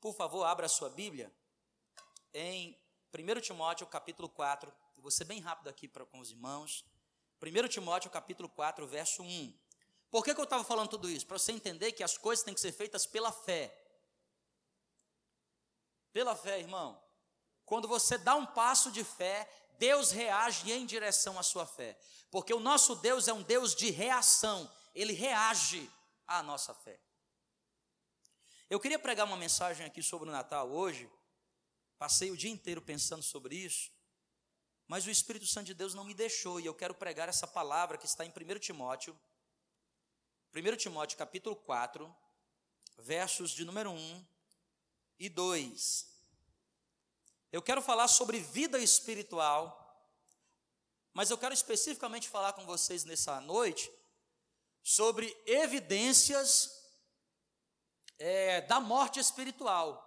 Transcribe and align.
Por 0.00 0.14
favor, 0.14 0.44
abra 0.44 0.64
a 0.64 0.68
sua 0.68 0.88
Bíblia 0.88 1.30
em 2.32 2.74
1 3.12 3.40
Timóteo 3.40 3.86
capítulo 3.86 4.30
4. 4.30 4.72
Eu 4.96 5.02
vou 5.02 5.10
ser 5.10 5.24
bem 5.24 5.40
rápido 5.40 5.68
aqui 5.68 5.86
para 5.86 6.06
com 6.06 6.20
os 6.20 6.30
irmãos. 6.30 6.86
1 7.42 7.68
Timóteo 7.68 8.10
capítulo 8.10 8.48
4, 8.48 8.86
verso 8.86 9.22
1. 9.22 9.54
Por 10.10 10.24
que, 10.24 10.34
que 10.34 10.40
eu 10.40 10.44
estava 10.44 10.64
falando 10.64 10.88
tudo 10.88 11.08
isso? 11.08 11.26
Para 11.26 11.38
você 11.38 11.52
entender 11.52 11.92
que 11.92 12.02
as 12.02 12.16
coisas 12.16 12.42
têm 12.42 12.54
que 12.54 12.60
ser 12.60 12.72
feitas 12.72 13.04
pela 13.04 13.30
fé. 13.30 13.76
Pela 16.14 16.34
fé, 16.34 16.58
irmão. 16.58 16.98
Quando 17.66 17.86
você 17.86 18.16
dá 18.16 18.34
um 18.34 18.46
passo 18.46 18.90
de 18.90 19.04
fé, 19.04 19.48
Deus 19.78 20.10
reage 20.10 20.72
em 20.72 20.86
direção 20.86 21.38
à 21.38 21.42
sua 21.42 21.66
fé. 21.66 21.98
Porque 22.30 22.54
o 22.54 22.60
nosso 22.60 22.96
Deus 22.96 23.28
é 23.28 23.34
um 23.34 23.42
Deus 23.42 23.74
de 23.74 23.90
reação. 23.90 24.70
Ele 24.94 25.12
reage 25.12 25.90
à 26.26 26.42
nossa 26.42 26.72
fé. 26.72 26.98
Eu 28.70 28.78
queria 28.78 29.00
pregar 29.00 29.26
uma 29.26 29.36
mensagem 29.36 29.84
aqui 29.84 30.00
sobre 30.00 30.28
o 30.28 30.32
Natal 30.32 30.70
hoje. 30.70 31.10
Passei 31.98 32.30
o 32.30 32.36
dia 32.36 32.52
inteiro 32.52 32.80
pensando 32.80 33.20
sobre 33.20 33.56
isso. 33.56 33.90
Mas 34.86 35.04
o 35.04 35.10
Espírito 35.10 35.44
Santo 35.44 35.66
de 35.66 35.74
Deus 35.74 35.92
não 35.92 36.04
me 36.04 36.14
deixou 36.14 36.60
e 36.60 36.66
eu 36.66 36.74
quero 36.74 36.94
pregar 36.94 37.28
essa 37.28 37.48
palavra 37.48 37.98
que 37.98 38.06
está 38.06 38.24
em 38.24 38.28
1 38.28 38.58
Timóteo. 38.60 39.18
1 40.54 40.76
Timóteo 40.76 41.18
capítulo 41.18 41.56
4, 41.56 42.16
versos 42.98 43.50
de 43.50 43.64
número 43.64 43.90
1 43.90 44.26
e 45.18 45.28
2. 45.28 46.06
Eu 47.50 47.62
quero 47.62 47.82
falar 47.82 48.06
sobre 48.06 48.38
vida 48.38 48.78
espiritual, 48.78 49.76
mas 51.12 51.28
eu 51.28 51.38
quero 51.38 51.54
especificamente 51.54 52.28
falar 52.28 52.52
com 52.52 52.64
vocês 52.64 53.02
nessa 53.02 53.40
noite 53.40 53.90
sobre 54.80 55.36
evidências 55.44 56.79
é, 58.20 58.60
da 58.60 58.78
morte 58.78 59.18
espiritual. 59.18 60.06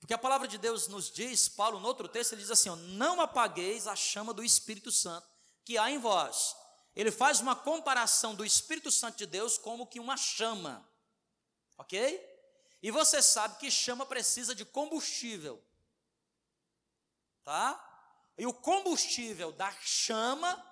Porque 0.00 0.12
a 0.12 0.18
palavra 0.18 0.46
de 0.46 0.58
Deus 0.58 0.88
nos 0.88 1.10
diz, 1.10 1.48
Paulo, 1.48 1.80
no 1.80 1.86
outro 1.86 2.08
texto, 2.08 2.32
ele 2.32 2.42
diz 2.42 2.50
assim: 2.50 2.68
ó, 2.68 2.76
Não 2.76 3.20
apagueis 3.20 3.86
a 3.86 3.96
chama 3.96 4.34
do 4.34 4.44
Espírito 4.44 4.92
Santo 4.92 5.26
que 5.64 5.78
há 5.78 5.90
em 5.90 5.98
vós. 5.98 6.54
Ele 6.94 7.10
faz 7.10 7.40
uma 7.40 7.56
comparação 7.56 8.34
do 8.34 8.44
Espírito 8.44 8.90
Santo 8.90 9.16
de 9.16 9.26
Deus 9.26 9.56
como 9.56 9.86
que 9.86 9.98
uma 9.98 10.16
chama, 10.16 10.86
ok? 11.78 12.22
E 12.82 12.90
você 12.90 13.22
sabe 13.22 13.58
que 13.58 13.70
chama 13.70 14.04
precisa 14.04 14.54
de 14.54 14.64
combustível, 14.64 15.62
tá? 17.42 17.80
E 18.36 18.46
o 18.46 18.52
combustível 18.52 19.52
da 19.52 19.72
chama 19.80 20.62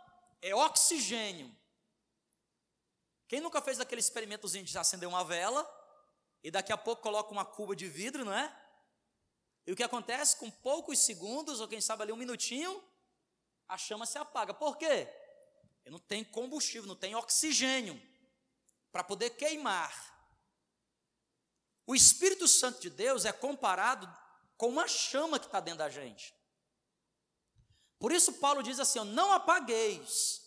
é 0.43 0.55
oxigênio. 0.55 1.57
Quem 3.33 3.41
nunca 3.41 3.63
fez 3.63 3.81
aquele 3.81 4.03
experimentozinho 4.03 4.63
de 4.63 4.77
acender 4.77 5.09
uma 5.09 5.25
vela 5.25 5.67
e 6.45 6.51
daqui 6.51 6.71
a 6.71 6.77
pouco 6.77 7.01
coloca 7.01 7.33
uma 7.33 7.47
cuba 7.47 7.75
de 7.75 7.89
vidro, 7.89 8.27
não 8.27 8.35
é? 8.35 8.55
E 9.67 9.73
o 9.73 9.75
que 9.75 9.83
acontece? 9.83 10.37
Com 10.37 10.51
poucos 10.51 10.99
segundos, 10.99 11.59
ou 11.59 11.67
quem 11.67 11.81
sabe 11.81 12.03
ali 12.03 12.13
um 12.13 12.17
minutinho, 12.17 12.85
a 13.67 13.79
chama 13.79 14.05
se 14.05 14.19
apaga. 14.19 14.53
Por 14.53 14.77
quê? 14.77 15.09
Não 15.87 15.99
tenho 15.99 16.27
combustível, 16.27 16.87
não 16.87 16.95
tenho 16.95 17.17
oxigênio 17.17 17.99
para 18.93 19.03
poder 19.03 19.31
queimar. 19.31 20.15
O 21.87 21.95
Espírito 21.95 22.47
Santo 22.47 22.83
de 22.83 22.91
Deus 22.91 23.25
é 23.25 23.33
comparado 23.33 24.15
com 24.59 24.69
uma 24.69 24.87
chama 24.87 25.39
que 25.39 25.47
está 25.47 25.59
dentro 25.59 25.79
da 25.79 25.89
gente. 25.89 26.35
Por 27.99 28.13
isso, 28.13 28.35
Paulo 28.35 28.63
diz 28.63 28.79
assim: 28.79 29.03
não 29.05 29.33
apagueis. 29.33 30.42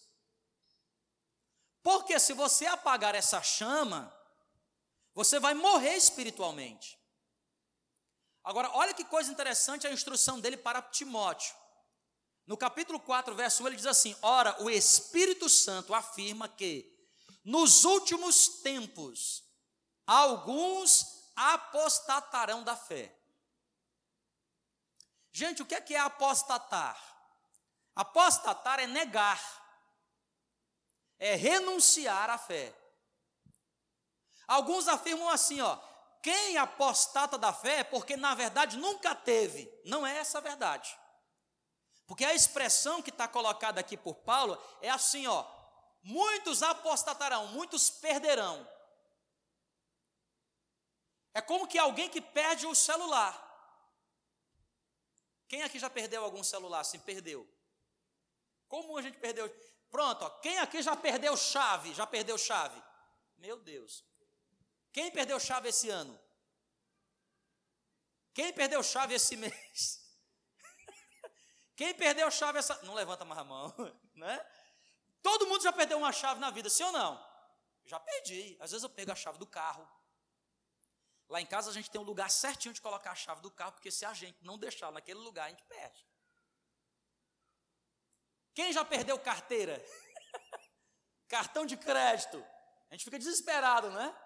Porque 1.86 2.20
se 2.20 2.34
você 2.34 2.66
apagar 2.66 3.14
essa 3.14 3.44
chama, 3.44 4.12
você 5.14 5.40
vai 5.40 5.54
morrer 5.54 5.96
espiritualmente. 5.96 7.00
Agora, 8.44 8.72
olha 8.74 8.92
que 8.92 9.06
coisa 9.06 9.32
interessante 9.32 9.86
a 9.86 9.92
instrução 9.92 10.40
dele 10.40 10.58
para 10.58 10.82
Timóteo. 10.82 11.56
No 12.48 12.58
capítulo 12.58 13.00
4, 13.00 13.36
verso 13.36 13.62
1, 13.62 13.68
ele 13.68 13.76
diz 13.76 13.86
assim: 13.86 14.18
Ora, 14.24 14.60
o 14.64 14.68
Espírito 14.68 15.48
Santo 15.48 15.94
afirma 15.94 16.50
que 16.50 16.92
nos 17.44 17.84
últimos 17.84 18.48
tempos 18.64 19.44
alguns 20.08 21.30
apostatarão 21.36 22.64
da 22.64 22.76
fé. 22.76 23.16
Gente, 25.32 25.62
o 25.62 25.68
que 25.68 25.76
é, 25.76 25.82
que 25.82 25.94
é 25.94 26.00
apostatar? 26.00 27.00
Apostatar 27.96 28.80
é 28.80 28.88
negar, 28.88 29.40
é 31.20 31.36
renunciar 31.36 32.30
à 32.30 32.38
fé. 32.38 32.74
Alguns 34.48 34.88
afirmam 34.88 35.30
assim, 35.30 35.62
ó, 35.62 35.80
quem 36.22 36.58
apostata 36.58 37.38
da 37.38 37.54
fé 37.54 37.80
é 37.80 37.84
porque 37.84 38.16
na 38.18 38.34
verdade 38.36 38.78
nunca 38.78 39.14
teve. 39.14 39.72
Não 39.86 40.06
é 40.06 40.18
essa 40.18 40.38
a 40.38 40.42
verdade. 40.42 40.98
Porque 42.06 42.24
a 42.24 42.34
expressão 42.34 43.02
que 43.02 43.10
está 43.10 43.28
colocada 43.28 43.80
aqui 43.80 43.98
por 43.98 44.16
Paulo 44.16 44.62
é 44.82 44.90
assim, 44.90 45.26
ó. 45.28 45.46
Muitos 46.04 46.62
apostatarão, 46.62 47.48
muitos 47.48 47.90
perderão. 47.90 48.68
É 51.34 51.42
como 51.42 51.68
que 51.68 51.78
alguém 51.78 52.10
que 52.10 52.22
perde 52.22 52.66
o 52.68 52.76
celular. 52.76 53.42
Quem 55.48 55.64
aqui 55.64 55.78
já 55.78 55.90
perdeu 55.90 56.24
algum 56.24 56.44
celular? 56.44 56.84
Sim, 56.84 57.00
perdeu. 57.00 57.48
Como 58.68 58.98
a 58.98 59.02
gente 59.02 59.18
perdeu? 59.18 59.48
Pronto, 59.96 60.26
ó, 60.26 60.30
quem 60.42 60.58
aqui 60.58 60.82
já 60.82 60.94
perdeu 60.94 61.38
chave? 61.38 61.94
Já 61.94 62.06
perdeu 62.06 62.38
chave? 62.38 62.84
Meu 63.38 63.58
Deus. 63.58 64.04
Quem 64.92 65.10
perdeu 65.10 65.40
chave 65.40 65.70
esse 65.70 65.90
ano? 65.90 66.20
Quem 68.34 68.52
perdeu 68.52 68.84
chave 68.84 69.14
esse 69.14 69.38
mês? 69.40 70.06
Quem 71.78 71.94
perdeu 71.94 72.30
chave 72.30 72.60
essa. 72.60 72.76
Não 72.84 72.94
levanta 72.94 73.24
mais 73.24 73.40
a 73.40 73.46
mão, 73.46 73.74
né? 74.16 74.46
Todo 75.24 75.48
mundo 75.48 75.64
já 75.64 75.72
perdeu 75.72 75.98
uma 75.98 76.12
chave 76.12 76.42
na 76.42 76.52
vida, 76.52 76.70
sim 76.70 76.84
ou 76.84 76.92
não? 76.92 77.26
Já 77.86 77.98
perdi. 77.98 78.58
Às 78.60 78.72
vezes 78.72 78.84
eu 78.84 78.90
pego 78.90 79.14
a 79.14 79.16
chave 79.16 79.38
do 79.38 79.48
carro. 79.48 79.90
Lá 81.30 81.40
em 81.40 81.46
casa 81.46 81.70
a 81.70 81.74
gente 81.74 81.90
tem 81.90 82.02
um 82.02 82.04
lugar 82.04 82.30
certinho 82.30 82.74
de 82.74 82.82
colocar 82.82 83.12
a 83.12 83.16
chave 83.16 83.40
do 83.40 83.50
carro, 83.50 83.72
porque 83.72 83.90
se 83.90 84.04
a 84.04 84.14
gente 84.14 84.44
não 84.44 84.58
deixar 84.58 84.92
naquele 84.92 85.20
lugar, 85.20 85.46
a 85.46 85.50
gente 85.52 85.64
perde. 85.64 86.06
Quem 88.56 88.72
já 88.72 88.86
perdeu 88.86 89.20
carteira? 89.20 89.84
Cartão 91.28 91.66
de 91.66 91.76
crédito. 91.76 92.38
A 92.90 92.94
gente 92.94 93.04
fica 93.04 93.20
desesperado, 93.20 93.92
né? 93.92 94.18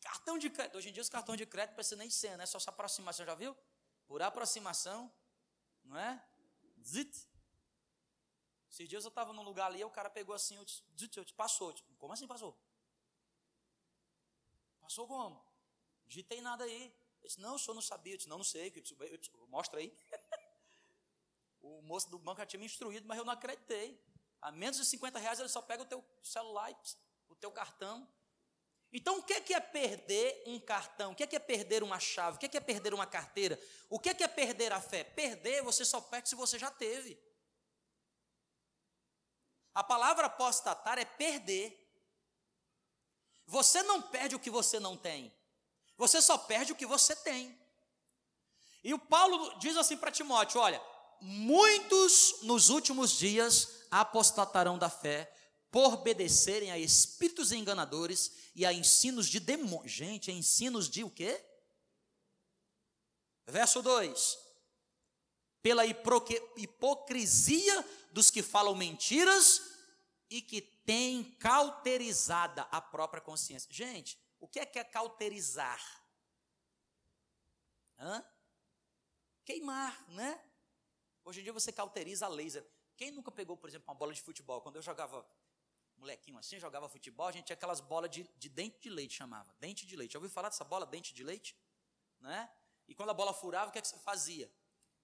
Cartão 0.00 0.38
de 0.38 0.48
crédito. 0.48 0.78
Hoje 0.78 0.88
em 0.88 0.92
dia 0.92 1.02
os 1.02 1.10
cartões 1.10 1.36
de 1.36 1.44
crédito 1.44 1.74
precisa 1.74 1.96
nem 1.96 2.08
ser, 2.08 2.38
né? 2.38 2.46
Só 2.46 2.56
essa 2.56 2.70
aproximação, 2.70 3.26
já 3.26 3.34
viu? 3.34 3.54
Por 4.06 4.22
aproximação, 4.22 5.12
não 5.84 5.98
é? 5.98 6.24
Zit. 6.82 7.28
Esses 8.70 8.88
dias 8.88 9.04
eu 9.04 9.10
estava 9.10 9.32
num 9.34 9.42
lugar 9.42 9.66
ali, 9.66 9.84
o 9.84 9.90
cara 9.90 10.08
pegou 10.08 10.34
assim, 10.34 10.56
eu 10.56 10.64
disse, 10.64 10.82
zit, 10.98 11.16
eu 11.18 11.24
passou. 11.36 11.68
Eu 11.68 11.74
disse, 11.74 11.86
como 11.98 12.14
assim 12.14 12.26
passou? 12.26 12.58
Passou 14.80 15.06
como? 15.06 15.44
Digitei 16.06 16.40
nada 16.40 16.64
aí. 16.64 16.84
Ele 17.20 17.28
disse, 17.28 17.40
não, 17.40 17.56
o 17.56 17.58
senhor 17.58 17.74
não 17.74 17.82
sabia. 17.82 18.14
Eu 18.14 18.16
disse, 18.16 18.28
não, 18.28 18.38
não 18.38 18.44
sei. 18.44 18.72
Eu 18.74 19.18
disse, 19.18 19.30
mostra 19.48 19.80
aí. 19.80 19.94
o 21.60 21.82
moço 21.82 22.10
do 22.10 22.18
banco 22.18 22.40
já 22.40 22.46
tinha 22.46 22.60
me 22.60 22.66
instruído, 22.66 23.06
mas 23.06 23.18
eu 23.18 23.24
não 23.24 23.32
acreditei. 23.32 24.02
A 24.40 24.50
menos 24.50 24.76
de 24.76 24.84
50 24.84 25.18
reais 25.18 25.38
ele 25.38 25.48
só 25.48 25.60
pega 25.60 25.82
o 25.82 25.86
teu 25.86 26.04
celular, 26.22 26.70
o 27.28 27.34
teu 27.34 27.50
cartão, 27.50 28.08
então, 28.92 29.18
o 29.18 29.22
que 29.22 29.54
é 29.54 29.60
perder 29.60 30.42
um 30.46 30.58
cartão? 30.58 31.12
O 31.12 31.14
que 31.14 31.36
é 31.36 31.38
perder 31.38 31.82
uma 31.82 32.00
chave? 32.00 32.36
O 32.36 32.40
que 32.40 32.56
é 32.56 32.60
perder 32.60 32.92
uma 32.92 33.06
carteira? 33.06 33.60
O 33.88 34.00
que 34.00 34.10
é 34.10 34.28
perder 34.28 34.72
a 34.72 34.80
fé? 34.80 35.04
Perder 35.04 35.62
você 35.62 35.84
só 35.84 36.00
perde 36.00 36.28
se 36.28 36.34
você 36.34 36.58
já 36.58 36.70
teve. 36.70 37.18
A 39.72 39.84
palavra 39.84 40.26
apostatar 40.26 40.98
é 40.98 41.04
perder. 41.04 41.76
Você 43.46 43.82
não 43.84 44.02
perde 44.02 44.34
o 44.34 44.40
que 44.40 44.50
você 44.50 44.80
não 44.80 44.96
tem. 44.96 45.32
Você 45.96 46.20
só 46.20 46.36
perde 46.36 46.72
o 46.72 46.76
que 46.76 46.86
você 46.86 47.14
tem. 47.14 47.56
E 48.82 48.92
o 48.92 48.98
Paulo 48.98 49.56
diz 49.60 49.76
assim 49.76 49.96
para 49.96 50.10
Timóteo: 50.10 50.60
olha, 50.60 50.82
muitos 51.20 52.42
nos 52.42 52.68
últimos 52.68 53.18
dias 53.18 53.86
apostatarão 53.90 54.78
da 54.78 54.88
fé 54.88 55.32
por 55.70 55.94
obedecerem 55.94 56.70
a 56.70 56.78
espíritos 56.78 57.52
enganadores 57.52 58.50
e 58.54 58.66
a 58.66 58.72
ensinos 58.72 59.28
de 59.28 59.38
demônios. 59.38 59.92
Gente, 59.92 60.30
é 60.30 60.34
ensinos 60.34 60.88
de 60.88 61.04
o 61.04 61.10
quê? 61.10 61.44
Verso 63.46 63.82
2: 63.82 64.38
Pela 65.62 65.84
hipocrisia 65.86 67.88
dos 68.12 68.30
que 68.30 68.42
falam 68.42 68.74
mentiras 68.74 69.62
e 70.28 70.42
que 70.42 70.60
têm 70.60 71.24
cauterizada 71.38 72.62
a 72.62 72.80
própria 72.80 73.20
consciência. 73.20 73.72
Gente, 73.72 74.18
o 74.40 74.48
que 74.48 74.58
é 74.58 74.66
que 74.66 74.78
é 74.78 74.84
cauterizar? 74.84 75.80
Hã? 77.98 78.24
Queimar, 79.44 80.10
né? 80.10 80.49
Hoje 81.30 81.42
em 81.42 81.42
dia 81.44 81.52
você 81.52 81.70
cauteriza 81.70 82.26
a 82.26 82.28
laser. 82.28 82.66
Quem 82.96 83.12
nunca 83.12 83.30
pegou, 83.30 83.56
por 83.56 83.68
exemplo, 83.70 83.86
uma 83.86 83.94
bola 83.94 84.12
de 84.12 84.20
futebol? 84.20 84.60
Quando 84.60 84.74
eu 84.74 84.82
jogava 84.82 85.24
molequinho 85.96 86.36
assim, 86.36 86.58
jogava 86.58 86.88
futebol, 86.88 87.28
a 87.28 87.30
gente 87.30 87.44
tinha 87.44 87.54
aquelas 87.54 87.78
bolas 87.78 88.10
de, 88.10 88.28
de 88.36 88.48
dente 88.48 88.80
de 88.80 88.90
leite, 88.90 89.14
chamava. 89.14 89.54
Dente 89.60 89.86
de 89.86 89.94
leite. 89.94 90.14
Já 90.14 90.18
ouviu 90.18 90.28
falar 90.28 90.48
dessa 90.48 90.64
bola, 90.64 90.84
dente 90.84 91.14
de 91.14 91.22
leite? 91.22 91.56
Né? 92.18 92.50
E 92.88 92.96
quando 92.96 93.10
a 93.10 93.14
bola 93.14 93.32
furava, 93.32 93.68
o 93.68 93.72
que, 93.72 93.78
é 93.78 93.80
que 93.80 93.86
você 93.86 93.98
fazia? 94.00 94.50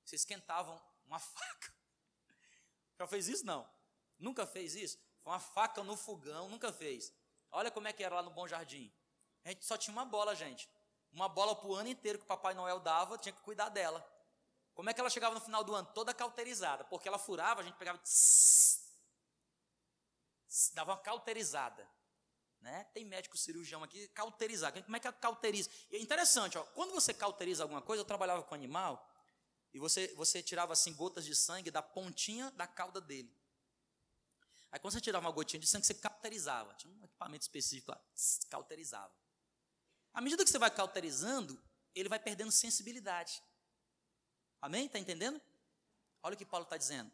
Você 0.04 0.16
esquentava 0.16 0.82
uma 1.06 1.20
faca. 1.20 1.72
Já 2.98 3.06
fez 3.06 3.28
isso? 3.28 3.46
Não. 3.46 3.64
Nunca 4.18 4.48
fez 4.48 4.74
isso? 4.74 4.98
Foi 5.22 5.32
uma 5.32 5.38
faca 5.38 5.84
no 5.84 5.96
fogão, 5.96 6.48
nunca 6.48 6.72
fez. 6.72 7.12
Olha 7.52 7.70
como 7.70 7.86
é 7.86 7.92
que 7.92 8.02
era 8.02 8.16
lá 8.16 8.22
no 8.22 8.30
Bom 8.32 8.48
Jardim. 8.48 8.92
A 9.44 9.50
gente 9.50 9.64
só 9.64 9.76
tinha 9.76 9.92
uma 9.92 10.04
bola, 10.04 10.34
gente. 10.34 10.68
Uma 11.12 11.28
bola 11.28 11.54
para 11.54 11.68
o 11.68 11.74
ano 11.76 11.88
inteiro 11.88 12.18
que 12.18 12.24
o 12.24 12.26
Papai 12.26 12.52
Noel 12.52 12.80
dava, 12.80 13.16
tinha 13.16 13.32
que 13.32 13.42
cuidar 13.42 13.68
dela. 13.68 14.04
Como 14.76 14.90
é 14.90 14.94
que 14.94 15.00
ela 15.00 15.10
chegava 15.10 15.34
no 15.34 15.40
final 15.40 15.64
do 15.64 15.74
ano? 15.74 15.88
Toda 15.94 16.14
cauterizada. 16.14 16.84
Porque 16.84 17.08
ela 17.08 17.18
furava, 17.18 17.62
a 17.62 17.64
gente 17.64 17.76
pegava. 17.76 17.98
Tss, 17.98 18.86
tss, 20.46 20.70
dava 20.74 20.92
uma 20.92 20.98
cauterizada. 20.98 21.90
Né? 22.60 22.84
Tem 22.92 23.04
médico 23.04 23.36
cirurgião 23.38 23.82
aqui, 23.82 24.06
cauterizar. 24.08 24.72
Como 24.84 24.96
é 24.96 25.00
que 25.00 25.08
é 25.08 25.12
cauteriza? 25.12 25.70
E 25.90 25.96
é 25.96 25.98
interessante, 25.98 26.58
ó, 26.58 26.62
quando 26.62 26.92
você 26.92 27.14
cauteriza 27.14 27.62
alguma 27.62 27.80
coisa, 27.80 28.02
eu 28.02 28.04
trabalhava 28.04 28.42
com 28.42 28.54
animal, 28.54 29.08
e 29.72 29.78
você, 29.78 30.08
você 30.14 30.42
tirava 30.42 30.72
assim 30.72 30.92
gotas 30.94 31.24
de 31.24 31.34
sangue 31.34 31.70
da 31.70 31.82
pontinha 31.82 32.50
da 32.52 32.66
cauda 32.66 33.00
dele. 33.00 33.30
Aí 34.72 34.80
quando 34.80 34.94
você 34.94 35.00
tirava 35.00 35.26
uma 35.26 35.32
gotinha 35.32 35.60
de 35.60 35.66
sangue, 35.66 35.86
você 35.86 35.94
cauterizava. 35.94 36.74
Tinha 36.74 36.92
um 36.92 37.04
equipamento 37.04 37.42
específico 37.42 37.90
lá, 37.90 38.00
cauterizava. 38.50 39.14
À 40.12 40.20
medida 40.20 40.44
que 40.44 40.50
você 40.50 40.58
vai 40.58 40.70
cauterizando, 40.70 41.62
ele 41.94 42.08
vai 42.08 42.18
perdendo 42.18 42.50
sensibilidade. 42.50 43.42
Amém? 44.60 44.86
Está 44.86 44.98
entendendo? 44.98 45.40
Olha 46.22 46.34
o 46.34 46.36
que 46.36 46.44
Paulo 46.44 46.64
está 46.64 46.76
dizendo. 46.76 47.10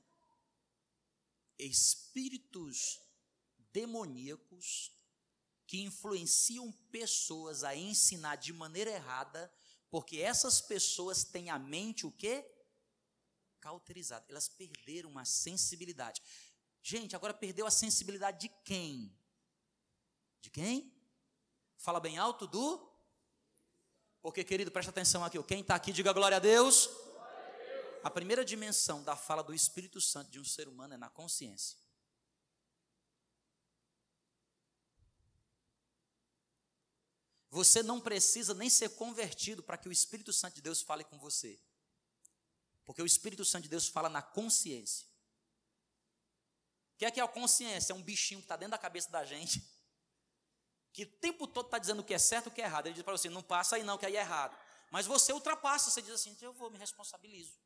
Espíritos 1.58 3.00
demoníacos 3.72 4.92
que 5.66 5.82
influenciam 5.82 6.70
pessoas 6.90 7.64
a 7.64 7.74
ensinar 7.74 8.36
de 8.36 8.52
maneira 8.52 8.90
errada, 8.90 9.52
porque 9.90 10.18
essas 10.18 10.60
pessoas 10.60 11.24
têm 11.24 11.50
a 11.50 11.58
mente 11.58 12.06
o 12.06 12.12
quê? 12.12 12.46
Cauterizada. 13.60 14.24
Elas 14.28 14.48
perderam 14.48 15.18
a 15.18 15.24
sensibilidade. 15.24 16.22
Gente, 16.82 17.14
agora 17.14 17.32
perdeu 17.32 17.66
a 17.66 17.70
sensibilidade 17.70 18.48
de 18.48 18.54
quem? 18.64 19.16
De 20.40 20.50
quem? 20.50 20.92
Fala 21.76 22.00
bem 22.00 22.18
alto 22.18 22.46
do 22.46 22.92
porque, 24.22 24.44
querido, 24.44 24.70
presta 24.70 24.90
atenção 24.90 25.24
aqui. 25.24 25.42
Quem 25.42 25.62
está 25.62 25.74
aqui, 25.74 25.92
diga 25.92 26.12
glória 26.12 26.36
a 26.36 26.40
Deus. 26.40 26.88
A 28.02 28.10
primeira 28.10 28.44
dimensão 28.44 29.02
da 29.04 29.16
fala 29.16 29.42
do 29.42 29.54
Espírito 29.54 30.00
Santo 30.00 30.30
de 30.30 30.40
um 30.40 30.44
ser 30.44 30.68
humano 30.68 30.94
é 30.94 30.96
na 30.96 31.08
consciência. 31.08 31.78
Você 37.48 37.82
não 37.82 38.00
precisa 38.00 38.54
nem 38.54 38.70
ser 38.70 38.90
convertido 38.90 39.62
para 39.62 39.76
que 39.76 39.88
o 39.88 39.92
Espírito 39.92 40.32
Santo 40.32 40.54
de 40.54 40.62
Deus 40.62 40.80
fale 40.80 41.04
com 41.04 41.18
você. 41.18 41.60
Porque 42.84 43.02
o 43.02 43.06
Espírito 43.06 43.44
Santo 43.44 43.64
de 43.64 43.68
Deus 43.68 43.88
fala 43.88 44.08
na 44.08 44.22
consciência. 44.22 45.06
O 46.94 46.98
que 46.98 47.04
é 47.04 47.10
que 47.10 47.20
é 47.20 47.22
a 47.22 47.28
consciência? 47.28 47.92
É 47.92 47.96
um 47.96 48.02
bichinho 48.02 48.40
que 48.40 48.46
está 48.46 48.56
dentro 48.56 48.72
da 48.72 48.78
cabeça 48.78 49.10
da 49.10 49.24
gente 49.24 49.62
que 50.92 51.04
o 51.04 51.06
tempo 51.06 51.46
todo 51.46 51.66
está 51.66 51.78
dizendo 51.78 52.00
o 52.00 52.04
que 52.04 52.12
é 52.12 52.18
certo 52.18 52.46
e 52.46 52.48
o 52.48 52.52
que 52.52 52.60
é 52.60 52.64
errado. 52.64 52.86
Ele 52.86 52.94
diz 52.94 53.02
para 53.02 53.16
você, 53.16 53.30
não 53.30 53.42
passa 53.42 53.76
aí 53.76 53.82
não, 53.82 53.96
que 53.96 54.04
aí 54.04 54.16
é 54.16 54.20
errado. 54.20 54.56
Mas 54.90 55.06
você 55.06 55.32
ultrapassa, 55.32 55.90
você 55.90 56.02
diz 56.02 56.12
assim, 56.12 56.36
eu 56.42 56.52
vou, 56.52 56.70
me 56.70 56.76
responsabilizo. 56.76 57.58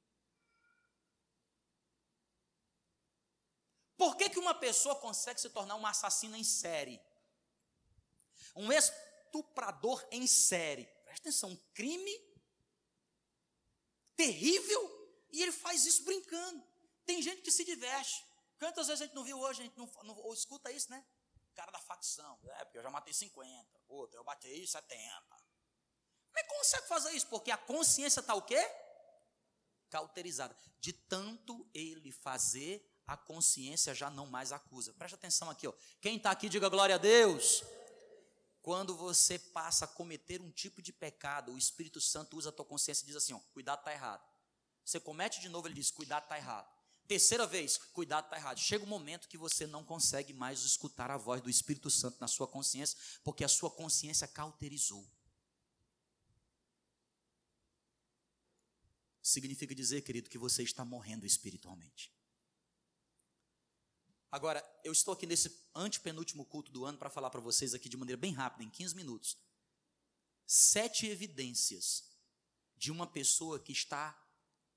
Por 3.96 4.16
que, 4.16 4.28
que 4.28 4.38
uma 4.38 4.54
pessoa 4.54 4.94
consegue 4.96 5.40
se 5.40 5.50
tornar 5.50 5.74
uma 5.74 5.90
assassina 5.90 6.38
em 6.38 6.44
série? 6.44 7.00
Um 8.54 8.70
estuprador 8.72 10.06
em 10.10 10.26
série. 10.26 10.84
Presta 11.04 11.28
atenção, 11.28 11.50
um 11.50 11.56
crime 11.72 12.26
terrível 14.14 15.26
e 15.32 15.42
ele 15.42 15.52
faz 15.52 15.86
isso 15.86 16.04
brincando. 16.04 16.64
Tem 17.04 17.22
gente 17.22 17.42
que 17.42 17.50
se 17.50 17.64
diverte. 17.64 18.24
Quantas 18.58 18.86
vezes 18.86 19.02
a 19.02 19.04
gente 19.06 19.14
não 19.14 19.24
viu 19.24 19.38
hoje, 19.38 19.60
a 19.60 19.64
gente 19.64 19.76
não, 19.76 19.90
não 20.02 20.16
ou 20.18 20.32
escuta 20.32 20.70
isso, 20.70 20.90
né? 20.90 21.04
cara 21.56 21.72
da 21.72 21.80
facção. 21.80 22.38
É, 22.44 22.64
porque 22.64 22.78
eu 22.78 22.82
já 22.82 22.90
matei 22.90 23.14
50. 23.14 23.80
Outro, 23.88 24.20
eu 24.20 24.24
batei 24.24 24.66
70. 24.66 25.10
Como 26.28 26.38
é 26.38 26.42
que 26.42 26.48
consegue 26.54 26.86
fazer 26.86 27.10
isso? 27.12 27.26
Porque 27.28 27.50
a 27.50 27.56
consciência 27.56 28.20
está 28.20 28.34
o 28.34 28.42
quê? 28.42 28.62
Cauterizada. 29.88 30.56
De 30.78 30.92
tanto 30.92 31.68
ele 31.72 32.12
fazer, 32.12 32.86
a 33.06 33.16
consciência 33.16 33.94
já 33.94 34.10
não 34.10 34.26
mais 34.26 34.52
acusa. 34.52 34.92
Preste 34.94 35.14
atenção 35.14 35.48
aqui, 35.48 35.66
ó. 35.66 35.72
Quem 36.00 36.16
está 36.16 36.30
aqui, 36.30 36.48
diga 36.48 36.68
glória 36.68 36.96
a 36.96 36.98
Deus. 36.98 37.62
Quando 38.60 38.96
você 38.96 39.38
passa 39.38 39.84
a 39.84 39.88
cometer 39.88 40.40
um 40.40 40.50
tipo 40.50 40.82
de 40.82 40.92
pecado, 40.92 41.52
o 41.52 41.58
Espírito 41.58 42.00
Santo 42.00 42.36
usa 42.36 42.48
a 42.48 42.52
tua 42.52 42.64
consciência 42.64 43.04
e 43.04 43.06
diz 43.06 43.16
assim: 43.16 43.32
ó, 43.32 43.38
cuidado 43.52 43.78
está 43.78 43.92
errado. 43.92 44.26
Você 44.84 44.98
comete 44.98 45.40
de 45.40 45.48
novo, 45.48 45.68
ele 45.68 45.74
diz: 45.74 45.90
cuidado 45.90 46.24
está 46.24 46.36
errado. 46.36 46.76
Terceira 47.06 47.46
vez, 47.46 47.76
cuidado, 47.76 48.24
está 48.24 48.36
errado. 48.36 48.58
Chega 48.58 48.84
um 48.84 48.88
momento 48.88 49.28
que 49.28 49.38
você 49.38 49.66
não 49.66 49.84
consegue 49.84 50.32
mais 50.32 50.64
escutar 50.64 51.10
a 51.10 51.16
voz 51.16 51.40
do 51.40 51.48
Espírito 51.48 51.88
Santo 51.88 52.18
na 52.20 52.26
sua 52.26 52.48
consciência, 52.48 52.98
porque 53.22 53.44
a 53.44 53.48
sua 53.48 53.70
consciência 53.70 54.26
cauterizou. 54.26 55.08
Significa 59.22 59.74
dizer, 59.74 60.02
querido, 60.02 60.28
que 60.28 60.38
você 60.38 60.64
está 60.64 60.84
morrendo 60.84 61.24
espiritualmente. 61.24 62.15
Agora, 64.36 64.62
eu 64.84 64.92
estou 64.92 65.14
aqui 65.14 65.26
nesse 65.26 65.50
antepenúltimo 65.74 66.44
culto 66.44 66.70
do 66.70 66.84
ano 66.84 66.98
para 66.98 67.08
falar 67.08 67.30
para 67.30 67.40
vocês 67.40 67.72
aqui 67.72 67.88
de 67.88 67.96
maneira 67.96 68.20
bem 68.20 68.34
rápida, 68.34 68.64
em 68.64 68.68
15 68.68 68.94
minutos. 68.94 69.34
Sete 70.46 71.06
evidências 71.06 72.04
de 72.76 72.92
uma 72.92 73.06
pessoa 73.06 73.58
que 73.58 73.72
está 73.72 74.14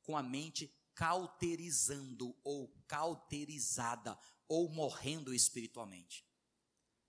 com 0.01 0.15
a 0.15 0.23
mente 0.23 0.73
cauterizando 0.95 2.33
ou 2.41 2.73
cauterizada 2.87 4.17
ou 4.47 4.69
morrendo 4.69 5.33
espiritualmente. 5.33 6.25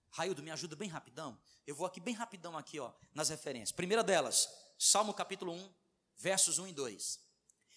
Raildo, 0.09 0.43
me 0.43 0.51
ajuda 0.51 0.75
bem 0.75 0.89
rapidão. 0.89 1.41
Eu 1.65 1.77
vou 1.77 1.87
aqui 1.87 2.01
bem 2.01 2.15
rapidão 2.15 2.59
aqui, 2.59 2.81
ó, 2.81 2.93
nas 3.15 3.29
referências. 3.29 3.71
Primeira 3.71 4.03
delas, 4.03 4.49
Salmo 4.77 5.15
capítulo 5.15 5.53
1, 5.53 5.75
versos 6.17 6.59
1 6.59 6.67
e 6.67 6.73
2. 6.73 7.21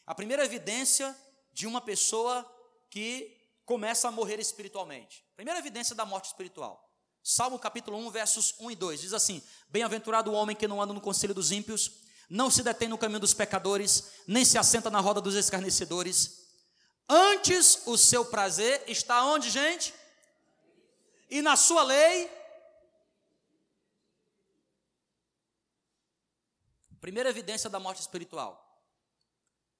A 0.08 0.16
primeira 0.16 0.44
evidência 0.44 1.16
de 1.52 1.68
uma 1.68 1.80
pessoa 1.80 2.44
que 2.90 3.43
começa 3.66 4.08
a 4.08 4.12
morrer 4.12 4.40
espiritualmente. 4.40 5.26
Primeira 5.36 5.60
evidência 5.60 5.96
da 5.96 6.06
morte 6.06 6.26
espiritual. 6.26 6.90
Salmo 7.24 7.58
capítulo 7.58 7.98
1, 7.98 8.12
versos 8.12 8.54
1 8.60 8.72
e 8.72 8.76
2. 8.76 9.02
Diz 9.02 9.14
assim: 9.14 9.42
Bem-aventurado 9.70 10.32
o 10.32 10.34
homem 10.34 10.56
que 10.56 10.68
não 10.68 10.82
anda 10.82 10.94
no 10.94 11.02
conselho 11.02 11.34
dos 11.34 11.52
ímpios, 11.52 12.02
não 12.30 12.50
se 12.50 12.64
detém 12.64 12.90
no 12.90 12.98
caminho 12.98 13.20
dos 13.20 13.34
pecadores, 13.34 14.12
nem 14.28 14.44
se 14.44 14.58
assenta 14.58 14.90
na 14.90 15.00
roda 15.00 15.22
dos 15.22 15.36
escarnecedores. 15.36 16.44
Antes 17.08 17.86
o 17.86 17.98
seu 17.98 18.26
prazer 18.26 18.84
está 18.88 19.24
onde, 19.26 19.50
gente? 19.50 19.94
E 21.30 21.42
na 21.42 21.56
sua 21.56 21.84
lei. 21.84 22.30
Primeira 27.00 27.30
evidência 27.30 27.70
da 27.70 27.80
morte 27.80 28.00
espiritual. 28.00 28.60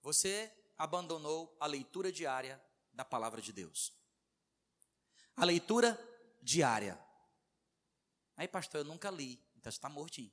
Você 0.02 0.52
abandonou 0.78 1.56
a 1.60 1.66
leitura 1.66 2.12
diária 2.12 2.62
da 2.94 3.04
palavra 3.04 3.42
de 3.42 3.52
Deus. 3.52 3.94
A 5.36 5.44
leitura 5.44 6.00
diária. 6.42 7.00
Aí, 8.38 8.48
pastor, 8.48 8.82
eu 8.82 8.86
nunca 8.86 9.10
li. 9.10 9.34
Então 9.56 9.72
você 9.72 9.78
está 9.78 9.90
mortinho. 9.90 10.32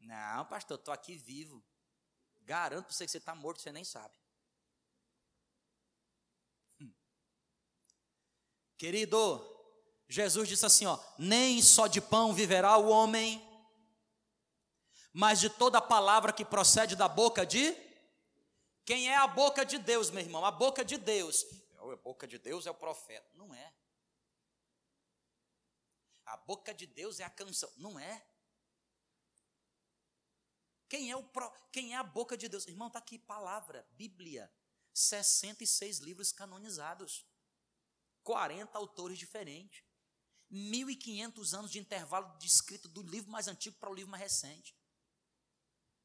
Não, 0.00 0.44
pastor, 0.46 0.78
estou 0.78 0.94
aqui 0.94 1.16
vivo. 1.16 1.62
Garanto 2.42 2.84
para 2.84 2.94
você 2.94 3.04
que 3.04 3.10
você 3.10 3.18
está 3.18 3.34
morto, 3.34 3.60
você 3.60 3.72
nem 3.72 3.82
sabe. 3.82 4.14
Hum. 6.80 6.92
Querido, 8.78 9.44
Jesus 10.08 10.48
disse 10.48 10.64
assim: 10.64 10.86
ó, 10.86 10.96
nem 11.18 11.60
só 11.60 11.88
de 11.88 12.00
pão 12.00 12.32
viverá 12.32 12.76
o 12.76 12.88
homem, 12.88 13.42
mas 15.18 15.40
de 15.40 15.48
toda 15.48 15.80
palavra 15.80 16.30
que 16.30 16.44
procede 16.44 16.94
da 16.94 17.08
boca 17.08 17.46
de. 17.46 17.74
Quem 18.84 19.08
é 19.08 19.16
a 19.16 19.26
boca 19.26 19.64
de 19.64 19.78
Deus, 19.78 20.10
meu 20.10 20.22
irmão? 20.22 20.44
A 20.44 20.50
boca 20.50 20.84
de 20.84 20.98
Deus. 20.98 21.42
A 21.78 21.96
boca 21.96 22.26
de 22.26 22.38
Deus 22.38 22.66
é 22.66 22.70
o 22.70 22.74
profeta. 22.74 23.26
Não 23.32 23.54
é. 23.54 23.74
A 26.26 26.36
boca 26.36 26.74
de 26.74 26.86
Deus 26.86 27.18
é 27.18 27.24
a 27.24 27.30
canção. 27.30 27.72
Não 27.78 27.98
é. 27.98 28.26
Quem 30.86 31.10
é, 31.10 31.16
o 31.16 31.22
pro, 31.22 31.50
quem 31.72 31.94
é 31.94 31.96
a 31.96 32.02
boca 32.02 32.36
de 32.36 32.46
Deus? 32.46 32.66
Irmão, 32.66 32.88
está 32.88 32.98
aqui, 32.98 33.18
palavra, 33.18 33.88
Bíblia. 33.92 34.52
66 34.92 36.00
livros 36.00 36.30
canonizados. 36.30 37.26
40 38.22 38.76
autores 38.76 39.18
diferentes. 39.18 39.82
1.500 40.52 41.58
anos 41.58 41.70
de 41.70 41.78
intervalo 41.78 42.36
de 42.36 42.46
escrita 42.46 42.86
do 42.86 43.00
livro 43.00 43.30
mais 43.30 43.48
antigo 43.48 43.78
para 43.78 43.88
o 43.88 43.94
livro 43.94 44.10
mais 44.10 44.22
recente. 44.22 44.76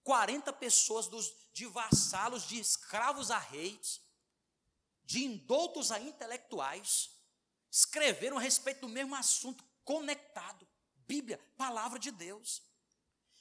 40 0.04 0.52
pessoas 0.54 1.08
dos, 1.08 1.34
de 1.54 1.66
vassalos, 1.66 2.48
de 2.48 2.60
escravos 2.60 3.32
a 3.32 3.38
reis. 3.38 4.02
de 5.04 5.26
indoutos 5.26 5.92
a 5.92 6.00
intelectuais, 6.00 7.10
escreveram 7.70 8.38
a 8.38 8.42
respeito 8.42 8.82
do 8.82 8.88
mesmo 8.88 9.14
assunto, 9.14 9.62
conectado. 9.84 10.66
Bíblia, 10.96 11.38
palavra 11.58 12.00
de 12.00 12.12
Deus. 12.12 12.62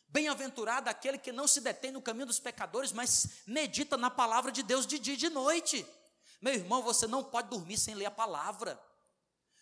Bem-aventurado 0.09 0.90
aquele 0.90 1.17
que 1.17 1.31
não 1.31 1.47
se 1.47 1.61
detém 1.61 1.93
no 1.93 2.02
caminho 2.02 2.26
dos 2.26 2.40
pecadores, 2.40 2.90
mas 2.90 3.43
medita 3.47 3.97
na 3.97 4.11
palavra 4.11 4.50
de 4.50 4.64
Deus 4.64 4.85
de 4.85 4.99
dia 4.99 5.14
e 5.14 5.17
de 5.17 5.29
noite. 5.29 5.87
Meu 6.40 6.52
irmão, 6.52 6.83
você 6.83 7.07
não 7.07 7.23
pode 7.23 7.49
dormir 7.49 7.79
sem 7.79 7.95
ler 7.95 8.07
a 8.07 8.11
palavra. 8.11 8.81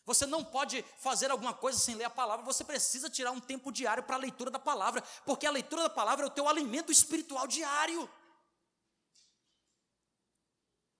Você 0.08 0.24
não 0.24 0.42
pode 0.42 0.82
fazer 0.96 1.30
alguma 1.30 1.52
coisa 1.52 1.78
sem 1.78 1.94
ler 1.94 2.04
a 2.04 2.10
palavra, 2.10 2.42
você 2.42 2.64
precisa 2.64 3.10
tirar 3.10 3.30
um 3.30 3.38
tempo 3.38 3.70
diário 3.70 4.02
para 4.02 4.16
a 4.16 4.18
leitura 4.18 4.50
da 4.50 4.58
palavra, 4.58 5.02
porque 5.26 5.46
a 5.46 5.50
leitura 5.50 5.82
da 5.82 5.90
palavra 5.90 6.24
é 6.24 6.28
o 6.28 6.30
teu 6.30 6.48
alimento 6.48 6.90
espiritual 6.90 7.46
diário. 7.46 8.10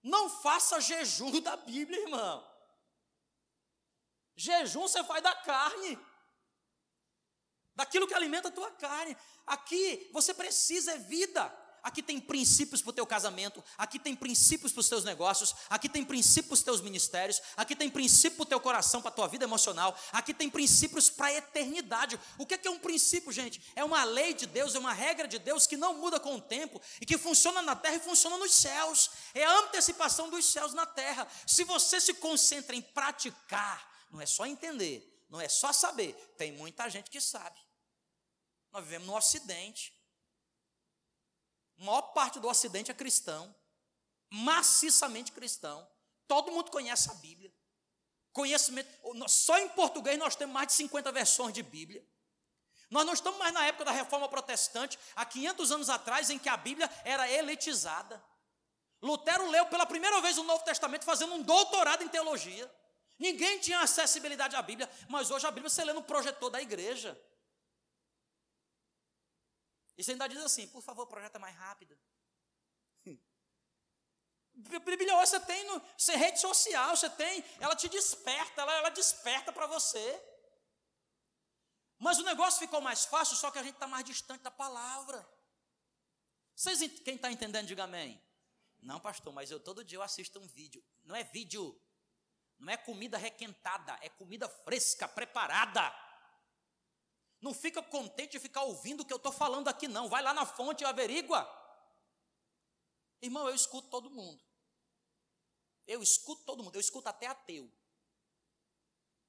Não 0.02 0.28
faça 0.28 0.78
jejum 0.78 1.40
da 1.40 1.56
Bíblia, 1.56 2.02
irmão. 2.02 2.46
Jejum 4.36 4.82
você 4.82 5.02
faz 5.02 5.22
da 5.22 5.34
carne, 5.34 5.98
daquilo 7.74 8.06
que 8.06 8.12
alimenta 8.12 8.48
a 8.48 8.52
tua 8.52 8.70
carne. 8.72 9.16
Aqui 9.46 10.10
você 10.12 10.34
precisa 10.34 10.92
é 10.92 10.98
vida. 10.98 11.50
Aqui 11.82 12.02
tem 12.02 12.20
princípios 12.20 12.82
para 12.82 12.90
o 12.90 12.92
teu 12.92 13.06
casamento, 13.06 13.62
aqui 13.76 13.99
tem 13.99 14.14
princípios 14.14 14.73
para 14.73 14.80
os 14.80 14.88
teus 14.88 15.04
negócios, 15.04 15.54
aqui 15.70 15.88
tem 15.88 16.04
princípios 16.04 16.47
para 16.47 16.54
os 16.54 16.62
teus 16.62 16.80
ministérios, 16.80 17.40
aqui 17.56 17.75
tem 17.75 17.88
princípio 17.88 18.37
para 18.37 18.42
o 18.42 18.47
teu 18.47 18.61
coração, 18.61 19.00
para 19.00 19.11
a 19.11 19.14
tua 19.14 19.28
vida 19.28 19.44
emocional, 19.44 19.99
aqui 20.12 20.35
tem 20.35 20.50
princípios 20.50 21.08
para 21.11 21.26
a 21.26 21.35
eternidade. 21.35 22.18
O 22.37 22.47
que 22.47 22.54
é, 22.54 22.58
que 22.58 22.68
é 22.68 22.70
um 22.70 22.78
princípio, 22.78 23.32
gente? 23.32 23.62
É 23.75 23.85
uma 23.85 24.04
lei 24.04 24.35
de 24.35 24.47
Deus, 24.47 24.75
é 24.75 24.78
uma 24.78 24.92
regra 24.92 25.28
de 25.28 25.38
Deus 25.38 25.66
que 25.66 25.76
não 25.76 25.94
muda 25.94 26.18
com 26.20 26.37
o 26.37 26.40
tempo 26.40 26.80
e 27.00 27.06
que 27.06 27.18
funciona 27.18 27.62
na 27.62 27.76
terra 27.76 27.97
e 27.97 28.00
funciona 28.00 28.37
nos 28.38 28.54
céus. 28.54 29.11
É 29.35 29.44
a 29.44 29.58
antecipação 29.61 30.30
dos 30.30 30.44
céus 30.44 30.75
na 30.75 30.87
terra. 30.87 31.26
Se 31.47 31.64
você 31.64 32.00
se 32.00 32.14
concentra 32.14 32.75
em 32.75 32.82
praticar, 32.82 34.06
não 34.11 34.20
é 34.20 34.26
só 34.26 34.47
entender, 34.47 35.26
não 35.28 35.40
é 35.40 35.49
só 35.49 35.73
saber, 35.73 36.14
tem 36.37 36.52
muita 36.52 36.88
gente 36.88 37.11
que 37.11 37.20
sabe. 37.20 37.58
Nós 38.73 38.85
vivemos 38.85 39.06
no 39.06 39.16
Ocidente. 39.16 39.98
A 41.78 41.85
maior 41.85 42.02
parte 42.12 42.40
do 42.40 42.49
Ocidente 42.49 42.90
é 42.90 42.94
cristão, 42.94 43.54
maciçamente 44.30 45.32
cristão. 45.32 45.88
Todo 46.26 46.52
mundo 46.52 46.70
conhece 46.70 47.11
a 47.11 47.14
Bíblia. 47.14 47.52
Conhecimento, 48.32 48.88
só 49.28 49.58
em 49.58 49.68
português 49.70 50.18
nós 50.18 50.37
temos 50.37 50.52
mais 50.52 50.68
de 50.68 50.75
50 50.75 51.11
versões 51.12 51.54
de 51.54 51.62
Bíblia. 51.62 52.04
Nós 52.90 53.04
não 53.04 53.12
estamos 53.12 53.38
mais 53.38 53.52
na 53.52 53.66
época 53.66 53.85
da 53.85 53.92
reforma 53.92 54.28
protestante, 54.28 54.99
há 55.14 55.25
500 55.25 55.73
anos 55.73 55.90
atrás, 55.90 56.30
em 56.30 56.38
que 56.38 56.49
a 56.49 56.56
Bíblia 56.56 56.90
era 57.04 57.30
elitizada. 57.30 58.23
Lutero 59.02 59.49
leu 59.50 59.66
pela 59.66 59.87
primeira 59.87 60.20
vez 60.20 60.38
o 60.38 60.42
Novo 60.42 60.64
Testamento 60.64 61.04
fazendo 61.04 61.35
um 61.35 61.42
doutorado 61.42 62.02
em 62.02 62.08
teologia. 62.08 62.70
Ninguém 63.18 63.58
tinha 63.58 63.80
acessibilidade 63.80 64.56
à 64.56 64.62
Bíblia, 64.62 64.88
mas 65.08 65.30
hoje 65.30 65.47
a 65.47 65.50
Bíblia 65.50 65.68
você 65.68 65.85
lê 65.85 65.92
no 65.92 66.02
projetor 66.02 66.50
da 66.50 66.62
igreja. 66.62 67.18
E 69.99 70.05
você 70.05 70.12
ainda 70.12 70.28
diz 70.28 70.38
assim, 70.38 70.69
por 70.69 70.81
favor, 70.81 71.07
projeta 71.09 71.38
mais 71.40 71.57
rápido. 71.57 71.99
Hoje 74.55 75.31
você 75.31 75.40
tem 75.40 75.64
no, 75.64 75.81
você, 75.97 76.17
rede 76.17 76.40
social, 76.40 76.97
você 76.97 77.11
tem, 77.11 77.45
ela 77.61 77.76
te 77.76 77.88
desperta, 77.88 78.62
ela, 78.62 78.73
ela 78.75 78.88
desperta 78.90 79.52
para 79.52 79.67
você. 79.67 80.23
Mas 81.99 82.19
o 82.19 82.25
negócio 82.25 82.61
ficou 82.61 82.81
mais 82.81 83.05
fácil, 83.05 83.37
só 83.37 83.50
que 83.50 83.59
a 83.59 83.62
gente 83.62 83.75
está 83.75 83.87
mais 83.87 84.05
distante 84.05 84.43
da 84.43 84.50
palavra. 84.50 85.28
Vocês, 86.55 86.81
quem 87.05 87.17
está 87.17 87.31
entendendo, 87.31 87.67
diga 87.67 87.85
amém. 87.85 88.21
Não, 88.81 89.00
pastor, 89.00 89.33
mas 89.33 89.50
eu 89.50 89.61
todo 89.61 89.85
dia 89.85 89.99
eu 89.99 90.02
assisto 90.02 90.38
um 90.38 90.47
vídeo. 90.47 90.85
Não 91.05 91.14
é 91.14 91.25
vídeo, 91.25 91.81
não 92.59 92.73
é 92.73 92.76
comida 92.76 93.17
requentada, 93.17 93.97
é 94.00 94.09
comida 94.09 94.49
fresca, 94.49 95.09
preparada. 95.09 95.93
Não 97.40 97.54
fica 97.54 97.83
contente 97.83 98.33
de 98.33 98.40
ficar 98.40 98.62
ouvindo 98.62 99.02
o 99.02 99.04
que 99.04 99.12
eu 99.12 99.16
estou 99.16 99.30
falando 99.30 99.68
aqui, 99.68 99.87
não. 99.87 100.09
Vai 100.09 100.23
lá 100.23 100.35
na 100.35 100.45
fonte 100.45 100.83
e 100.83 100.87
averigua. 100.87 101.47
Irmão, 103.23 103.49
eu 103.49 103.54
escuto 103.54 103.88
todo 103.88 104.11
mundo. 104.11 104.42
Eu 105.87 106.02
escuto 106.02 106.45
todo 106.45 106.62
mundo. 106.64 106.75
Eu 106.75 106.80
escuto 106.80 107.09
até 107.09 107.26
ateu. 107.26 107.73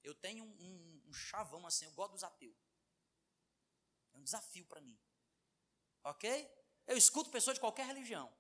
Eu 0.03 0.15
tenho 0.15 0.43
um, 0.43 0.47
um, 0.47 1.03
um 1.09 1.13
chavão 1.13 1.67
assim, 1.67 1.85
eu 1.85 1.91
gosto 1.91 2.13
dos 2.13 2.23
ateus. 2.23 2.57
É 4.13 4.17
um 4.17 4.23
desafio 4.23 4.65
para 4.65 4.81
mim. 4.81 4.99
Ok? 6.03 6.49
Eu 6.87 6.97
escuto 6.97 7.29
pessoas 7.29 7.55
de 7.55 7.61
qualquer 7.61 7.85
religião. 7.85 8.33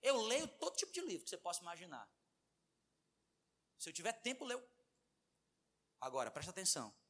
Eu 0.00 0.22
leio 0.22 0.48
todo 0.48 0.76
tipo 0.76 0.92
de 0.92 1.00
livro 1.02 1.24
que 1.24 1.30
você 1.30 1.36
possa 1.36 1.60
imaginar. 1.60 2.10
Se 3.78 3.90
eu 3.90 3.92
tiver 3.92 4.12
tempo, 4.14 4.44
leio. 4.44 4.62
Agora, 6.00 6.30
presta 6.30 6.50
atenção 6.50 7.01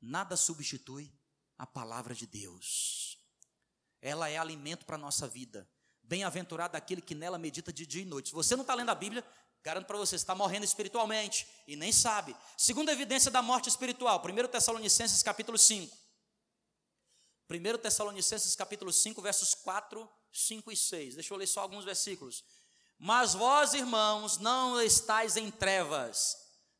nada 0.00 0.36
substitui 0.36 1.12
a 1.58 1.66
palavra 1.66 2.14
de 2.14 2.26
Deus. 2.26 3.18
Ela 4.00 4.28
é 4.28 4.36
alimento 4.36 4.84
para 4.84 4.96
a 4.96 4.98
nossa 4.98 5.26
vida. 5.26 5.68
Bem-aventurado 6.02 6.76
aquele 6.76 7.00
que 7.00 7.14
nela 7.14 7.38
medita 7.38 7.72
de 7.72 7.86
dia 7.86 8.02
e 8.02 8.04
noite. 8.04 8.28
Se 8.28 8.34
você 8.34 8.54
não 8.54 8.62
está 8.62 8.74
lendo 8.74 8.90
a 8.90 8.94
Bíblia, 8.94 9.24
garanto 9.62 9.86
para 9.86 9.98
você, 9.98 10.10
você 10.10 10.16
está 10.16 10.34
morrendo 10.34 10.64
espiritualmente 10.64 11.46
e 11.66 11.74
nem 11.74 11.90
sabe. 11.90 12.36
Segunda 12.56 12.92
evidência 12.92 13.30
da 13.30 13.42
morte 13.42 13.68
espiritual, 13.68 14.22
1 14.24 14.48
Tessalonicenses 14.48 15.22
capítulo 15.22 15.58
5. 15.58 15.96
1 17.50 17.78
Tessalonicenses 17.78 18.54
capítulo 18.54 18.92
5, 18.92 19.20
versos 19.22 19.54
4, 19.54 20.08
5 20.32 20.72
e 20.72 20.76
6. 20.76 21.14
Deixa 21.14 21.32
eu 21.32 21.38
ler 21.38 21.46
só 21.46 21.60
alguns 21.60 21.84
versículos. 21.84 22.44
Mas 22.98 23.34
vós, 23.34 23.74
irmãos, 23.74 24.38
não 24.38 24.80
estáis 24.80 25.36
em 25.36 25.50
trevas, 25.50 26.36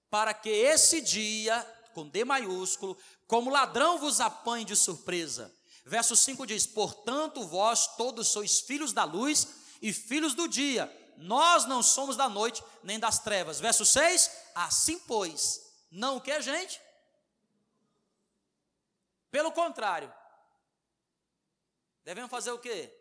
para 0.09 0.33
que 0.33 0.49
esse 0.49 1.01
dia 1.01 1.61
com 1.97 2.07
D 2.07 2.27
maiúsculo, 2.27 2.95
como 3.27 3.49
ladrão 3.49 3.97
vos 3.97 4.21
apanhe 4.21 4.67
de 4.67 4.77
surpresa. 4.77 5.51
Verso 5.83 6.15
5 6.15 6.47
diz: 6.47 6.67
Portanto, 6.67 7.47
vós 7.47 7.97
todos 7.97 8.29
sois 8.29 8.61
filhos 8.61 8.93
da 8.93 9.05
luz 9.05 9.49
e 9.81 9.95
filhos 9.95 10.35
do 10.35 10.47
dia. 10.47 10.85
Nós 11.17 11.65
não 11.65 11.83
somos 11.83 12.15
da 12.15 12.29
noite 12.29 12.63
nem 12.83 13.01
das 13.01 13.19
trevas. 13.19 13.59
Verso 13.59 13.87
6: 13.87 14.31
Assim, 14.55 14.99
pois, 14.99 15.75
não 15.91 16.19
o 16.19 16.21
que, 16.21 16.39
gente? 16.43 16.79
Pelo 19.31 19.51
contrário, 19.51 20.13
devemos 22.05 22.31
fazer 22.31 22.51
o 22.51 22.59
quê? 22.59 22.93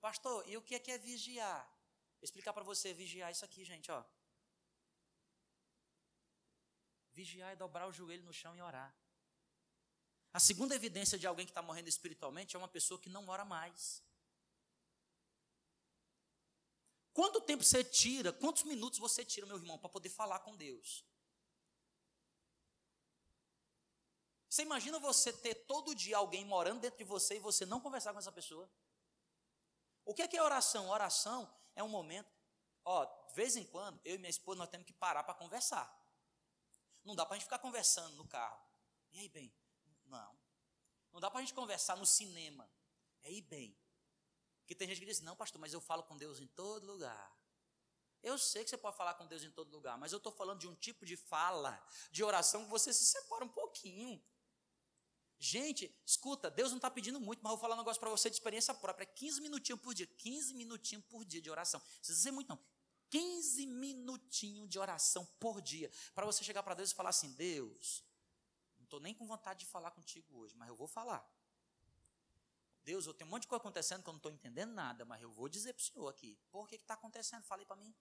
Pastor, 0.00 0.42
e 0.48 0.56
o 0.56 0.62
que 0.62 0.76
é 0.76 0.78
que 0.78 0.92
é 0.92 0.96
vigiar? 0.96 1.62
Vou 2.14 2.24
explicar 2.24 2.54
para 2.54 2.64
você 2.64 2.94
vigiar 2.94 3.30
isso 3.30 3.44
aqui, 3.44 3.66
gente, 3.66 3.90
ó. 3.92 4.02
Vigiar 7.14 7.52
é 7.52 7.56
dobrar 7.56 7.86
o 7.86 7.92
joelho 7.92 8.24
no 8.24 8.32
chão 8.32 8.56
e 8.56 8.60
orar. 8.60 8.92
A 10.32 10.40
segunda 10.40 10.74
evidência 10.74 11.16
de 11.16 11.26
alguém 11.28 11.46
que 11.46 11.52
está 11.52 11.62
morrendo 11.62 11.88
espiritualmente 11.88 12.56
é 12.56 12.58
uma 12.58 12.66
pessoa 12.66 13.00
que 13.00 13.08
não 13.08 13.28
ora 13.28 13.44
mais. 13.44 14.02
Quanto 17.12 17.40
tempo 17.40 17.62
você 17.62 17.84
tira, 17.84 18.32
quantos 18.32 18.64
minutos 18.64 18.98
você 18.98 19.24
tira, 19.24 19.46
meu 19.46 19.56
irmão, 19.56 19.78
para 19.78 19.88
poder 19.88 20.08
falar 20.08 20.40
com 20.40 20.56
Deus? 20.56 21.06
Você 24.48 24.62
imagina 24.62 24.98
você 24.98 25.32
ter 25.32 25.54
todo 25.66 25.94
dia 25.94 26.16
alguém 26.16 26.44
morando 26.44 26.80
dentro 26.80 26.98
de 26.98 27.04
você 27.04 27.36
e 27.36 27.40
você 27.40 27.64
não 27.64 27.80
conversar 27.80 28.12
com 28.12 28.18
essa 28.18 28.32
pessoa? 28.32 28.68
O 30.04 30.12
que 30.12 30.22
é, 30.22 30.28
que 30.28 30.36
é 30.36 30.42
oração? 30.42 30.88
Oração 30.88 31.48
é 31.76 31.82
um 31.84 31.88
momento, 31.88 32.32
ó, 32.84 33.04
de 33.04 33.34
vez 33.34 33.54
em 33.54 33.64
quando, 33.64 34.00
eu 34.04 34.16
e 34.16 34.18
minha 34.18 34.30
esposa 34.30 34.58
nós 34.58 34.68
temos 34.68 34.86
que 34.86 34.92
parar 34.92 35.22
para 35.22 35.34
conversar. 35.34 36.03
Não 37.04 37.14
dá 37.14 37.26
para 37.26 37.36
a 37.36 37.38
gente 37.38 37.44
ficar 37.44 37.58
conversando 37.58 38.16
no 38.16 38.26
carro. 38.26 38.60
E 39.12 39.20
aí, 39.20 39.28
bem? 39.28 39.52
Não. 40.06 40.38
Não 41.12 41.20
dá 41.20 41.30
para 41.30 41.40
a 41.40 41.42
gente 41.42 41.54
conversar 41.54 41.96
no 41.96 42.06
cinema. 42.06 42.68
E 43.22 43.28
aí, 43.28 43.40
bem? 43.40 43.76
Porque 44.60 44.74
tem 44.74 44.88
gente 44.88 44.98
que 45.00 45.06
diz, 45.06 45.20
não, 45.20 45.36
pastor, 45.36 45.60
mas 45.60 45.72
eu 45.72 45.80
falo 45.80 46.02
com 46.02 46.16
Deus 46.16 46.40
em 46.40 46.46
todo 46.46 46.86
lugar. 46.86 47.32
Eu 48.22 48.38
sei 48.38 48.64
que 48.64 48.70
você 48.70 48.78
pode 48.78 48.96
falar 48.96 49.14
com 49.14 49.26
Deus 49.26 49.44
em 49.44 49.50
todo 49.50 49.70
lugar, 49.70 49.98
mas 49.98 50.10
eu 50.10 50.16
estou 50.16 50.32
falando 50.32 50.58
de 50.58 50.66
um 50.66 50.74
tipo 50.74 51.04
de 51.04 51.14
fala, 51.14 51.78
de 52.10 52.24
oração, 52.24 52.64
que 52.64 52.70
você 52.70 52.90
se 52.92 53.04
separa 53.04 53.44
um 53.44 53.48
pouquinho. 53.48 54.24
Gente, 55.38 55.94
escuta, 56.06 56.50
Deus 56.50 56.70
não 56.70 56.78
está 56.78 56.90
pedindo 56.90 57.20
muito, 57.20 57.40
mas 57.42 57.50
eu 57.50 57.56
vou 57.56 57.60
falar 57.60 57.74
um 57.74 57.78
negócio 57.78 58.00
para 58.00 58.08
você 58.08 58.30
de 58.30 58.36
experiência 58.36 58.72
própria. 58.72 59.04
15 59.04 59.42
minutinhos 59.42 59.78
por 59.82 59.92
dia. 59.92 60.06
15 60.06 60.54
minutinhos 60.54 61.04
por 61.04 61.22
dia 61.22 61.42
de 61.42 61.50
oração. 61.50 61.78
Não 61.78 61.98
precisa 61.98 62.18
ser 62.18 62.30
muito, 62.30 62.48
não. 62.48 62.58
15 63.10 63.66
minutinhos 63.66 64.23
de 64.74 64.78
oração 64.78 65.24
por 65.38 65.62
dia, 65.62 65.90
para 66.14 66.26
você 66.26 66.42
chegar 66.42 66.62
para 66.62 66.74
Deus 66.74 66.90
e 66.90 66.94
falar 66.94 67.10
assim: 67.10 67.32
Deus, 67.34 68.04
não 68.76 68.84
estou 68.84 69.00
nem 69.00 69.14
com 69.14 69.26
vontade 69.26 69.60
de 69.60 69.66
falar 69.66 69.92
contigo 69.92 70.38
hoje, 70.38 70.54
mas 70.56 70.68
eu 70.68 70.76
vou 70.76 70.88
falar. 70.88 71.24
Deus, 72.82 73.06
eu 73.06 73.14
tenho 73.14 73.28
um 73.28 73.30
monte 73.30 73.42
de 73.42 73.48
coisa 73.48 73.60
acontecendo 73.60 74.02
que 74.02 74.08
eu 74.08 74.12
não 74.12 74.18
estou 74.18 74.32
entendendo 74.32 74.72
nada, 74.72 75.04
mas 75.04 75.22
eu 75.22 75.30
vou 75.30 75.48
dizer 75.48 75.72
para 75.72 75.80
o 75.80 75.84
Senhor 75.84 76.08
aqui: 76.08 76.36
por 76.50 76.68
que 76.68 76.74
está 76.74 76.94
acontecendo? 76.94 77.44
Falei 77.44 77.64
para 77.64 77.76
mim. 77.76 77.94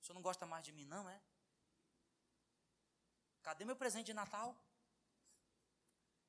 O 0.00 0.04
Senhor 0.04 0.14
não 0.14 0.22
gosta 0.22 0.44
mais 0.44 0.62
de 0.62 0.72
mim, 0.72 0.84
não, 0.84 1.08
é? 1.08 1.20
Cadê 3.42 3.64
meu 3.64 3.76
presente 3.76 4.06
de 4.06 4.14
Natal? 4.14 4.54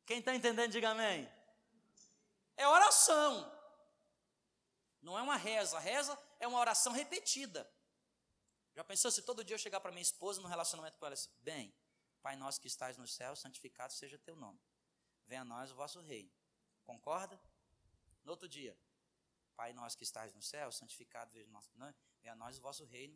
Quem 0.05 0.19
está 0.19 0.33
entendendo, 0.33 0.71
diga 0.71 0.91
amém. 0.91 1.29
É 2.55 2.67
oração. 2.67 3.51
Não 5.01 5.17
é 5.17 5.21
uma 5.21 5.35
reza. 5.35 5.77
Reza 5.79 6.17
é 6.39 6.47
uma 6.47 6.59
oração 6.59 6.93
repetida. 6.93 7.69
Já 8.75 8.83
pensou 8.83 9.09
se 9.09 9.21
todo 9.21 9.43
dia 9.43 9.55
eu 9.55 9.59
chegar 9.59 9.79
para 9.79 9.89
minha 9.89 10.01
esposa 10.01 10.41
no 10.41 10.49
relacionamento 10.49 10.97
com 10.97 11.05
ela 11.05 11.13
assim, 11.13 11.29
bem, 11.41 11.73
Pai 12.21 12.35
nosso 12.35 12.59
que 12.59 12.67
estás 12.67 12.97
no 12.97 13.07
céu, 13.07 13.35
santificado 13.35 13.93
seja 13.93 14.17
teu 14.17 14.35
nome. 14.35 14.59
Venha 15.27 15.41
a 15.41 15.45
nós 15.45 15.71
o 15.71 15.75
vosso 15.75 16.01
reino. 16.01 16.29
Concorda? 16.83 17.39
No 18.23 18.31
outro 18.31 18.49
dia, 18.49 18.77
Pai 19.55 19.71
nosso 19.71 19.97
que 19.97 20.03
estás 20.03 20.33
no 20.33 20.41
céu, 20.41 20.71
santificado 20.71 21.31
seja 21.31 21.47
nosso 21.51 21.71
nome. 21.77 21.95
Venha 22.21 22.33
a 22.33 22.35
nós 22.35 22.57
o 22.57 22.61
vosso 22.61 22.83
reino. 22.83 23.15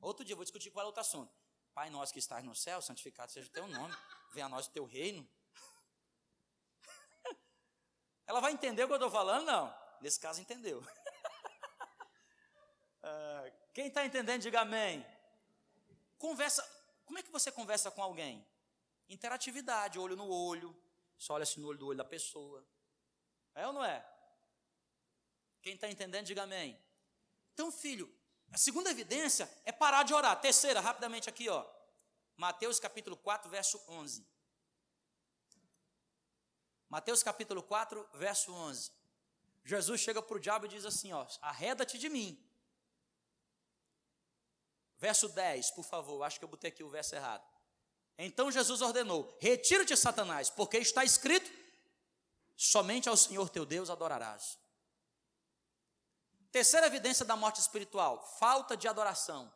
Outro 0.00 0.24
dia 0.24 0.34
vou 0.34 0.44
discutir 0.44 0.70
qual 0.70 0.84
é 0.84 0.86
outro 0.86 1.00
assunto. 1.00 1.34
Pai 1.74 1.90
nosso 1.90 2.12
que 2.12 2.18
estás 2.18 2.42
no 2.44 2.54
céu, 2.54 2.80
santificado 2.80 3.30
seja 3.30 3.50
teu 3.50 3.66
nome. 3.66 3.94
Venha 4.32 4.46
a 4.46 4.48
nós 4.48 4.66
o 4.66 4.70
teu 4.70 4.86
reino. 4.86 5.28
Ela 8.26 8.40
vai 8.40 8.52
entender 8.52 8.84
o 8.84 8.86
que 8.86 8.92
eu 8.92 8.96
estou 8.96 9.10
falando? 9.10 9.44
Não. 9.44 9.74
Nesse 10.00 10.18
caso, 10.18 10.40
entendeu. 10.40 10.82
Ah, 13.04 13.50
quem 13.72 13.86
está 13.86 14.04
entendendo, 14.04 14.42
diga 14.42 14.60
amém. 14.60 15.04
Conversa. 16.18 16.62
Como 17.04 17.18
é 17.18 17.22
que 17.22 17.30
você 17.30 17.50
conversa 17.50 17.90
com 17.90 18.02
alguém? 18.02 18.46
Interatividade, 19.08 19.98
olho 19.98 20.16
no 20.16 20.28
olho. 20.28 20.76
Só 21.16 21.34
olha 21.34 21.42
assim 21.42 21.60
no 21.60 21.68
olho 21.68 21.78
do 21.78 21.86
olho 21.86 21.98
da 21.98 22.04
pessoa. 22.04 22.64
É 23.54 23.66
ou 23.66 23.72
não 23.72 23.84
é? 23.84 24.04
Quem 25.62 25.74
está 25.74 25.88
entendendo, 25.88 26.26
diga 26.26 26.42
amém. 26.42 26.78
Então, 27.54 27.70
filho, 27.70 28.12
a 28.50 28.58
segunda 28.58 28.90
evidência 28.90 29.50
é 29.64 29.72
parar 29.72 30.02
de 30.02 30.12
orar. 30.12 30.40
Terceira, 30.40 30.80
rapidamente 30.80 31.28
aqui, 31.28 31.48
ó. 31.48 31.64
Mateus 32.36 32.80
capítulo 32.80 33.16
4, 33.16 33.50
verso 33.50 33.80
11. 33.88 34.26
Mateus 36.88 37.22
capítulo 37.22 37.62
4, 37.62 38.08
verso 38.14 38.52
11. 38.52 38.92
Jesus 39.64 40.00
chega 40.00 40.20
para 40.20 40.36
o 40.36 40.40
diabo 40.40 40.66
e 40.66 40.68
diz 40.68 40.84
assim: 40.84 41.12
ó, 41.12 41.26
arreda-te 41.40 41.96
de 41.96 42.08
mim. 42.08 42.38
Verso 45.02 45.28
10, 45.30 45.72
por 45.72 45.84
favor, 45.84 46.22
acho 46.22 46.38
que 46.38 46.44
eu 46.44 46.48
botei 46.48 46.70
aqui 46.70 46.84
o 46.84 46.88
verso 46.88 47.16
errado. 47.16 47.42
Então 48.16 48.52
Jesus 48.52 48.80
ordenou: 48.80 49.36
Retira-te, 49.40 49.96
Satanás, 49.96 50.48
porque 50.48 50.78
está 50.78 51.04
escrito: 51.04 51.50
somente 52.54 53.08
ao 53.08 53.16
Senhor 53.16 53.48
teu 53.48 53.66
Deus 53.66 53.90
adorarás. 53.90 54.56
Terceira 56.52 56.86
evidência 56.86 57.24
da 57.24 57.34
morte 57.34 57.60
espiritual: 57.60 58.24
falta 58.38 58.76
de 58.76 58.86
adoração. 58.86 59.52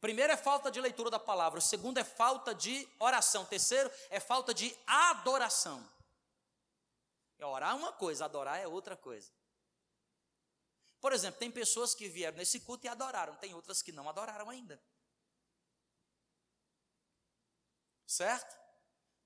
Primeiro 0.00 0.32
é 0.32 0.36
falta 0.36 0.72
de 0.72 0.80
leitura 0.80 1.08
da 1.08 1.20
palavra, 1.20 1.60
segundo 1.60 1.98
é 1.98 2.04
falta 2.04 2.52
de 2.52 2.88
oração, 2.98 3.44
terceiro 3.44 3.88
é 4.10 4.18
falta 4.18 4.52
de 4.52 4.76
adoração. 4.88 5.88
É 7.38 7.46
orar 7.46 7.76
uma 7.76 7.92
coisa, 7.92 8.24
adorar 8.24 8.58
é 8.58 8.66
outra 8.66 8.96
coisa. 8.96 9.37
Por 11.00 11.12
exemplo, 11.12 11.38
tem 11.38 11.50
pessoas 11.50 11.94
que 11.94 12.08
vieram 12.08 12.36
nesse 12.36 12.60
culto 12.60 12.86
e 12.86 12.88
adoraram, 12.88 13.36
tem 13.36 13.54
outras 13.54 13.82
que 13.82 13.92
não 13.92 14.08
adoraram 14.08 14.50
ainda. 14.50 14.82
Certo? 18.06 18.58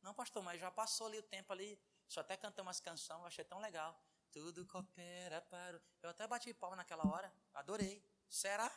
Não, 0.02 0.12
pastor, 0.12 0.42
mas 0.42 0.60
já 0.60 0.70
passou 0.70 1.06
ali 1.06 1.18
o 1.18 1.22
tempo 1.22 1.52
ali, 1.52 1.80
só 2.08 2.20
até 2.20 2.36
cantamos 2.36 2.68
umas 2.68 2.80
canções, 2.80 3.24
achei 3.24 3.44
tão 3.44 3.60
legal. 3.60 3.98
Tudo 4.32 4.66
coopera 4.66 5.40
para. 5.42 5.80
Eu 6.02 6.10
até 6.10 6.26
bati 6.26 6.52
palma 6.52 6.76
naquela 6.76 7.06
hora, 7.06 7.32
adorei. 7.54 8.02
Será? 8.28 8.70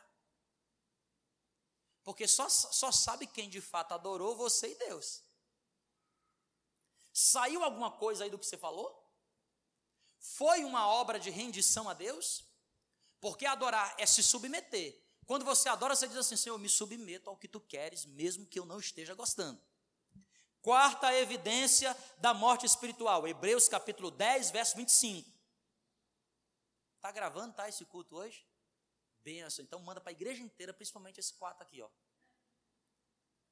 Porque 2.04 2.28
só, 2.28 2.48
só 2.48 2.92
sabe 2.92 3.25
quem 3.25 3.50
de 3.50 3.60
fato 3.60 3.94
adorou 3.94 4.36
você 4.36 4.72
e 4.72 4.75
Deus. 4.75 5.24
Saiu 7.12 7.64
alguma 7.64 7.92
coisa 7.92 8.25
aí 8.25 8.30
do 8.30 8.38
que 8.38 8.46
você 8.46 8.58
falou? 8.58 9.04
Foi 10.20 10.64
uma 10.64 10.88
obra 10.88 11.20
de 11.20 11.30
rendição 11.30 11.90
a 11.90 11.94
Deus? 11.94 12.44
Porque 13.25 13.48
adorar 13.48 13.96
é 13.98 14.05
se 14.05 14.22
submeter. 14.22 15.01
Quando 15.25 15.44
você 15.44 15.67
adora, 15.67 15.96
você 15.96 16.08
diz 16.08 16.15
assim: 16.15 16.38
Senhor, 16.38 16.53
eu 16.53 16.60
me 16.60 16.70
submeto 16.70 17.27
ao 17.27 17.36
que 17.36 17.48
tu 17.48 17.60
queres, 17.60 18.05
mesmo 18.05 18.46
que 18.46 18.60
eu 18.60 18.67
não 18.67 18.79
esteja 18.79 19.15
gostando. 19.15 19.60
Quarta 20.62 21.12
evidência 21.12 21.98
da 22.20 22.36
morte 22.36 22.67
espiritual, 22.67 23.28
Hebreus 23.28 23.67
capítulo 23.67 24.12
10, 24.12 24.52
verso 24.52 24.78
25. 24.78 25.28
Está 26.97 27.12
gravando, 27.12 27.56
tá, 27.56 27.67
esse 27.67 27.84
culto 27.86 28.15
hoje? 28.15 28.45
Benção. 29.23 29.65
Então 29.65 29.80
manda 29.80 30.00
para 30.00 30.12
a 30.12 30.13
igreja 30.13 30.43
inteira, 30.43 30.71
principalmente 30.71 31.19
esse 31.19 31.34
quatro 31.34 31.63
aqui, 31.63 31.82
ó. 31.82 31.89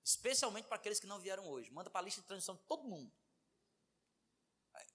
Especialmente 0.04 0.68
para 0.68 0.76
aqueles 0.76 1.00
que 1.00 1.08
não 1.08 1.20
vieram 1.20 1.48
hoje. 1.48 1.72
Manda 1.72 1.90
para 1.90 2.02
a 2.02 2.04
lista 2.04 2.22
de 2.22 2.28
transmissão 2.28 2.58
todo 2.68 2.84
mundo. 2.84 3.12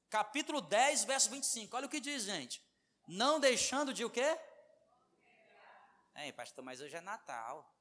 Capítulo 0.09 0.61
10, 0.61 1.03
verso 1.03 1.31
25. 1.31 1.77
Olha 1.77 1.87
o 1.87 1.91
que 1.91 1.99
diz, 1.99 2.23
gente. 2.23 2.63
Não 3.09 3.41
deixando 3.41 3.93
de 3.93 4.05
o 4.05 4.11
quê? 4.11 4.39
Ei, 6.21 6.33
pastor, 6.33 6.65
mas 6.65 6.81
hoje 6.81 6.97
é 6.97 7.01
Natal. 7.01 7.73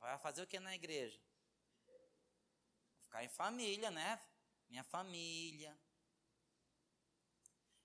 Vai 0.00 0.16
fazer 0.18 0.42
o 0.42 0.46
que 0.46 0.58
na 0.58 0.74
igreja? 0.74 1.20
Ficar 3.02 3.22
em 3.22 3.28
família, 3.28 3.90
né? 3.90 4.18
Minha 4.70 4.82
família. 4.82 5.78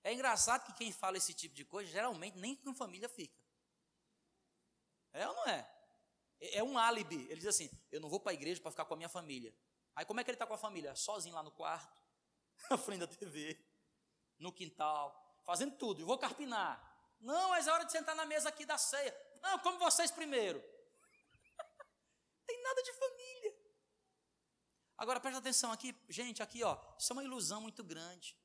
É 0.02 0.14
engraçado 0.14 0.64
que 0.64 0.72
quem 0.72 0.92
fala 0.92 1.18
esse 1.18 1.34
tipo 1.34 1.54
de 1.54 1.62
coisa, 1.62 1.90
geralmente 1.90 2.38
nem 2.38 2.56
com 2.56 2.74
família 2.74 3.06
fica. 3.06 3.38
É 5.12 5.28
ou 5.28 5.34
não 5.34 5.46
é? 5.46 5.70
é? 6.40 6.58
É 6.58 6.64
um 6.64 6.78
álibi. 6.78 7.26
Ele 7.28 7.36
diz 7.36 7.48
assim: 7.48 7.70
eu 7.92 8.00
não 8.00 8.08
vou 8.08 8.18
para 8.18 8.32
a 8.32 8.34
igreja 8.34 8.62
para 8.62 8.70
ficar 8.70 8.86
com 8.86 8.94
a 8.94 8.96
minha 8.96 9.10
família. 9.10 9.54
Aí 9.94 10.06
como 10.06 10.20
é 10.20 10.24
que 10.24 10.30
ele 10.30 10.36
está 10.36 10.46
com 10.46 10.54
a 10.54 10.58
família? 10.58 10.96
Sozinho 10.96 11.34
lá 11.34 11.42
no 11.42 11.50
quarto, 11.50 12.00
na 12.70 12.78
frente 12.78 13.00
da 13.00 13.06
TV, 13.06 13.62
no 14.38 14.50
quintal, 14.50 15.38
fazendo 15.44 15.76
tudo. 15.76 16.00
Eu 16.00 16.06
vou 16.06 16.16
carpinar. 16.16 16.89
Não, 17.20 17.50
mas 17.50 17.66
é 17.66 17.72
hora 17.72 17.84
de 17.84 17.92
sentar 17.92 18.16
na 18.16 18.24
mesa 18.24 18.48
aqui 18.48 18.64
da 18.64 18.78
ceia. 18.78 19.14
Não, 19.42 19.58
como 19.58 19.78
vocês 19.78 20.10
primeiro. 20.10 20.60
Tem 22.46 22.62
nada 22.62 22.82
de 22.82 22.92
família. 22.94 23.60
Agora 24.96 25.20
presta 25.20 25.38
atenção 25.38 25.72
aqui, 25.72 25.94
gente, 26.08 26.42
aqui 26.42 26.62
ó, 26.62 26.78
isso 26.98 27.12
é 27.12 27.14
uma 27.14 27.24
ilusão 27.24 27.60
muito 27.62 27.82
grande. 27.82 28.36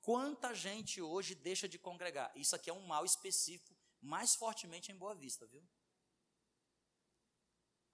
Quanta 0.00 0.54
gente 0.54 1.00
hoje 1.00 1.34
deixa 1.34 1.68
de 1.68 1.78
congregar? 1.78 2.30
Isso 2.34 2.54
aqui 2.54 2.70
é 2.70 2.72
um 2.72 2.86
mal 2.86 3.04
específico, 3.04 3.76
mais 4.00 4.34
fortemente 4.34 4.92
em 4.92 4.96
Boa 4.96 5.14
Vista, 5.14 5.46
viu? 5.46 5.66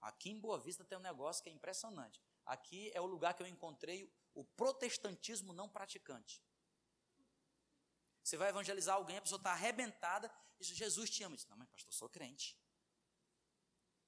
Aqui 0.01 0.29
em 0.29 0.39
Boa 0.39 0.59
Vista 0.59 0.85
tem 0.85 0.97
um 0.97 1.01
negócio 1.01 1.43
que 1.43 1.49
é 1.49 1.51
impressionante. 1.51 2.21
Aqui 2.45 2.91
é 2.93 3.01
o 3.01 3.05
lugar 3.05 3.33
que 3.33 3.41
eu 3.41 3.47
encontrei 3.47 4.13
o 4.33 4.43
protestantismo 4.43 5.51
não 5.51 5.67
praticante. 5.67 6.43
Você 8.25 8.37
vai 8.37 8.49
evangelizar 8.49 8.95
alguém, 8.95 9.17
a 9.17 9.21
pessoa 9.21 9.37
está 9.37 9.51
arrebentada, 9.51 10.33
e 10.59 10.65
diz, 10.65 10.75
Jesus 10.75 11.11
te 11.11 11.21
ama. 11.23 11.35
Diz, 11.35 11.45
não, 11.45 11.55
mas 11.55 11.69
pastor, 11.69 11.89
eu 11.89 11.93
sou 11.93 12.09
crente. 12.09 12.59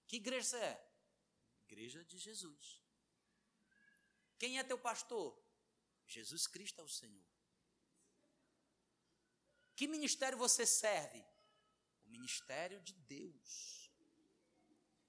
Que 0.08 0.16
igreja 0.16 0.50
você 0.50 0.58
é? 0.58 0.92
Igreja 1.66 2.04
de 2.04 2.18
Jesus. 2.18 2.82
Quem 4.40 4.58
é 4.58 4.64
teu 4.64 4.80
pastor? 4.80 5.40
Jesus 6.08 6.48
Cristo 6.48 6.82
é 6.82 6.84
o 6.84 6.88
Senhor. 6.88 7.24
Que 9.76 9.88
ministério 9.88 10.36
você 10.36 10.66
serve? 10.66 11.24
O 12.04 12.10
ministério 12.10 12.82
de 12.82 12.94
Deus. 12.94 13.92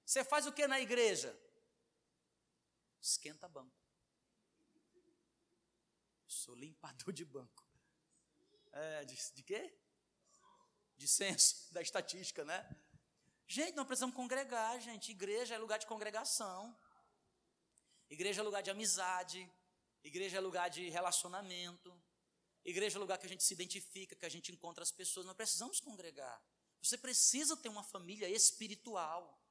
Você 0.05 0.23
faz 0.23 0.47
o 0.47 0.53
que 0.53 0.67
na 0.67 0.81
igreja? 0.81 1.35
Esquenta 3.01 3.49
banco. 3.49 3.75
Sou 6.27 6.55
limpador 6.55 7.11
de 7.11 7.25
banco. 7.25 7.68
É, 8.73 9.05
de, 9.05 9.17
de 9.35 9.43
quê? 9.43 9.73
De 10.97 11.09
censo, 11.09 11.69
da 11.73 11.83
estatística, 11.83 12.45
né? 12.45 12.69
Gente, 13.47 13.75
nós 13.75 13.87
precisamos 13.87 14.15
congregar, 14.15 14.79
gente. 14.81 15.11
Igreja 15.11 15.55
é 15.55 15.59
lugar 15.59 15.79
de 15.79 15.87
congregação. 15.87 16.77
Igreja 18.11 18.41
é 18.41 18.45
lugar 18.45 18.63
de 18.63 18.71
amizade. 18.71 19.51
Igreja 20.05 20.37
é 20.37 20.41
lugar 20.41 20.69
de 20.69 20.89
relacionamento. 20.91 21.91
Igreja 22.65 22.99
é 22.99 23.01
lugar 23.01 23.19
que 23.19 23.27
a 23.27 23.29
gente 23.29 23.43
se 23.43 23.55
identifica, 23.55 24.15
que 24.15 24.27
a 24.27 24.29
gente 24.29 24.53
encontra 24.53 24.83
as 24.83 24.93
pessoas. 24.93 25.25
Nós 25.25 25.37
precisamos 25.37 25.81
congregar. 25.81 26.43
Você 26.83 26.99
precisa 26.99 27.57
ter 27.57 27.69
uma 27.69 27.83
família 27.83 28.29
espiritual. 28.29 29.43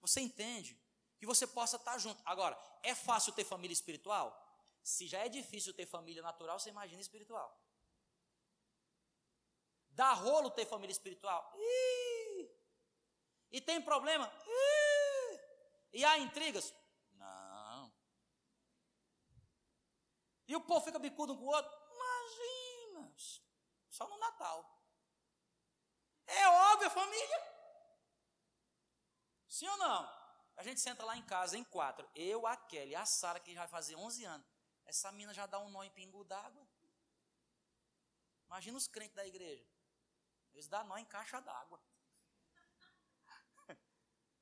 Você 0.00 0.20
entende? 0.20 0.80
Que 1.18 1.26
você 1.26 1.46
possa 1.46 1.76
estar 1.76 1.98
junto. 1.98 2.22
Agora, 2.24 2.56
é 2.82 2.94
fácil 2.94 3.32
ter 3.32 3.44
família 3.44 3.72
espiritual? 3.72 4.44
Se 4.82 5.06
já 5.06 5.18
é 5.24 5.28
difícil 5.28 5.74
ter 5.74 5.86
família 5.86 6.22
natural, 6.22 6.58
você 6.58 6.70
imagina 6.70 7.00
espiritual. 7.00 7.48
Dá 9.98 10.12
rolo 10.12 10.48
ter 10.52 10.64
família 10.64 10.92
espiritual? 10.92 11.52
Ih! 11.56 12.48
E 13.50 13.60
tem 13.60 13.82
problema? 13.82 14.32
Ih! 14.46 15.40
E 15.92 16.04
há 16.04 16.18
intrigas? 16.18 16.72
Não. 17.14 17.92
E 20.46 20.54
o 20.54 20.60
povo 20.60 20.84
fica 20.84 21.00
bicudo 21.00 21.32
um 21.32 21.36
com 21.36 21.46
o 21.46 21.48
outro? 21.48 21.72
Só 23.88 24.06
no 24.08 24.16
Natal. 24.18 24.64
É 26.28 26.46
óbvio, 26.46 26.90
família. 26.90 27.40
Sim 29.48 29.66
ou 29.66 29.78
não? 29.78 30.08
A 30.58 30.62
gente 30.62 30.80
senta 30.80 31.04
lá 31.04 31.16
em 31.16 31.26
casa 31.26 31.58
em 31.58 31.64
quatro. 31.64 32.08
Eu, 32.14 32.46
a 32.46 32.56
Kelly, 32.56 32.94
a 32.94 33.04
Sara, 33.04 33.40
que 33.40 33.52
já 33.52 33.62
vai 33.62 33.68
fazer 33.68 33.96
11 33.96 34.24
anos. 34.24 34.46
Essa 34.84 35.10
mina 35.10 35.34
já 35.34 35.46
dá 35.46 35.58
um 35.58 35.70
nó 35.70 35.82
em 35.82 35.90
pingo 35.90 36.22
d'água. 36.22 36.68
Imagina 38.46 38.78
os 38.78 38.86
crentes 38.86 39.16
da 39.16 39.26
igreja. 39.26 39.66
Eles 40.52 40.68
dão 40.68 40.84
nó 40.84 40.98
em 40.98 41.04
caixa 41.04 41.40
d'água. 41.40 41.82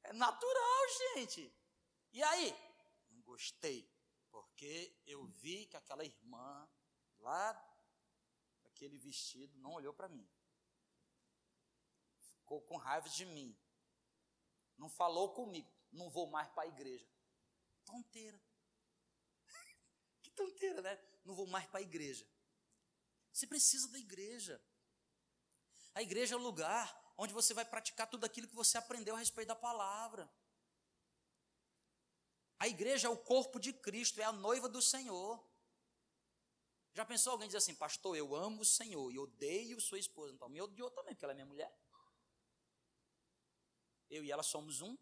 É 0.07 0.13
natural, 0.13 0.89
gente. 1.15 1.53
E 2.13 2.23
aí? 2.23 2.55
Não 3.11 3.21
gostei, 3.23 3.91
porque 4.31 4.97
eu 5.05 5.27
vi 5.27 5.67
que 5.67 5.77
aquela 5.77 6.05
irmã 6.05 6.69
lá, 7.19 7.79
aquele 8.67 8.99
vestido, 8.99 9.59
não 9.59 9.73
olhou 9.73 9.93
para 9.93 10.09
mim. 10.09 10.29
Ficou 12.21 12.63
com 12.63 12.77
raiva 12.77 13.09
de 13.09 13.25
mim. 13.25 13.59
Não 14.79 14.89
falou 14.89 15.35
comigo. 15.35 15.69
Não 15.91 16.09
vou 16.09 16.31
mais 16.31 16.49
para 16.51 16.63
a 16.65 16.69
igreja. 16.69 17.09
Tonteira. 17.85 18.41
que 20.23 20.31
tonteira, 20.31 20.83
né? 20.83 20.97
Não 21.25 21.35
vou 21.35 21.47
mais 21.49 21.67
para 21.67 21.81
a 21.81 21.83
igreja. 21.83 22.29
Você 23.33 23.47
precisa 23.47 23.89
da 23.89 23.99
igreja. 23.99 24.63
A 25.97 26.03
igreja 26.03 26.35
é 26.35 26.37
o 26.37 26.43
lugar 26.43 26.87
onde 27.17 27.33
você 27.33 27.55
vai 27.55 27.65
praticar 27.65 28.07
tudo 28.07 28.27
aquilo 28.27 28.47
que 28.47 28.55
você 28.55 28.77
aprendeu 28.77 29.15
a 29.15 29.19
respeito 29.19 29.49
da 29.49 29.57
palavra. 29.57 30.31
A 32.59 32.69
igreja 32.69 33.09
é 33.09 33.11
o 33.11 33.17
corpo 33.17 33.59
de 33.59 33.73
Cristo, 33.73 34.21
é 34.21 34.25
a 34.25 34.31
noiva 34.31 34.69
do 34.69 34.83
Senhor. 34.83 35.43
Já 36.93 37.03
pensou 37.07 37.33
alguém 37.33 37.49
dizer 37.49 37.57
assim, 37.57 37.75
pastor, 37.75 38.15
eu 38.15 38.37
amo 38.37 38.61
o 38.61 38.65
Senhor 38.65 39.11
e 39.11 39.19
odeio 39.19 39.81
sua 39.81 39.99
esposa, 39.99 40.35
então 40.35 40.51
me 40.51 40.61
odiou 40.61 40.91
também, 40.91 41.15
porque 41.15 41.25
ela 41.25 41.33
é 41.33 41.35
minha 41.35 41.47
mulher. 41.47 41.75
Eu 44.11 44.23
e 44.23 44.31
ela 44.31 44.43
somos 44.43 44.83
um. 44.83 44.99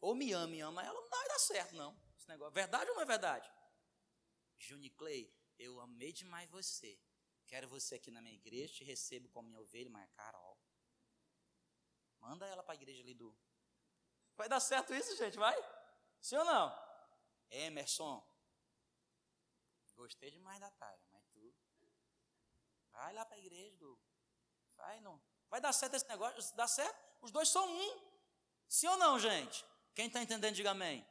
Ou 0.00 0.16
me 0.16 0.32
ama 0.32 0.56
e 0.56 0.60
ama 0.62 0.84
ela, 0.84 1.00
não 1.00 1.08
vai 1.08 1.28
dar 1.28 1.38
certo, 1.38 1.76
não. 1.76 1.96
Esse 2.18 2.28
negócio. 2.28 2.52
Verdade 2.52 2.90
ou 2.90 2.96
não 2.96 3.02
é 3.02 3.06
verdade? 3.06 3.48
Juni 4.58 4.90
Clay, 4.90 5.32
eu 5.60 5.80
amei 5.80 6.12
demais 6.12 6.50
você. 6.50 6.98
Quero 7.46 7.68
você 7.68 7.96
aqui 7.96 8.10
na 8.10 8.20
minha 8.20 8.34
igreja, 8.34 8.74
te 8.74 8.84
recebo 8.84 9.28
como 9.28 9.48
minha 9.48 9.60
ovelha, 9.60 9.90
mas 9.90 10.10
Carol. 10.12 10.58
Manda 12.18 12.46
ela 12.46 12.62
para 12.62 12.72
a 12.72 12.76
igreja 12.76 13.02
ali 13.02 13.14
do. 13.14 13.36
Vai 14.36 14.48
dar 14.48 14.60
certo 14.60 14.94
isso, 14.94 15.16
gente? 15.16 15.36
Vai? 15.36 15.56
Sim 16.20 16.36
ou 16.36 16.44
não? 16.44 16.66
Emerson. 17.50 18.26
Gostei 19.94 20.30
demais 20.30 20.58
da 20.58 20.70
Taia, 20.70 20.98
mas 21.12 21.22
tu. 21.32 21.54
Vai 22.92 23.12
lá 23.12 23.24
para 23.24 23.36
a 23.36 23.38
igreja 23.38 23.76
do. 23.76 23.98
Vai 24.76 25.00
não. 25.00 25.20
Vai 25.48 25.60
dar 25.60 25.72
certo 25.72 25.94
esse 25.94 26.08
negócio? 26.08 26.56
Dá 26.56 26.66
certo? 26.66 26.98
Os 27.20 27.30
dois 27.30 27.48
são 27.48 27.64
um. 27.68 28.00
Sim 28.66 28.88
ou 28.88 28.96
não, 28.96 29.18
gente? 29.18 29.64
Quem 29.94 30.06
está 30.06 30.20
entendendo, 30.20 30.54
diga 30.54 30.70
amém. 30.70 31.06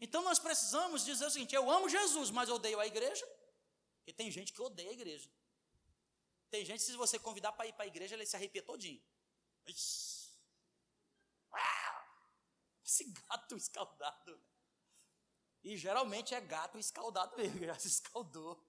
Então 0.00 0.22
nós 0.22 0.38
precisamos 0.38 1.04
dizer 1.04 1.26
o 1.26 1.30
seguinte: 1.30 1.54
eu 1.54 1.70
amo 1.70 1.88
Jesus, 1.88 2.30
mas 2.30 2.48
odeio 2.48 2.80
a 2.80 2.86
igreja. 2.86 3.26
Porque 3.98 4.12
tem 4.12 4.30
gente 4.30 4.52
que 4.52 4.60
odeia 4.60 4.90
a 4.90 4.92
igreja. 4.92 5.30
Tem 6.50 6.64
gente, 6.64 6.82
se 6.82 6.96
você 6.96 7.18
convidar 7.18 7.52
para 7.52 7.66
ir 7.66 7.72
para 7.72 7.84
a 7.84 7.86
igreja, 7.88 8.14
ele 8.14 8.26
se 8.26 8.34
arrepia 8.36 8.62
todinho. 8.62 9.00
Esse 12.84 13.04
gato 13.28 13.56
escaldado. 13.56 14.42
E 15.62 15.76
geralmente 15.76 16.34
é 16.34 16.40
gato 16.40 16.78
escaldado 16.78 17.36
mesmo, 17.36 17.60
já 17.64 17.78
se 17.78 17.88
escaldou. 17.88 18.66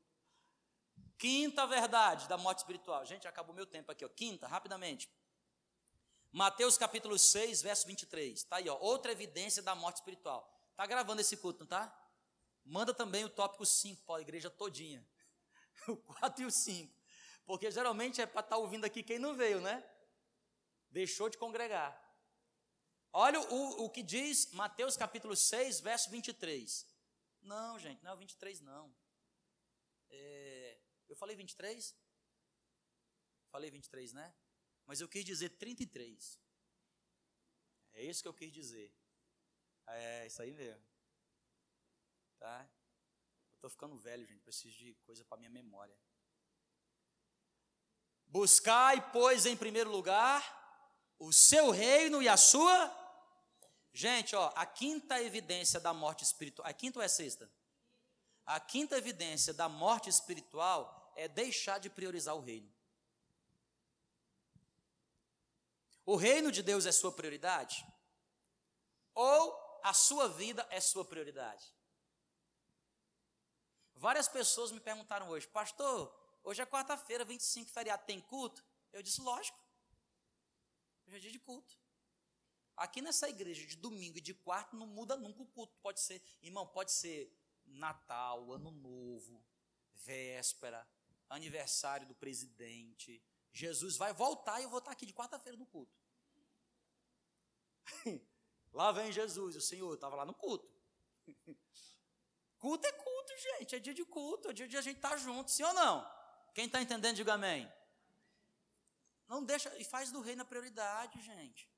Quinta 1.17 1.65
verdade 1.65 2.27
da 2.27 2.37
morte 2.37 2.59
espiritual. 2.59 3.05
Gente, 3.05 3.27
acabou 3.27 3.55
meu 3.55 3.65
tempo 3.65 3.91
aqui, 3.91 4.05
ó. 4.05 4.09
Quinta, 4.09 4.47
rapidamente. 4.47 5.11
Mateus 6.31 6.77
capítulo 6.77 7.17
6, 7.17 7.61
verso 7.61 7.87
23. 7.87 8.39
Está 8.39 8.57
aí, 8.57 8.69
ó. 8.69 8.77
Outra 8.77 9.11
evidência 9.11 9.61
da 9.61 9.75
morte 9.75 9.97
espiritual. 9.97 10.47
Está 10.71 10.85
gravando 10.85 11.21
esse 11.21 11.37
culto, 11.37 11.59
não 11.59 11.65
está? 11.65 11.95
Manda 12.63 12.93
também 12.93 13.23
o 13.23 13.29
tópico 13.29 13.65
5 13.65 14.03
para 14.03 14.17
a 14.17 14.21
igreja 14.21 14.49
todinha. 14.49 15.05
O 15.87 15.97
4 15.97 16.43
e 16.43 16.45
o 16.45 16.51
5. 16.51 17.00
Porque 17.51 17.69
geralmente 17.69 18.21
é 18.21 18.25
para 18.25 18.39
estar 18.39 18.55
tá 18.55 18.57
ouvindo 18.57 18.85
aqui 18.85 19.03
quem 19.03 19.19
não 19.19 19.35
veio, 19.35 19.59
né? 19.59 19.83
Deixou 20.89 21.27
de 21.27 21.37
congregar. 21.37 21.91
Olha 23.11 23.41
o, 23.41 23.83
o 23.83 23.89
que 23.89 24.01
diz 24.01 24.49
Mateus 24.53 24.95
capítulo 24.95 25.35
6, 25.35 25.81
verso 25.81 26.09
23. 26.09 26.87
Não, 27.41 27.77
gente, 27.77 28.01
não 28.01 28.11
é 28.11 28.13
o 28.13 28.17
23, 28.17 28.61
não. 28.61 28.95
É, 30.09 30.79
eu 31.09 31.15
falei 31.17 31.35
23? 31.35 31.93
Falei 33.49 33.69
23, 33.69 34.13
né? 34.13 34.33
Mas 34.85 35.01
eu 35.01 35.09
quis 35.09 35.25
dizer 35.25 35.49
33. 35.49 36.39
É 37.91 38.01
isso 38.01 38.21
que 38.21 38.29
eu 38.29 38.33
quis 38.33 38.53
dizer. 38.53 38.95
É 39.87 40.25
isso 40.25 40.41
aí 40.41 40.53
mesmo. 40.53 40.87
Tá? 42.39 42.61
Eu 43.51 43.55
estou 43.55 43.69
ficando 43.69 43.97
velho, 43.97 44.25
gente. 44.25 44.39
Preciso 44.39 44.77
de 44.77 44.93
coisa 45.03 45.25
para 45.25 45.37
minha 45.37 45.49
memória. 45.49 45.99
Buscai, 48.31 49.11
pois, 49.11 49.45
em 49.45 49.57
primeiro 49.57 49.91
lugar, 49.91 50.41
o 51.19 51.33
seu 51.33 51.69
reino 51.69 52.21
e 52.21 52.29
a 52.29 52.37
sua. 52.37 52.89
Gente, 53.91 54.33
ó, 54.37 54.53
a 54.55 54.65
quinta 54.65 55.21
evidência 55.21 55.81
da 55.81 55.93
morte 55.93 56.23
espiritual. 56.23 56.65
A 56.65 56.71
quinta 56.71 56.99
ou 56.99 57.03
é 57.03 57.07
a 57.07 57.09
sexta? 57.09 57.51
A 58.45 58.57
quinta 58.57 58.97
evidência 58.97 59.53
da 59.53 59.67
morte 59.67 60.09
espiritual 60.09 61.11
é 61.17 61.27
deixar 61.27 61.77
de 61.77 61.89
priorizar 61.89 62.33
o 62.33 62.39
reino. 62.39 62.73
O 66.05 66.15
reino 66.15 66.53
de 66.53 66.63
Deus 66.63 66.85
é 66.85 66.91
sua 66.93 67.11
prioridade? 67.11 67.85
Ou 69.13 69.81
a 69.83 69.93
sua 69.93 70.29
vida 70.29 70.65
é 70.69 70.79
sua 70.79 71.03
prioridade? 71.03 71.65
Várias 73.93 74.29
pessoas 74.29 74.71
me 74.71 74.79
perguntaram 74.79 75.27
hoje, 75.27 75.47
pastor, 75.49 76.20
Hoje 76.43 76.61
é 76.61 76.65
quarta-feira, 76.65 77.23
25, 77.23 77.69
feriado, 77.69 78.03
tem 78.05 78.19
culto? 78.19 78.63
Eu 78.91 79.03
disse, 79.03 79.21
lógico. 79.21 79.59
Hoje 81.05 81.17
é 81.17 81.19
dia 81.19 81.31
de 81.31 81.39
culto. 81.39 81.79
Aqui 82.75 83.01
nessa 83.01 83.29
igreja, 83.29 83.65
de 83.65 83.75
domingo 83.75 84.17
e 84.17 84.21
de 84.21 84.33
quarto, 84.33 84.75
não 84.75 84.87
muda 84.87 85.15
nunca 85.15 85.43
o 85.43 85.45
culto. 85.45 85.77
Pode 85.81 85.99
ser, 85.99 86.21
irmão, 86.41 86.65
pode 86.65 86.91
ser 86.91 87.31
Natal, 87.65 88.51
Ano 88.51 88.71
Novo, 88.71 89.43
véspera, 89.93 90.87
aniversário 91.29 92.07
do 92.07 92.15
presidente. 92.15 93.21
Jesus 93.51 93.97
vai 93.97 94.13
voltar 94.13 94.59
e 94.59 94.63
eu 94.63 94.69
vou 94.69 94.79
estar 94.79 94.91
aqui 94.91 95.05
de 95.05 95.13
quarta-feira 95.13 95.57
no 95.57 95.65
culto. 95.65 95.95
lá 98.73 98.91
vem 98.91 99.11
Jesus, 99.11 99.55
o 99.55 99.61
Senhor 99.61 99.93
estava 99.93 100.15
lá 100.15 100.25
no 100.25 100.33
culto. 100.33 100.67
culto 102.57 102.87
é 102.87 102.91
culto, 102.91 103.33
gente, 103.37 103.75
é 103.75 103.79
dia 103.79 103.93
de 103.93 104.05
culto, 104.05 104.49
é 104.49 104.53
dia 104.53 104.67
de 104.67 104.77
a 104.77 104.81
gente 104.81 104.97
estar 104.97 105.11
tá 105.11 105.17
junto, 105.17 105.51
sim 105.51 105.63
ou 105.63 105.73
não? 105.73 106.20
Quem 106.53 106.65
está 106.65 106.81
entendendo, 106.81 107.15
diga 107.15 107.33
amém. 107.33 107.71
Não 109.27 109.43
deixa, 109.43 109.75
e 109.77 109.83
faz 109.83 110.11
do 110.11 110.19
reino 110.19 110.41
a 110.41 110.45
prioridade, 110.45 111.21
gente. 111.21 111.69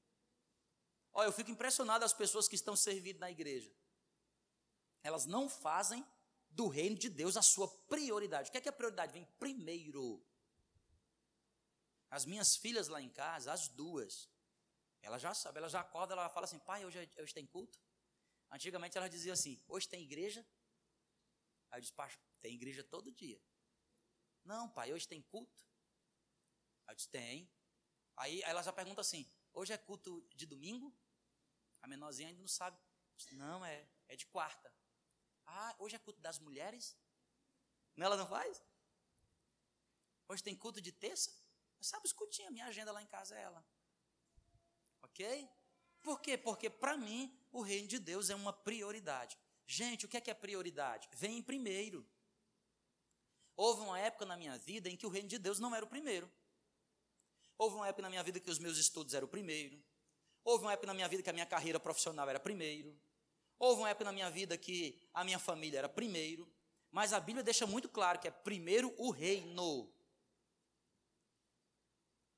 Olha, 1.11 1.27
eu 1.27 1.31
fico 1.31 1.51
impressionado 1.51 2.03
as 2.03 2.13
pessoas 2.13 2.47
que 2.47 2.55
estão 2.55 2.75
servindo 2.75 3.19
na 3.19 3.29
igreja. 3.29 3.71
Elas 5.03 5.25
não 5.25 5.47
fazem 5.47 6.03
do 6.49 6.67
reino 6.67 6.97
de 6.97 7.09
Deus 7.09 7.37
a 7.37 7.41
sua 7.41 7.67
prioridade. 7.87 8.49
O 8.49 8.51
que 8.51 8.57
é, 8.57 8.61
que 8.61 8.69
é 8.69 8.71
prioridade? 8.71 9.13
Vem 9.13 9.25
primeiro. 9.37 10.25
As 12.09 12.25
minhas 12.25 12.55
filhas 12.55 12.87
lá 12.87 13.01
em 13.01 13.09
casa, 13.09 13.51
as 13.51 13.67
duas, 13.67 14.29
ela 15.01 15.19
já 15.19 15.33
sabe, 15.33 15.57
ela 15.57 15.69
já 15.69 15.81
acorda, 15.81 16.13
ela 16.13 16.29
fala 16.29 16.45
assim, 16.45 16.59
pai, 16.59 16.85
hoje, 16.85 16.97
é, 16.97 17.21
hoje 17.21 17.33
tem 17.33 17.45
culto? 17.45 17.79
Antigamente 18.49 18.97
ela 18.97 19.09
dizia 19.09 19.33
assim, 19.33 19.61
hoje 19.67 19.87
tem 19.87 20.01
igreja? 20.01 20.45
Aí 21.69 21.77
eu 21.77 21.81
disse, 21.81 21.93
tem 22.41 22.53
igreja 22.53 22.83
todo 22.83 23.11
dia. 23.11 23.41
Não, 24.43 24.69
pai, 24.69 24.93
hoje 24.93 25.07
tem 25.07 25.21
culto? 25.21 25.63
Aí 26.85 26.93
eu 26.93 26.95
disse, 26.95 27.09
tem. 27.09 27.49
Aí 28.15 28.41
ela 28.43 28.61
já 28.61 28.71
pergunta 28.71 29.01
assim, 29.01 29.27
hoje 29.53 29.73
é 29.73 29.77
culto 29.77 30.25
de 30.35 30.45
domingo? 30.45 30.93
A 31.81 31.87
menorzinha 31.87 32.29
ainda 32.29 32.41
não 32.41 32.47
sabe. 32.47 32.77
Disse, 33.15 33.35
não, 33.35 33.65
é, 33.65 33.87
é 34.07 34.15
de 34.15 34.25
quarta. 34.27 34.73
Ah, 35.45 35.75
hoje 35.79 35.95
é 35.95 35.99
culto 35.99 36.21
das 36.21 36.39
mulheres? 36.39 36.97
Não, 37.95 38.05
ela 38.05 38.17
não 38.17 38.27
faz? 38.27 38.61
Hoje 40.27 40.43
tem 40.43 40.55
culto 40.55 40.81
de 40.81 40.91
terça? 40.91 41.31
Mas 41.77 41.87
sabe 41.87 42.05
os 42.05 42.13
cultinhos, 42.13 42.51
minha 42.51 42.65
agenda 42.65 42.91
lá 42.91 43.01
em 43.01 43.07
casa 43.07 43.35
é 43.35 43.41
ela. 43.41 43.65
Ok? 45.01 45.49
Por 46.01 46.19
quê? 46.21 46.37
Porque 46.37 46.69
para 46.69 46.97
mim 46.97 47.37
o 47.51 47.61
reino 47.61 47.87
de 47.87 47.99
Deus 47.99 48.29
é 48.29 48.35
uma 48.35 48.51
prioridade. 48.51 49.37
Gente, 49.65 50.05
o 50.05 50.09
que 50.09 50.17
é 50.17 50.21
que 50.21 50.31
é 50.31 50.33
prioridade? 50.33 51.09
Vem 51.13 51.37
em 51.37 51.43
primeiro. 51.43 52.07
Houve 53.55 53.81
uma 53.81 53.99
época 53.99 54.25
na 54.25 54.35
minha 54.35 54.57
vida 54.57 54.89
em 54.89 54.97
que 54.97 55.05
o 55.05 55.09
reino 55.09 55.27
de 55.27 55.37
Deus 55.37 55.59
não 55.59 55.75
era 55.75 55.85
o 55.85 55.87
primeiro. 55.87 56.31
Houve 57.57 57.75
uma 57.75 57.87
época 57.87 58.01
na 58.01 58.09
minha 58.09 58.23
vida 58.23 58.39
que 58.39 58.49
os 58.49 58.59
meus 58.59 58.77
estudos 58.77 59.13
eram 59.13 59.25
o 59.25 59.29
primeiro. 59.29 59.81
Houve 60.43 60.65
uma 60.65 60.73
época 60.73 60.87
na 60.87 60.93
minha 60.93 61.07
vida 61.07 61.23
que 61.23 61.29
a 61.29 61.33
minha 61.33 61.45
carreira 61.45 61.79
profissional 61.79 62.29
era 62.29 62.39
primeiro. 62.39 62.99
Houve 63.59 63.81
uma 63.81 63.89
época 63.89 64.05
na 64.05 64.11
minha 64.11 64.29
vida 64.29 64.57
que 64.57 64.99
a 65.13 65.23
minha 65.23 65.39
família 65.39 65.79
era 65.79 65.89
primeiro. 65.89 66.51
Mas 66.91 67.13
a 67.13 67.19
Bíblia 67.19 67.43
deixa 67.43 67.65
muito 67.65 67.89
claro 67.89 68.19
que 68.19 68.27
é 68.27 68.31
primeiro 68.31 68.93
o 68.97 69.09
reino. 69.09 69.91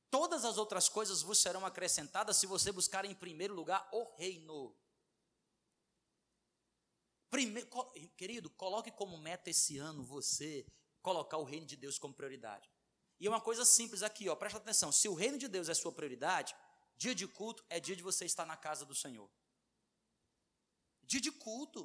Todas 0.09 0.45
as 0.45 0.57
outras 0.57 0.87
coisas 0.87 1.21
vos 1.21 1.39
serão 1.39 1.65
acrescentadas 1.65 2.37
se 2.37 2.45
você 2.45 2.71
buscar 2.71 3.03
em 3.03 3.13
primeiro 3.13 3.53
lugar 3.53 3.87
o 3.91 4.13
reino. 4.15 4.73
Primeiro, 7.29 7.67
querido, 8.15 8.49
coloque 8.51 8.91
como 8.91 9.17
meta 9.17 9.49
esse 9.49 9.77
ano 9.77 10.03
você 10.03 10.65
colocar 11.05 11.37
o 11.37 11.43
reino 11.43 11.67
de 11.67 11.75
Deus 11.75 11.99
como 11.99 12.13
prioridade. 12.19 12.67
E 13.19 13.27
é 13.27 13.29
uma 13.29 13.39
coisa 13.39 13.63
simples 13.63 14.01
aqui, 14.01 14.27
ó, 14.27 14.35
presta 14.35 14.57
atenção. 14.57 14.91
Se 14.91 15.07
o 15.07 15.13
reino 15.13 15.37
de 15.37 15.47
Deus 15.47 15.69
é 15.69 15.73
sua 15.73 15.91
prioridade, 15.91 16.55
dia 16.97 17.13
de 17.13 17.27
culto 17.27 17.63
é 17.69 17.79
dia 17.79 17.95
de 17.95 18.01
você 18.01 18.25
estar 18.25 18.45
na 18.45 18.57
casa 18.57 18.83
do 18.85 18.95
Senhor. 18.95 19.29
Dia 21.03 21.21
de 21.21 21.31
culto. 21.31 21.81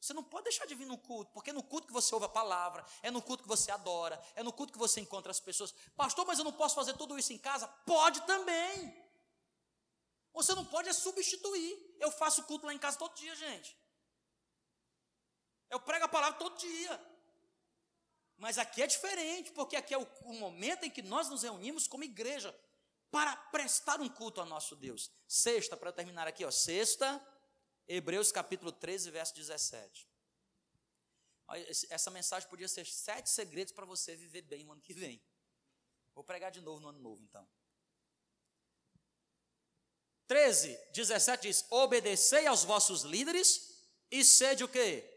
Você 0.00 0.12
não 0.14 0.22
pode 0.22 0.44
deixar 0.44 0.66
de 0.66 0.76
vir 0.76 0.86
no 0.86 0.96
culto, 0.96 1.32
porque 1.32 1.50
é 1.50 1.52
no 1.52 1.64
culto 1.64 1.88
que 1.88 1.92
você 1.92 2.14
ouve 2.14 2.26
a 2.26 2.28
palavra, 2.28 2.86
é 3.02 3.10
no 3.10 3.20
culto 3.20 3.42
que 3.42 3.48
você 3.48 3.72
adora, 3.72 4.16
é 4.36 4.42
no 4.44 4.52
culto 4.52 4.72
que 4.72 4.78
você 4.78 5.00
encontra 5.00 5.32
as 5.32 5.40
pessoas. 5.40 5.74
Pastor, 5.96 6.24
mas 6.24 6.38
eu 6.38 6.44
não 6.44 6.52
posso 6.52 6.76
fazer 6.76 6.94
tudo 6.96 7.18
isso 7.18 7.32
em 7.32 7.38
casa? 7.38 7.66
Pode 7.84 8.24
também. 8.24 8.96
Você 10.32 10.54
não 10.54 10.64
pode 10.64 10.88
é 10.88 10.92
substituir. 10.92 11.96
Eu 11.98 12.12
faço 12.12 12.44
culto 12.44 12.64
lá 12.64 12.72
em 12.72 12.78
casa 12.78 12.96
todo 12.96 13.16
dia, 13.16 13.34
gente. 13.34 13.76
Eu 15.68 15.80
prego 15.80 16.04
a 16.04 16.08
palavra 16.16 16.38
todo 16.38 16.56
dia. 16.56 17.07
Mas 18.38 18.56
aqui 18.56 18.82
é 18.82 18.86
diferente, 18.86 19.50
porque 19.52 19.76
aqui 19.76 19.92
é 19.92 19.98
o, 19.98 20.06
o 20.22 20.32
momento 20.32 20.84
em 20.84 20.90
que 20.90 21.02
nós 21.02 21.28
nos 21.28 21.42
reunimos 21.42 21.86
como 21.86 22.04
igreja 22.04 22.54
para 23.10 23.36
prestar 23.36 24.00
um 24.00 24.08
culto 24.08 24.40
ao 24.40 24.46
nosso 24.46 24.76
Deus. 24.76 25.10
Sexta, 25.26 25.76
para 25.76 25.92
terminar 25.92 26.26
aqui, 26.28 26.44
ó. 26.44 26.50
Sexta, 26.50 27.20
Hebreus 27.86 28.30
capítulo 28.30 28.70
13, 28.70 29.10
verso 29.10 29.34
17. 29.34 30.08
Essa 31.88 32.10
mensagem 32.10 32.48
podia 32.48 32.68
ser 32.68 32.86
sete 32.86 33.30
segredos 33.30 33.72
para 33.72 33.86
você 33.86 34.14
viver 34.14 34.42
bem 34.42 34.64
no 34.64 34.72
ano 34.72 34.82
que 34.82 34.92
vem. 34.92 35.20
Vou 36.14 36.22
pregar 36.22 36.50
de 36.50 36.60
novo 36.60 36.80
no 36.80 36.88
ano 36.88 36.98
novo, 36.98 37.22
então. 37.22 37.48
13, 40.26 40.78
17 40.92 41.48
diz: 41.48 41.64
Obedecei 41.70 42.46
aos 42.46 42.64
vossos 42.64 43.02
líderes 43.02 43.82
e 44.10 44.22
sede 44.22 44.62
o 44.62 44.68
quê? 44.68 45.08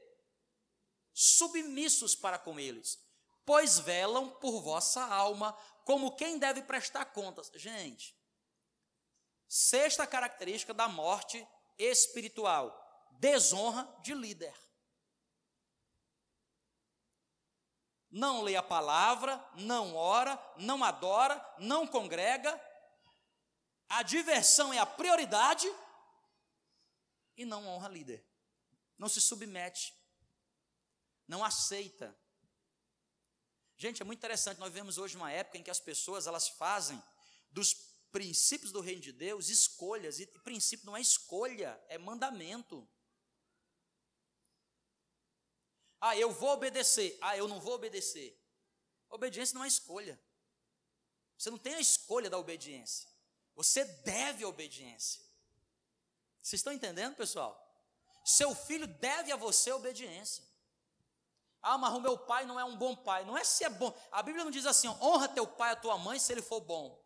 Submissos 1.14 2.16
para 2.16 2.40
com 2.40 2.58
eles, 2.58 2.98
pois 3.46 3.80
velam 3.80 4.30
por 4.30 4.62
vossa 4.62 5.04
alma, 5.04 5.54
como 5.86 6.16
quem 6.16 6.38
deve 6.38 6.62
prestar 6.64 7.06
contas. 7.06 7.52
Gente, 7.56 8.16
sexta 9.48 10.06
característica 10.08 10.74
da 10.74 10.88
morte 10.88 11.48
espiritual: 11.78 13.10
desonra 13.20 13.84
de 14.02 14.14
líder. 14.14 14.54
Não 18.10 18.42
lê 18.42 18.58
a 18.58 18.64
palavra, 18.64 19.44
não 19.56 19.96
ora, 19.96 20.38
não 20.58 20.84
adora, 20.84 21.56
não 21.58 21.88
congrega. 21.88 22.60
A 23.88 24.04
diversão 24.04 24.74
é 24.74 24.80
a 24.80 24.86
prioridade 24.86 25.68
e 27.38 27.46
não 27.46 27.66
honra 27.68 27.88
líder. 27.88 28.26
Não 28.98 29.08
se 29.08 29.22
submete. 29.22 29.96
Não 31.26 31.44
aceita 31.44 32.18
Gente, 33.82 34.00
é 34.00 34.06
muito 34.06 34.20
interessante, 34.20 34.60
nós 34.60 34.72
vemos 34.72 35.00
hoje 35.00 35.18
uma 35.18 35.32
época 35.32 35.58
em 35.58 35.64
que 35.64 35.72
as 35.72 35.80
pessoas 35.80 36.28
elas 36.28 36.48
fazem 36.48 37.02
dos 37.50 37.74
princípios 38.12 38.72
do 38.72 38.80
reino 38.80 39.02
de 39.02 39.12
Deus 39.12 39.50
escolhas, 39.50 40.20
e 40.20 40.28
princípio 40.28 40.86
não 40.86 40.96
é 40.96 41.02
escolha, 41.02 41.84
é 41.90 41.98
mandamento. 41.98 42.88
Ah, 46.00 46.16
eu 46.16 46.32
vou 46.32 46.52
obedecer. 46.52 47.18
Ah, 47.22 47.36
eu 47.36 47.48
não 47.48 47.60
vou 47.60 47.74
obedecer. 47.74 48.40
Obediência 49.10 49.56
não 49.56 49.64
é 49.64 49.68
escolha. 49.68 50.22
Você 51.36 51.50
não 51.50 51.58
tem 51.58 51.74
a 51.74 51.82
escolha 51.82 52.30
da 52.30 52.38
obediência. 52.38 53.10
Você 53.56 53.84
deve 53.84 54.44
a 54.44 54.48
obediência. 54.48 55.24
Vocês 56.40 56.60
estão 56.60 56.72
entendendo, 56.72 57.16
pessoal? 57.16 57.60
Seu 58.24 58.54
filho 58.54 58.86
deve 58.86 59.32
a 59.32 59.36
você 59.36 59.72
obediência. 59.72 60.51
Ah, 61.62 61.78
mas 61.78 61.94
o 61.94 62.02
meu 62.02 62.18
pai 62.18 62.46
não 62.46 62.60
é 62.60 62.66
um 62.66 62.76
bom 62.76 62.96
pai. 62.96 63.24
Não 63.24 63.38
é 63.38 63.44
se 63.44 63.64
é 63.64 63.70
bom. 63.70 63.96
A 64.12 64.24
Bíblia 64.24 64.44
não 64.44 64.52
diz 64.52 64.66
assim: 64.66 64.88
honra 64.88 65.28
teu 65.28 65.46
pai 65.46 65.70
e 65.70 65.74
a 65.74 65.76
tua 65.76 65.98
mãe 65.98 66.18
se 66.18 66.32
ele 66.32 66.42
for 66.42 66.60
bom. 66.60 67.00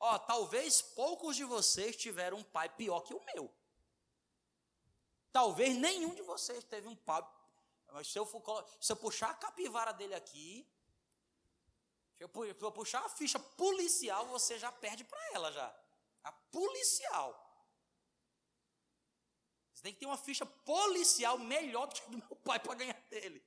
Ó, 0.00 0.18
talvez 0.18 0.82
poucos 0.82 1.36
de 1.36 1.44
vocês 1.44 1.96
tiveram 1.96 2.38
um 2.38 2.44
pai 2.44 2.68
pior 2.68 3.00
que 3.00 3.14
o 3.14 3.24
meu. 3.34 3.52
Talvez 5.32 5.76
nenhum 5.76 6.14
de 6.14 6.22
vocês 6.22 6.64
teve 6.64 6.88
um 6.88 6.96
pai. 6.96 7.22
Mas 7.92 8.08
se 8.08 8.18
eu, 8.18 8.26
for, 8.26 8.66
se 8.80 8.92
eu 8.92 8.96
puxar 8.96 9.30
a 9.30 9.34
capivara 9.34 9.92
dele 9.92 10.14
aqui, 10.14 10.68
se 12.16 12.24
eu 12.24 12.72
puxar 12.72 13.04
a 13.04 13.08
ficha 13.08 13.38
policial, 13.38 14.26
você 14.26 14.58
já 14.58 14.70
perde 14.72 15.04
para 15.04 15.18
ela 15.32 15.52
já. 15.52 15.74
A 16.22 16.32
policial 16.32 17.43
tem 19.84 19.92
que 19.92 20.00
ter 20.00 20.06
uma 20.06 20.16
ficha 20.16 20.46
policial 20.46 21.38
melhor 21.38 21.86
do 21.86 21.94
que 21.94 22.00
a 22.00 22.06
do 22.06 22.16
meu 22.16 22.36
pai 22.36 22.58
para 22.58 22.74
ganhar 22.74 22.98
dele. 23.10 23.44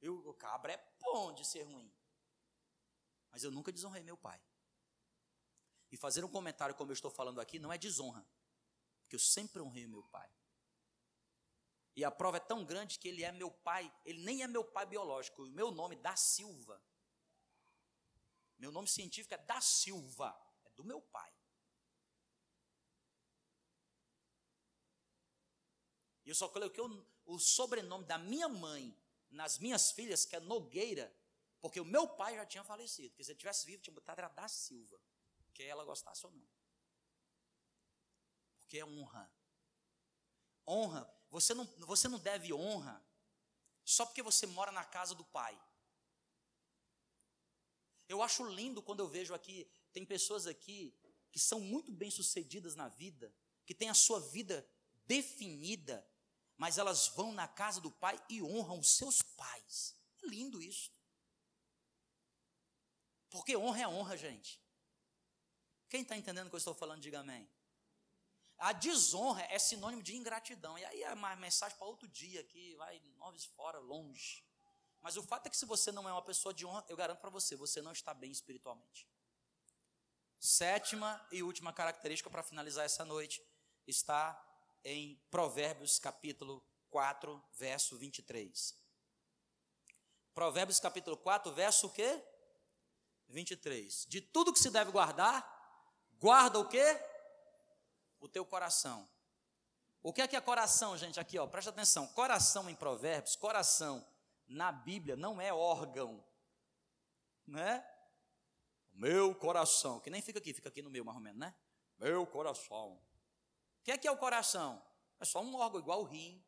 Eu, 0.00 0.16
o 0.26 0.32
cabra 0.32 0.72
é 0.72 0.94
bom 0.98 1.34
de 1.34 1.44
ser 1.44 1.62
ruim. 1.64 1.92
Mas 3.30 3.44
eu 3.44 3.50
nunca 3.50 3.70
desonrei 3.70 4.02
meu 4.02 4.16
pai. 4.16 4.40
E 5.92 5.96
fazer 5.98 6.24
um 6.24 6.28
comentário 6.28 6.74
como 6.74 6.90
eu 6.90 6.94
estou 6.94 7.10
falando 7.10 7.38
aqui 7.38 7.58
não 7.58 7.70
é 7.70 7.76
desonra. 7.76 8.26
Porque 9.02 9.14
eu 9.14 9.20
sempre 9.20 9.60
honrei 9.60 9.84
o 9.84 9.90
meu 9.90 10.02
pai. 10.04 10.30
E 11.94 12.02
a 12.02 12.10
prova 12.10 12.38
é 12.38 12.40
tão 12.40 12.64
grande 12.64 12.98
que 12.98 13.06
ele 13.06 13.22
é 13.22 13.30
meu 13.30 13.50
pai, 13.50 13.94
ele 14.06 14.24
nem 14.24 14.42
é 14.42 14.46
meu 14.46 14.64
pai 14.64 14.86
biológico. 14.86 15.42
O 15.42 15.50
meu 15.50 15.70
nome 15.70 15.96
é 15.96 15.98
da 15.98 16.16
Silva. 16.16 16.82
Meu 18.56 18.72
nome 18.72 18.88
científico 18.88 19.34
é 19.34 19.38
da 19.38 19.60
Silva, 19.60 20.34
é 20.64 20.70
do 20.70 20.82
meu 20.82 21.02
pai. 21.02 21.30
E 26.24 26.30
eu 26.30 26.34
só 26.34 26.48
coloquei 26.48 26.82
o, 26.82 27.06
o 27.26 27.38
sobrenome 27.38 28.04
da 28.04 28.18
minha 28.18 28.48
mãe 28.48 28.96
nas 29.30 29.58
minhas 29.58 29.90
filhas, 29.90 30.24
que 30.24 30.36
é 30.36 30.40
Nogueira, 30.40 31.14
porque 31.60 31.80
o 31.80 31.84
meu 31.84 32.06
pai 32.08 32.36
já 32.36 32.46
tinha 32.46 32.62
falecido. 32.62 33.10
Porque 33.10 33.24
se 33.24 33.32
ele 33.32 33.38
tivesse 33.38 33.66
vivo, 33.66 33.82
tinha 33.82 33.94
botado 33.94 34.20
era 34.20 34.28
da 34.28 34.46
Silva. 34.48 35.00
Quer 35.52 35.64
ela 35.64 35.84
gostasse 35.84 36.24
ou 36.26 36.32
não. 36.32 36.46
Porque 38.60 38.78
é 38.78 38.84
honra. 38.84 39.32
Honra. 40.66 41.10
Você 41.30 41.52
não, 41.54 41.64
você 41.78 42.08
não 42.08 42.18
deve 42.18 42.52
honra 42.52 43.04
só 43.84 44.06
porque 44.06 44.22
você 44.22 44.46
mora 44.46 44.72
na 44.72 44.84
casa 44.84 45.14
do 45.14 45.24
pai. 45.24 45.60
Eu 48.08 48.22
acho 48.22 48.44
lindo 48.44 48.82
quando 48.82 49.00
eu 49.00 49.08
vejo 49.08 49.34
aqui, 49.34 49.70
tem 49.92 50.04
pessoas 50.04 50.46
aqui 50.46 50.96
que 51.30 51.38
são 51.38 51.60
muito 51.60 51.90
bem 51.90 52.10
sucedidas 52.10 52.74
na 52.74 52.88
vida, 52.88 53.34
que 53.66 53.74
têm 53.74 53.88
a 53.88 53.94
sua 53.94 54.20
vida 54.20 54.68
definida, 55.06 56.06
mas 56.56 56.78
elas 56.78 57.08
vão 57.08 57.32
na 57.32 57.48
casa 57.48 57.80
do 57.80 57.90
pai 57.90 58.20
e 58.28 58.42
honram 58.42 58.78
os 58.78 58.96
seus 58.96 59.22
pais. 59.22 59.96
É 60.22 60.26
lindo 60.26 60.62
isso. 60.62 60.92
Porque 63.30 63.56
honra 63.56 63.80
é 63.80 63.88
honra, 63.88 64.16
gente. 64.16 64.62
Quem 65.88 66.02
está 66.02 66.16
entendendo 66.16 66.46
o 66.46 66.50
que 66.50 66.56
eu 66.56 66.58
estou 66.58 66.74
falando, 66.74 67.00
diga 67.00 67.20
amém. 67.20 67.48
A 68.58 68.72
desonra 68.72 69.42
é 69.50 69.58
sinônimo 69.58 70.02
de 70.02 70.16
ingratidão. 70.16 70.78
E 70.78 70.84
aí 70.84 71.02
é 71.02 71.12
uma 71.12 71.34
mensagem 71.36 71.76
para 71.76 71.86
outro 71.86 72.08
dia 72.08 72.40
aqui, 72.40 72.74
vai 72.76 73.00
noves 73.16 73.44
fora, 73.44 73.78
longe. 73.78 74.44
Mas 75.00 75.16
o 75.16 75.22
fato 75.22 75.46
é 75.46 75.50
que 75.50 75.56
se 75.56 75.66
você 75.66 75.92
não 75.92 76.08
é 76.08 76.12
uma 76.12 76.22
pessoa 76.22 76.54
de 76.54 76.64
honra, 76.64 76.84
eu 76.88 76.96
garanto 76.96 77.20
para 77.20 77.30
você, 77.30 77.56
você 77.56 77.82
não 77.82 77.92
está 77.92 78.14
bem 78.14 78.30
espiritualmente. 78.30 79.06
Sétima 80.38 81.26
e 81.30 81.42
última 81.42 81.72
característica 81.72 82.30
para 82.30 82.42
finalizar 82.42 82.84
essa 82.84 83.04
noite 83.04 83.42
está 83.86 84.32
em 84.84 85.16
Provérbios 85.30 85.98
capítulo 85.98 86.62
4, 86.90 87.42
verso 87.54 87.96
23. 87.96 88.76
Provérbios 90.34 90.78
capítulo 90.78 91.16
4, 91.16 91.52
verso 91.52 91.86
o 91.86 91.90
quê? 91.90 92.22
23. 93.28 94.06
De 94.06 94.20
tudo 94.20 94.52
que 94.52 94.58
se 94.58 94.70
deve 94.70 94.90
guardar, 94.90 95.42
guarda 96.18 96.58
o 96.58 96.68
quê? 96.68 97.00
O 98.20 98.28
teu 98.28 98.44
coração. 98.44 99.08
O 100.02 100.12
que 100.12 100.20
é 100.20 100.28
que 100.28 100.36
é 100.36 100.40
coração, 100.40 100.96
gente? 100.98 101.18
Aqui, 101.18 101.38
ó, 101.38 101.46
presta 101.46 101.70
atenção. 101.70 102.06
Coração 102.08 102.68
em 102.68 102.74
Provérbios, 102.74 103.36
coração 103.36 104.06
na 104.46 104.70
Bíblia 104.70 105.16
não 105.16 105.40
é 105.40 105.52
órgão, 105.52 106.22
né? 107.46 107.84
Meu 108.92 109.34
coração, 109.34 109.98
que 109.98 110.10
nem 110.10 110.20
fica 110.20 110.38
aqui, 110.38 110.52
fica 110.52 110.68
aqui 110.68 110.82
no 110.82 110.90
meio 110.90 111.04
mais 111.04 111.16
ou 111.16 111.22
menos, 111.22 111.38
né? 111.38 111.54
Meu 111.98 112.26
coração. 112.26 113.00
O 113.84 113.84
que 113.84 113.92
é 113.92 113.98
que 113.98 114.08
é 114.08 114.10
o 114.10 114.16
coração? 114.16 114.82
É 115.20 115.26
só 115.26 115.42
um 115.42 115.54
órgão, 115.56 115.78
igual 115.78 116.00
o 116.00 116.04
rim, 116.04 116.42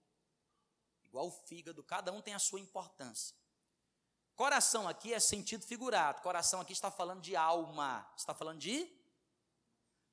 igual 1.05 1.27
o 1.27 1.31
fígado, 1.31 1.85
cada 1.85 2.11
um 2.11 2.23
tem 2.23 2.33
a 2.33 2.39
sua 2.39 2.59
importância. 2.59 3.37
Coração 4.35 4.89
aqui 4.89 5.13
é 5.13 5.21
sentido 5.21 5.63
figurado, 5.63 6.23
coração 6.23 6.63
aqui 6.63 6.73
está 6.73 6.91
falando 6.91 7.21
de 7.21 7.37
alma, 7.37 8.11
está 8.17 8.35
falando 8.35 8.59
de. 8.59 8.91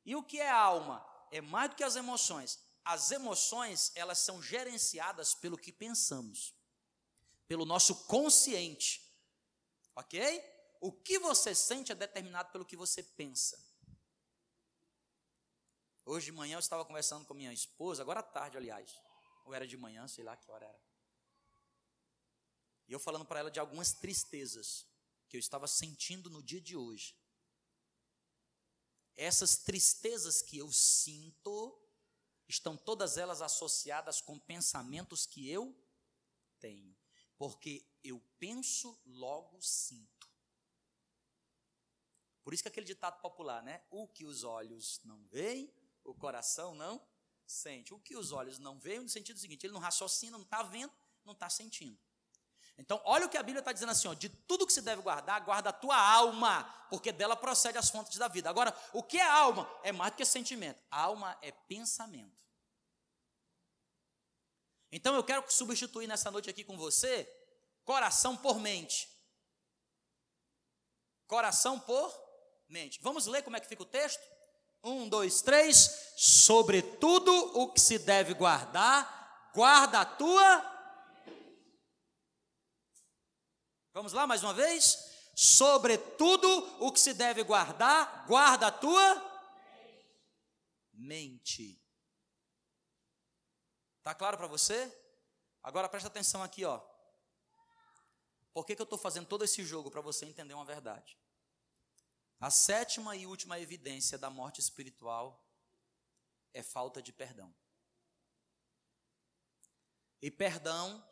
E 0.06 0.18
o 0.18 0.22
que 0.22 0.38
é 0.38 0.50
alma? 0.50 1.02
É 1.32 1.40
mais 1.40 1.70
do 1.70 1.78
que 1.78 1.84
as 1.86 1.96
emoções. 1.96 2.60
As 2.84 3.10
emoções, 3.10 3.94
elas 3.96 4.18
são 4.20 4.42
gerenciadas 4.42 5.34
pelo 5.34 5.58
que 5.58 5.72
pensamos, 5.72 6.54
pelo 7.48 7.64
nosso 7.64 8.04
consciente, 8.04 9.02
ok? 9.96 10.44
O 10.82 10.92
que 10.92 11.18
você 11.20 11.56
sente 11.56 11.94
é 11.94 11.96
determinado 11.96 12.52
pelo 12.52 12.66
que 12.66 12.76
você 12.76 13.02
pensa. 13.02 13.58
Hoje 16.06 16.26
de 16.26 16.32
manhã 16.34 16.56
eu 16.56 16.60
estava 16.60 16.84
conversando 16.84 17.26
com 17.26 17.34
minha 17.34 17.54
esposa, 17.54 18.02
agora 18.02 18.20
à 18.20 18.24
tarde, 18.24 18.58
aliás. 18.58 19.02
Ou 19.46 19.54
era 19.54 19.66
de 19.66 19.78
manhã, 19.78 20.08
sei 20.08 20.24
lá 20.24 20.36
que 20.36 20.50
hora 20.52 20.66
era. 20.66 20.84
E 22.88 22.92
eu 22.92 23.00
falando 23.00 23.26
para 23.26 23.40
ela 23.40 23.52
de 23.52 23.60
algumas 23.60 23.94
tristezas 23.94 24.86
que 25.30 25.38
eu 25.38 25.40
estava 25.40 25.68
sentindo 25.68 26.30
no 26.30 26.44
dia 26.44 26.60
de 26.60 26.76
hoje. 26.76 27.16
Essas 29.16 29.58
tristezas 29.58 30.42
que 30.42 30.58
eu 30.58 30.72
sinto 30.72 31.80
estão 32.48 32.76
todas 32.76 33.18
elas 33.18 33.42
associadas 33.42 34.20
com 34.20 34.38
pensamentos 34.38 35.26
que 35.26 35.50
eu 35.50 35.74
tenho, 36.60 36.96
porque 37.38 37.88
eu 38.04 38.20
penso, 38.38 39.00
logo 39.06 39.62
sinto. 39.62 40.30
Por 42.44 42.54
isso 42.54 42.64
que 42.64 42.70
aquele 42.70 42.86
ditado 42.86 43.22
popular, 43.22 43.64
né? 43.64 43.86
O 43.90 44.08
que 44.08 44.26
os 44.26 44.44
olhos 44.44 45.02
não 45.06 45.26
veem, 45.28 45.74
o 46.04 46.14
coração 46.14 46.76
não 46.76 47.02
sente. 47.46 47.94
O 47.94 48.00
que 48.00 48.16
os 48.16 48.32
olhos 48.32 48.60
não 48.60 48.80
veem, 48.80 49.00
no 49.00 49.10
sentido 49.10 49.40
seguinte, 49.40 49.66
ele 49.66 49.74
não 49.74 49.80
raciocina, 49.80 50.38
não 50.38 50.44
está 50.44 50.64
vendo, 50.64 50.92
não 51.24 51.34
está 51.34 51.50
sentindo. 51.50 52.00
Então, 52.78 53.00
olha 53.06 53.26
o 53.26 53.30
que 53.30 53.38
a 53.38 53.44
Bíblia 53.44 53.60
está 53.60 53.72
dizendo 53.72 53.92
assim: 53.92 54.08
ó, 54.08 54.14
de 54.14 54.30
tudo 54.30 54.66
que 54.66 54.74
se 54.74 54.82
deve 54.82 55.02
guardar, 55.02 55.42
guarda 55.42 55.70
a 55.70 55.74
tua 55.74 55.96
alma, 55.96 56.64
porque 56.90 57.12
dela 57.12 57.36
procede 57.36 57.78
as 57.78 57.90
fontes 57.90 58.18
da 58.18 58.28
vida. 58.28 58.50
Agora, 58.50 58.76
o 58.92 59.04
que 59.04 59.18
é 59.18 59.28
alma? 59.28 59.70
É 59.84 59.92
mais 59.92 60.12
do 60.12 60.18
que 60.18 60.26
sentimento. 60.26 60.82
Alma 60.90 61.38
é 61.42 61.52
pensamento. 61.52 62.44
Então, 64.92 65.16
eu 65.16 65.24
quero 65.24 65.44
substituir 65.52 66.08
nessa 66.08 66.32
noite 66.32 66.50
aqui 66.50 66.64
com 66.64 66.78
você 66.78 67.30
coração 67.84 68.36
por 68.36 68.60
mente. 68.60 69.10
Coração 71.28 71.80
por 71.80 72.12
mente. 72.68 73.00
Vamos 73.02 73.28
ler 73.28 73.44
como 73.44 73.56
é 73.56 73.60
que 73.60 73.68
fica 73.68 73.84
o 73.84 73.88
texto? 73.88 74.33
Um, 74.84 75.08
dois, 75.08 75.42
três. 75.42 76.14
Sobretudo 76.18 77.32
o 77.58 77.72
que 77.72 77.80
se 77.80 77.98
deve 77.98 78.34
guardar, 78.34 79.52
guarda 79.54 80.02
a 80.02 80.06
tua 80.06 80.74
Vamos 83.94 84.12
lá 84.12 84.26
mais 84.26 84.42
uma 84.42 84.56
vez? 84.56 85.30
Sobretudo 85.36 86.48
o 86.84 86.92
que 86.92 87.00
se 87.00 87.14
deve 87.14 87.44
guardar, 87.44 88.26
guarda 88.26 88.68
a 88.68 88.72
tua 88.72 89.32
mente. 90.92 91.80
Tá 94.02 94.16
claro 94.16 94.36
para 94.36 94.48
você? 94.48 94.92
Agora 95.62 95.88
presta 95.88 96.08
atenção 96.08 96.42
aqui, 96.42 96.66
ó. 96.66 96.82
Por 98.52 98.66
que, 98.66 98.76
que 98.76 98.82
eu 98.82 98.86
estou 98.86 98.98
fazendo 98.98 99.28
todo 99.28 99.44
esse 99.44 99.64
jogo 99.64 99.92
para 99.92 100.02
você 100.02 100.26
entender 100.26 100.56
uma 100.56 100.66
verdade? 100.66 101.18
A 102.40 102.50
sétima 102.50 103.16
e 103.16 103.26
última 103.26 103.60
evidência 103.60 104.18
da 104.18 104.30
morte 104.30 104.60
espiritual 104.60 105.44
é 106.54 106.62
falta 106.62 107.02
de 107.02 107.12
perdão. 107.12 107.54
E 110.22 110.32
perdão, 110.32 111.06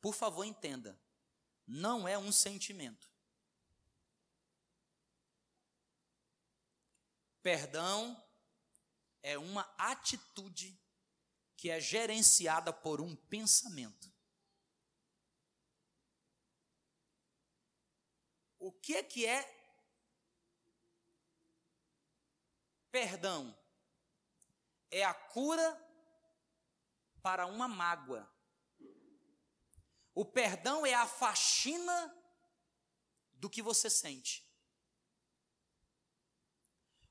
por 0.00 0.14
favor, 0.14 0.44
entenda, 0.44 1.00
não 1.66 2.08
é 2.08 2.18
um 2.18 2.32
sentimento. 2.32 3.10
Perdão 7.42 8.20
é 9.22 9.38
uma 9.38 9.62
atitude 9.78 10.78
que 11.56 11.70
é 11.70 11.80
gerenciada 11.80 12.72
por 12.72 13.00
um 13.00 13.14
pensamento. 13.14 14.12
O 18.58 18.72
que 18.72 19.02
que 19.04 19.26
é 19.26 19.61
perdão? 22.92 23.56
É 24.90 25.02
a 25.02 25.14
cura 25.14 25.76
para 27.22 27.46
uma 27.46 27.66
mágoa. 27.66 28.30
O 30.14 30.24
perdão 30.24 30.84
é 30.84 30.92
a 30.92 31.06
faxina 31.06 32.14
do 33.32 33.48
que 33.48 33.62
você 33.62 33.88
sente. 33.88 34.46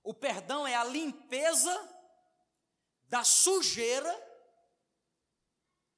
O 0.03 0.13
perdão 0.13 0.65
é 0.67 0.75
a 0.75 0.83
limpeza 0.83 1.73
da 3.05 3.23
sujeira 3.23 4.31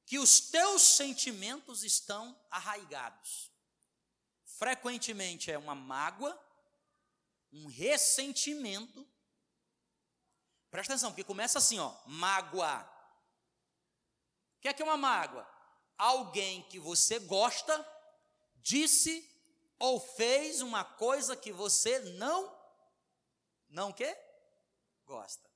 que 0.05 0.17
os 0.17 0.39
teus 0.39 0.81
sentimentos 0.81 1.83
estão 1.83 2.39
arraigados. 2.49 3.51
Frequentemente 4.45 5.51
é 5.51 5.57
uma 5.57 5.75
mágoa, 5.75 6.39
um 7.51 7.67
ressentimento. 7.67 9.07
Presta 10.73 10.93
atenção, 10.93 11.11
porque 11.11 11.23
começa 11.23 11.59
assim, 11.59 11.79
ó, 11.79 11.93
mágoa. 12.05 12.81
O 14.57 14.61
que 14.61 14.67
é 14.67 14.73
que 14.73 14.81
é 14.81 14.85
uma 14.85 14.97
mágoa? 14.97 15.53
alguém 15.97 16.63
que 16.63 16.79
você 16.79 17.19
gosta 17.19 17.87
disse 18.55 19.29
ou 19.79 19.99
fez 19.99 20.61
uma 20.61 20.83
coisa 20.83 21.35
que 21.35 21.51
você 21.51 21.99
não 21.99 22.53
não 23.69 23.91
quer 23.91 24.15
gosta. 25.05 25.49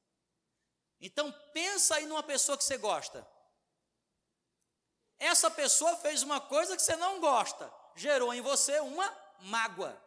Então 1.00 1.32
pensa 1.54 1.96
aí 1.96 2.06
numa 2.06 2.24
pessoa 2.24 2.58
que 2.58 2.64
você 2.64 2.78
gosta. 2.78 3.28
Essa 5.20 5.52
pessoa 5.52 5.98
fez 5.98 6.24
uma 6.24 6.40
coisa 6.40 6.76
que 6.76 6.82
você 6.82 6.96
não 6.96 7.20
gosta, 7.20 7.72
gerou 7.96 8.34
em 8.34 8.42
você 8.42 8.80
uma 8.80 9.16
mágoa. 9.42 10.02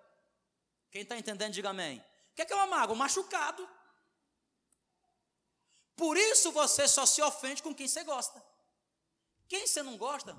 Quem 0.90 1.02
está 1.02 1.16
entendendo, 1.16 1.52
diga 1.52 1.70
amém. 1.70 1.98
O 2.32 2.34
que 2.34 2.42
é, 2.42 2.44
que 2.46 2.52
é 2.52 2.56
uma 2.56 2.66
mágoa? 2.66 2.96
Machucado. 2.96 3.68
Por 6.00 6.16
isso 6.16 6.50
você 6.50 6.88
só 6.88 7.04
se 7.04 7.20
ofende 7.20 7.62
com 7.62 7.74
quem 7.74 7.86
você 7.86 8.02
gosta. 8.02 8.42
Quem 9.46 9.66
você 9.66 9.82
não 9.82 9.98
gosta? 9.98 10.32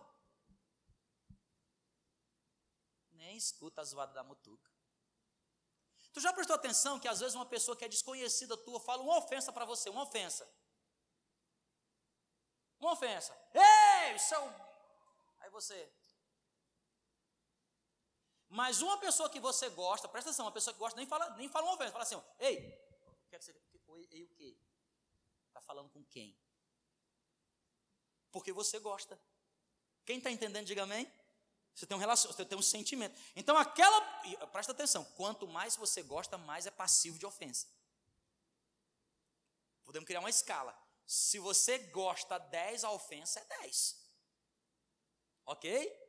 Nem 3.12 3.38
escuta 3.38 3.82
a 3.82 3.84
zoada 3.84 4.12
da 4.12 4.24
mutuca. 4.24 4.72
Tu 6.14 6.20
já 6.20 6.34
prestou 6.34 6.56
atenção 6.56 7.00
que 7.00 7.08
às 7.08 7.20
vezes 7.20 7.36
uma 7.36 7.46
pessoa 7.46 7.78
que 7.78 7.86
é 7.86 7.88
desconhecida 7.88 8.58
tua 8.58 8.80
fala 8.80 9.04
uma 9.04 9.20
ofensa 9.20 9.54
para 9.54 9.64
você, 9.64 9.88
uma 9.92 10.02
ofensa. 10.02 10.52
Uma 12.80 12.94
ofensa. 12.94 13.32
Ei, 13.54 14.18
seu. 14.18 14.44
Aí 15.42 15.50
você. 15.52 15.94
Mas 18.50 18.82
uma 18.82 18.98
pessoa 18.98 19.30
que 19.30 19.40
você 19.40 19.70
gosta, 19.70 20.10
presta 20.10 20.32
atenção, 20.32 20.48
uma 20.48 20.52
pessoa 20.52 20.74
que 20.74 20.80
gosta 20.80 20.98
nem 20.98 21.06
fala, 21.06 21.30
nem 21.36 21.48
fala 21.48 21.68
uma 21.68 21.76
ofensa, 21.76 21.92
fala 21.92 22.04
assim, 22.04 22.20
ei, 22.40 22.58
o 23.06 23.30
que 23.30 23.40
você. 23.40 23.56
Ei, 24.10 24.24
o 24.24 24.30
quê? 24.30 24.58
Está 25.62 25.74
falando 25.74 25.90
com 25.92 26.04
quem? 26.06 26.36
Porque 28.32 28.52
você 28.52 28.80
gosta. 28.80 29.20
Quem 30.06 30.18
está 30.18 30.32
entendendo, 30.32 30.66
diga 30.66 30.84
amém. 30.84 31.12
Você 31.76 31.86
tem 31.86 31.96
um 31.96 32.00
relação, 32.00 32.32
você 32.32 32.44
tem 32.44 32.58
um 32.58 32.62
sentimento. 32.64 33.18
Então 33.36 33.56
aquela, 33.56 34.02
presta 34.48 34.72
atenção, 34.72 35.06
quanto 35.16 35.48
mais 35.48 35.76
você 35.76 36.02
gosta, 36.02 36.38
mais 36.38 36.66
é 36.66 36.72
passivo 36.72 37.18
de 37.18 37.26
ofensa. 37.26 37.68
Podemos 39.84 40.08
criar 40.08 40.20
uma 40.20 40.30
escala. 40.30 40.78
Se 41.06 41.40
você 41.40 41.78
gosta 41.78 42.38
10, 42.38 42.84
a 42.84 42.92
ofensa 42.92 43.40
é 43.40 43.46
10. 43.62 44.02
OK? 45.46 46.02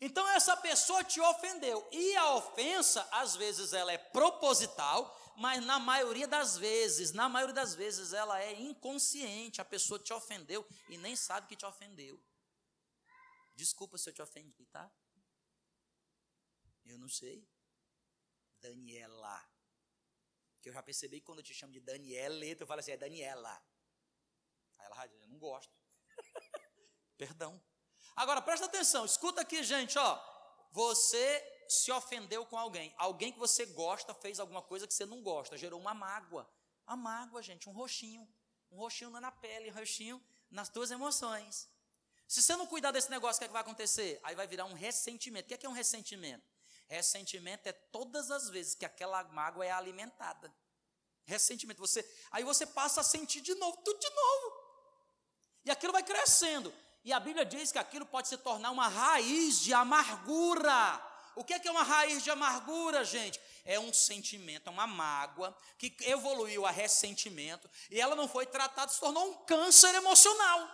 Então 0.00 0.26
essa 0.28 0.56
pessoa 0.56 1.04
te 1.04 1.20
ofendeu. 1.20 1.86
E 1.92 2.16
a 2.16 2.34
ofensa, 2.34 3.06
às 3.10 3.36
vezes 3.36 3.72
ela 3.72 3.92
é 3.92 3.98
proposital, 3.98 5.16
mas 5.38 5.64
na 5.64 5.78
maioria 5.78 6.26
das 6.26 6.58
vezes, 6.58 7.12
na 7.12 7.28
maioria 7.28 7.54
das 7.54 7.74
vezes 7.74 8.12
ela 8.12 8.40
é 8.42 8.52
inconsciente, 8.60 9.60
a 9.60 9.64
pessoa 9.64 9.98
te 9.98 10.12
ofendeu 10.12 10.66
e 10.88 10.98
nem 10.98 11.14
sabe 11.14 11.46
que 11.46 11.54
te 11.56 11.64
ofendeu. 11.64 12.20
Desculpa 13.54 13.96
se 13.96 14.10
eu 14.10 14.12
te 14.12 14.20
ofendi, 14.20 14.66
tá? 14.66 14.90
Eu 16.84 16.98
não 16.98 17.08
sei. 17.08 17.48
Daniela. 18.60 19.48
Que 20.60 20.70
eu 20.70 20.72
já 20.72 20.82
percebi 20.82 21.20
que 21.20 21.26
quando 21.26 21.38
eu 21.38 21.44
te 21.44 21.54
chamo 21.54 21.72
de 21.72 21.80
Daniela, 21.80 22.44
eu 22.44 22.66
falo 22.66 22.80
assim, 22.80 22.92
é 22.92 22.96
Daniela. 22.96 23.62
Aí 24.78 24.86
ela 24.86 25.06
eu 25.06 25.28
não 25.28 25.38
gosto. 25.38 25.72
Perdão. 27.16 27.62
Agora, 28.16 28.42
presta 28.42 28.66
atenção, 28.66 29.04
escuta 29.04 29.42
aqui, 29.42 29.62
gente, 29.62 29.96
ó. 29.98 30.20
Você 30.72 31.57
se 31.68 31.92
ofendeu 31.92 32.46
com 32.46 32.58
alguém. 32.58 32.94
Alguém 32.96 33.30
que 33.30 33.38
você 33.38 33.66
gosta 33.66 34.14
fez 34.14 34.40
alguma 34.40 34.62
coisa 34.62 34.86
que 34.86 34.94
você 34.94 35.04
não 35.04 35.22
gosta, 35.22 35.56
gerou 35.56 35.78
uma 35.78 35.94
mágoa. 35.94 36.48
A 36.86 36.96
mágoa, 36.96 37.42
gente, 37.42 37.68
um 37.68 37.72
roxinho. 37.72 38.26
Um 38.70 38.78
roxinho 38.78 39.10
na 39.10 39.30
pele, 39.30 39.70
um 39.70 39.74
roxinho 39.74 40.22
nas 40.50 40.68
tuas 40.68 40.90
emoções. 40.90 41.68
Se 42.26 42.42
você 42.42 42.56
não 42.56 42.66
cuidar 42.66 42.90
desse 42.90 43.10
negócio, 43.10 43.36
o 43.36 43.38
que, 43.40 43.44
é 43.44 43.48
que 43.48 43.52
vai 43.52 43.62
acontecer? 43.62 44.20
Aí 44.22 44.34
vai 44.34 44.46
virar 44.46 44.64
um 44.64 44.74
ressentimento. 44.74 45.46
O 45.46 45.48
que 45.48 45.54
é, 45.54 45.56
que 45.56 45.66
é 45.66 45.68
um 45.68 45.72
ressentimento? 45.72 46.44
Ressentimento 46.86 47.66
é 47.66 47.72
todas 47.72 48.30
as 48.30 48.48
vezes 48.48 48.74
que 48.74 48.84
aquela 48.84 49.22
mágoa 49.24 49.64
é 49.64 49.70
alimentada. 49.70 50.52
Ressentimento. 51.24 51.80
Você, 51.80 52.06
aí 52.30 52.44
você 52.44 52.66
passa 52.66 53.02
a 53.02 53.04
sentir 53.04 53.42
de 53.42 53.54
novo, 53.54 53.76
tudo 53.78 53.98
de 53.98 54.10
novo. 54.10 54.68
E 55.64 55.70
aquilo 55.70 55.92
vai 55.92 56.02
crescendo. 56.02 56.72
E 57.04 57.12
a 57.12 57.20
Bíblia 57.20 57.44
diz 57.44 57.70
que 57.72 57.78
aquilo 57.78 58.06
pode 58.06 58.28
se 58.28 58.36
tornar 58.38 58.70
uma 58.70 58.88
raiz 58.88 59.60
de 59.60 59.72
amargura. 59.72 61.07
O 61.38 61.44
que 61.44 61.54
é, 61.54 61.60
que 61.60 61.68
é 61.68 61.70
uma 61.70 61.84
raiz 61.84 62.24
de 62.24 62.30
amargura, 62.30 63.04
gente? 63.04 63.40
É 63.64 63.78
um 63.78 63.94
sentimento, 63.94 64.66
é 64.66 64.70
uma 64.70 64.88
mágoa 64.88 65.56
que 65.78 65.96
evoluiu 66.00 66.66
a 66.66 66.70
ressentimento 66.72 67.70
e 67.88 68.00
ela 68.00 68.16
não 68.16 68.26
foi 68.26 68.44
tratada, 68.44 68.90
se 68.90 68.98
tornou 68.98 69.30
um 69.30 69.44
câncer 69.46 69.94
emocional. 69.94 70.68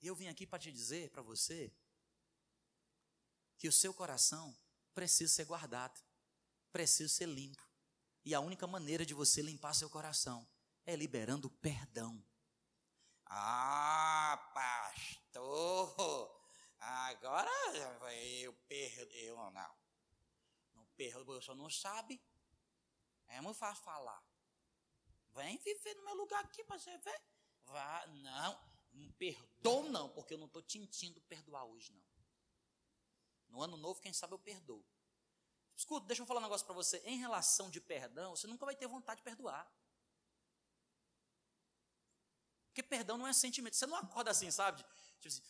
E 0.00 0.06
eu 0.06 0.14
vim 0.14 0.28
aqui 0.28 0.46
para 0.46 0.60
te 0.60 0.70
dizer, 0.70 1.10
para 1.10 1.22
você, 1.22 1.72
que 3.58 3.66
o 3.66 3.72
seu 3.72 3.92
coração 3.92 4.56
precisa 4.94 5.34
ser 5.34 5.46
guardado, 5.46 6.00
precisa 6.70 7.12
ser 7.12 7.26
limpo. 7.26 7.66
E 8.24 8.36
a 8.36 8.40
única 8.40 8.68
maneira 8.68 9.04
de 9.04 9.14
você 9.14 9.42
limpar 9.42 9.74
seu 9.74 9.90
coração 9.90 10.46
é 10.86 10.94
liberando 10.94 11.50
perdão. 11.50 12.24
Ah, 13.36 14.38
pastor, 14.54 16.40
agora 16.78 17.50
eu 18.44 18.52
perdeu, 18.68 19.36
não. 19.50 19.74
Não 20.76 20.86
perdoa, 20.96 21.42
você 21.42 21.52
não 21.52 21.68
sabe. 21.68 22.22
É 23.26 23.40
muito 23.40 23.58
fácil 23.58 23.82
falar. 23.82 24.22
Vem 25.32 25.58
viver 25.58 25.94
no 25.96 26.04
meu 26.04 26.14
lugar 26.14 26.44
aqui 26.44 26.62
para 26.62 26.78
você 26.78 26.96
ver. 26.98 27.20
Vá, 27.64 28.06
não, 28.06 28.60
não 28.92 29.10
perdoo 29.14 29.88
não, 29.90 30.08
porque 30.10 30.34
eu 30.34 30.38
não 30.38 30.46
estou 30.46 30.62
tintindo 30.62 31.20
perdoar 31.22 31.64
hoje 31.64 31.92
não. 31.92 32.06
No 33.48 33.62
ano 33.62 33.76
novo, 33.76 34.00
quem 34.00 34.12
sabe 34.12 34.34
eu 34.34 34.38
perdoo. 34.38 34.84
Escuta, 35.74 36.06
deixa 36.06 36.22
eu 36.22 36.26
falar 36.26 36.38
um 36.38 36.44
negócio 36.44 36.64
para 36.64 36.76
você. 36.76 36.98
Em 36.98 37.18
relação 37.18 37.68
de 37.68 37.80
perdão, 37.80 38.36
você 38.36 38.46
nunca 38.46 38.64
vai 38.64 38.76
ter 38.76 38.86
vontade 38.86 39.18
de 39.18 39.24
perdoar. 39.24 39.68
Porque 42.74 42.82
perdão 42.82 43.16
não 43.16 43.28
é 43.28 43.32
sentimento. 43.32 43.76
Você 43.76 43.86
não 43.86 43.96
acorda 43.96 44.32
assim, 44.32 44.50
sabe? 44.50 44.82
Tipo 45.20 45.28
assim, 45.28 45.42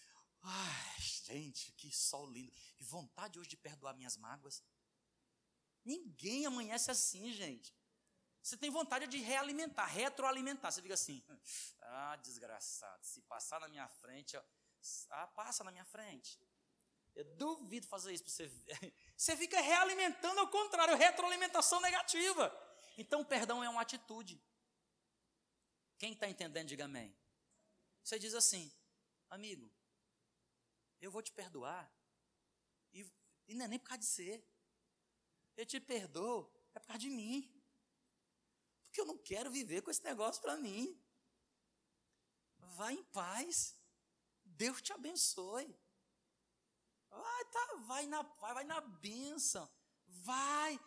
ai, 0.43 1.01
gente, 1.01 1.73
que 1.73 1.91
sol 1.91 2.31
lindo. 2.31 2.53
Que 2.77 2.85
vontade 2.85 3.39
hoje 3.39 3.49
de 3.49 3.57
perdoar 3.57 3.95
minhas 3.95 4.19
mágoas. 4.19 4.63
Ninguém 5.83 6.45
amanhece 6.45 6.91
assim, 6.91 7.33
gente. 7.33 7.75
Você 8.43 8.59
tem 8.59 8.69
vontade 8.69 9.07
de 9.07 9.17
realimentar, 9.17 9.89
retroalimentar. 9.89 10.71
Você 10.71 10.83
fica 10.83 10.93
assim, 10.93 11.25
ah, 11.81 12.17
desgraçado, 12.17 13.03
se 13.03 13.23
passar 13.23 13.59
na 13.59 13.69
minha 13.69 13.89
frente, 13.89 14.37
ó, 14.37 14.43
ah, 15.09 15.27
passa 15.29 15.65
na 15.65 15.73
minha 15.73 15.85
frente. 15.87 16.39
Eu 17.15 17.25
duvido 17.37 17.87
fazer 17.87 18.13
isso 18.13 18.25
para 18.25 18.33
você. 18.33 18.53
Você 19.17 19.35
fica 19.35 19.59
realimentando 19.63 20.41
ao 20.41 20.49
contrário, 20.49 20.95
retroalimentação 20.95 21.81
negativa. 21.81 22.53
Então, 22.99 23.25
perdão 23.25 23.65
é 23.65 23.69
uma 23.69 23.81
atitude. 23.81 24.39
Quem 26.05 26.13
está 26.13 26.29
entendendo, 26.29 26.69
diga 26.69 26.85
amém. 26.85 27.17
Você 28.03 28.19
diz 28.19 28.35
assim, 28.35 28.71
amigo, 29.31 29.73
eu 31.01 31.11
vou 31.11 31.23
te 31.23 31.33
perdoar, 31.33 31.91
e, 32.93 33.11
e 33.49 33.55
não 33.55 33.65
é 33.65 33.69
nem 33.69 33.79
por 33.79 33.89
causa 33.89 34.01
de 34.01 34.05
ser. 34.05 34.47
Eu 35.57 35.65
te 35.65 35.81
perdoo, 35.81 36.53
é 36.75 36.79
por 36.79 36.89
causa 36.89 36.99
de 36.99 37.09
mim. 37.09 37.51
Porque 38.85 39.01
eu 39.01 39.07
não 39.07 39.17
quero 39.17 39.51
viver 39.51 39.81
com 39.81 39.91
esse 39.91 40.05
negócio 40.05 40.43
para 40.43 40.59
mim. 40.59 41.03
Vá 42.59 42.93
em 42.93 43.03
paz. 43.05 43.75
Deus 44.45 44.83
te 44.83 44.93
abençoe. 44.93 45.75
Vai, 47.09 47.45
tá, 47.47 47.77
vai 47.87 48.07
na 48.07 48.21
vai, 48.21 48.53
vai 48.53 48.65
na 48.65 48.83
bênção. 48.83 49.67
Vai. 50.07 50.79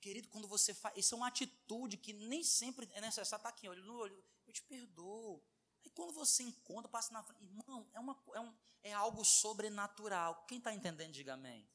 Querido, 0.00 0.28
quando 0.28 0.48
você 0.48 0.74
faz. 0.74 0.96
Isso 0.96 1.14
é 1.14 1.18
uma 1.18 1.28
atitude 1.28 1.96
que 1.98 2.12
nem 2.12 2.42
sempre 2.42 2.90
é 2.94 3.00
necessário 3.00 3.26
estar 3.26 3.38
tá 3.38 3.48
aqui, 3.50 3.68
olho 3.68 3.84
no 3.84 3.94
olho. 3.94 4.35
Te 4.56 4.62
perdoo. 4.62 5.44
Aí 5.84 5.90
quando 5.90 6.14
você 6.14 6.42
encontra, 6.42 6.88
passa 6.88 7.12
na 7.12 7.22
frente. 7.22 7.44
Irmão, 7.44 7.86
é, 7.92 8.00
uma, 8.00 8.22
é, 8.34 8.40
um, 8.40 8.58
é 8.84 8.92
algo 8.94 9.22
sobrenatural. 9.22 10.46
Quem 10.46 10.56
está 10.56 10.72
entendendo, 10.72 11.12
diga 11.12 11.34
amém. 11.34 11.68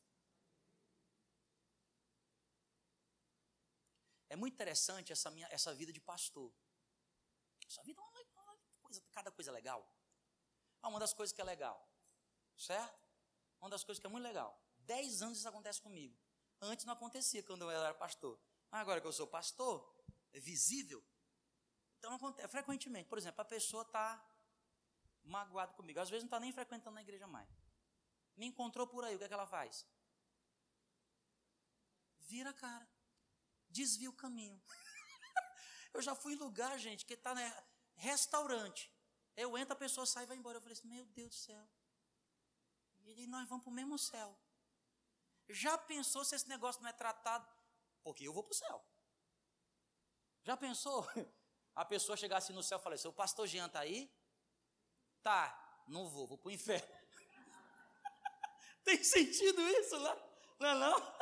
É 4.29 4.35
muito 4.35 4.55
interessante 4.55 5.11
essa, 5.11 5.29
minha, 5.29 5.47
essa 5.51 5.75
vida 5.75 5.93
de 5.93 5.99
pastor. 5.99 6.51
Essa 7.67 7.83
vida 7.83 8.01
é 8.01 8.03
uma, 8.03 8.53
uma 8.53 8.57
coisa, 8.81 9.03
cada 9.11 9.31
coisa 9.31 9.51
legal. 9.51 9.87
Ah, 10.81 10.89
uma 10.89 10.99
das 10.99 11.13
coisas 11.13 11.31
que 11.31 11.41
é 11.41 11.43
legal, 11.43 11.87
certo? 12.57 12.99
Uma 13.59 13.69
das 13.69 13.83
coisas 13.83 13.99
que 14.01 14.07
é 14.07 14.09
muito 14.09 14.23
legal. 14.23 14.59
Dez 14.79 15.21
anos 15.21 15.37
isso 15.37 15.47
acontece 15.47 15.79
comigo. 15.79 16.17
Antes 16.59 16.85
não 16.85 16.93
acontecia 16.93 17.43
quando 17.43 17.61
eu 17.61 17.69
era 17.69 17.93
pastor. 17.93 18.39
Agora 18.71 18.99
que 18.99 19.05
eu 19.05 19.13
sou 19.13 19.27
pastor, 19.27 19.95
é 20.33 20.39
visível. 20.39 21.05
Então 22.01 22.15
acontece 22.15 22.47
frequentemente. 22.47 23.07
Por 23.07 23.19
exemplo, 23.19 23.41
a 23.41 23.45
pessoa 23.45 23.83
está 23.83 24.19
magoada 25.23 25.71
comigo. 25.73 25.99
Às 25.99 26.09
vezes 26.09 26.23
não 26.23 26.29
está 26.29 26.39
nem 26.39 26.51
frequentando 26.51 26.97
a 26.97 27.01
igreja 27.01 27.27
mais. 27.27 27.47
Me 28.35 28.47
encontrou 28.47 28.87
por 28.87 29.03
aí, 29.03 29.15
o 29.15 29.19
que 29.19 29.25
é 29.25 29.27
que 29.27 29.33
ela 29.35 29.45
faz? 29.45 29.85
Vira 32.21 32.49
a 32.49 32.53
cara 32.53 32.89
desvia 33.69 34.09
o 34.09 34.13
caminho. 34.13 34.59
eu 35.93 36.01
já 36.01 36.15
fui 36.15 36.33
em 36.33 36.37
lugar, 36.37 36.75
gente, 36.79 37.05
que 37.05 37.13
está 37.13 37.35
né, 37.35 37.63
restaurante. 37.95 38.91
Eu 39.35 39.55
entro, 39.55 39.73
a 39.73 39.77
pessoa 39.77 40.05
sai 40.07 40.23
e 40.23 40.27
vai 40.27 40.37
embora. 40.37 40.57
Eu 40.57 40.61
falei 40.61 40.73
assim, 40.73 40.87
meu 40.87 41.05
Deus 41.05 41.29
do 41.29 41.35
céu. 41.35 41.69
E 43.03 43.27
nós 43.27 43.47
vamos 43.47 43.63
para 43.63 43.71
o 43.71 43.75
mesmo 43.75 43.97
céu. 43.97 44.35
Já 45.47 45.77
pensou 45.77 46.25
se 46.25 46.35
esse 46.35 46.47
negócio 46.47 46.81
não 46.81 46.89
é 46.89 46.93
tratado? 46.93 47.47
Porque 48.03 48.27
eu 48.27 48.33
vou 48.33 48.43
para 48.43 48.51
o 48.51 48.55
céu. 48.55 48.85
Já 50.43 50.57
pensou? 50.57 51.07
A 51.75 51.85
pessoa 51.85 52.17
chegasse 52.17 52.51
no 52.51 52.61
céu 52.61 52.77
e 52.77 52.81
falasse, 52.81 53.07
o 53.07 53.13
pastor 53.13 53.47
Jean 53.47 53.67
está 53.67 53.79
aí? 53.79 54.11
Tá, 55.23 55.83
não 55.87 56.09
vou, 56.09 56.27
vou 56.27 56.37
para 56.37 56.49
o 56.49 56.51
inferno. 56.51 56.87
Tem 58.83 59.03
sentido 59.03 59.61
isso 59.69 59.97
lá? 59.97 60.17
Não 60.59 60.69
é 60.69 60.75
não? 60.75 61.13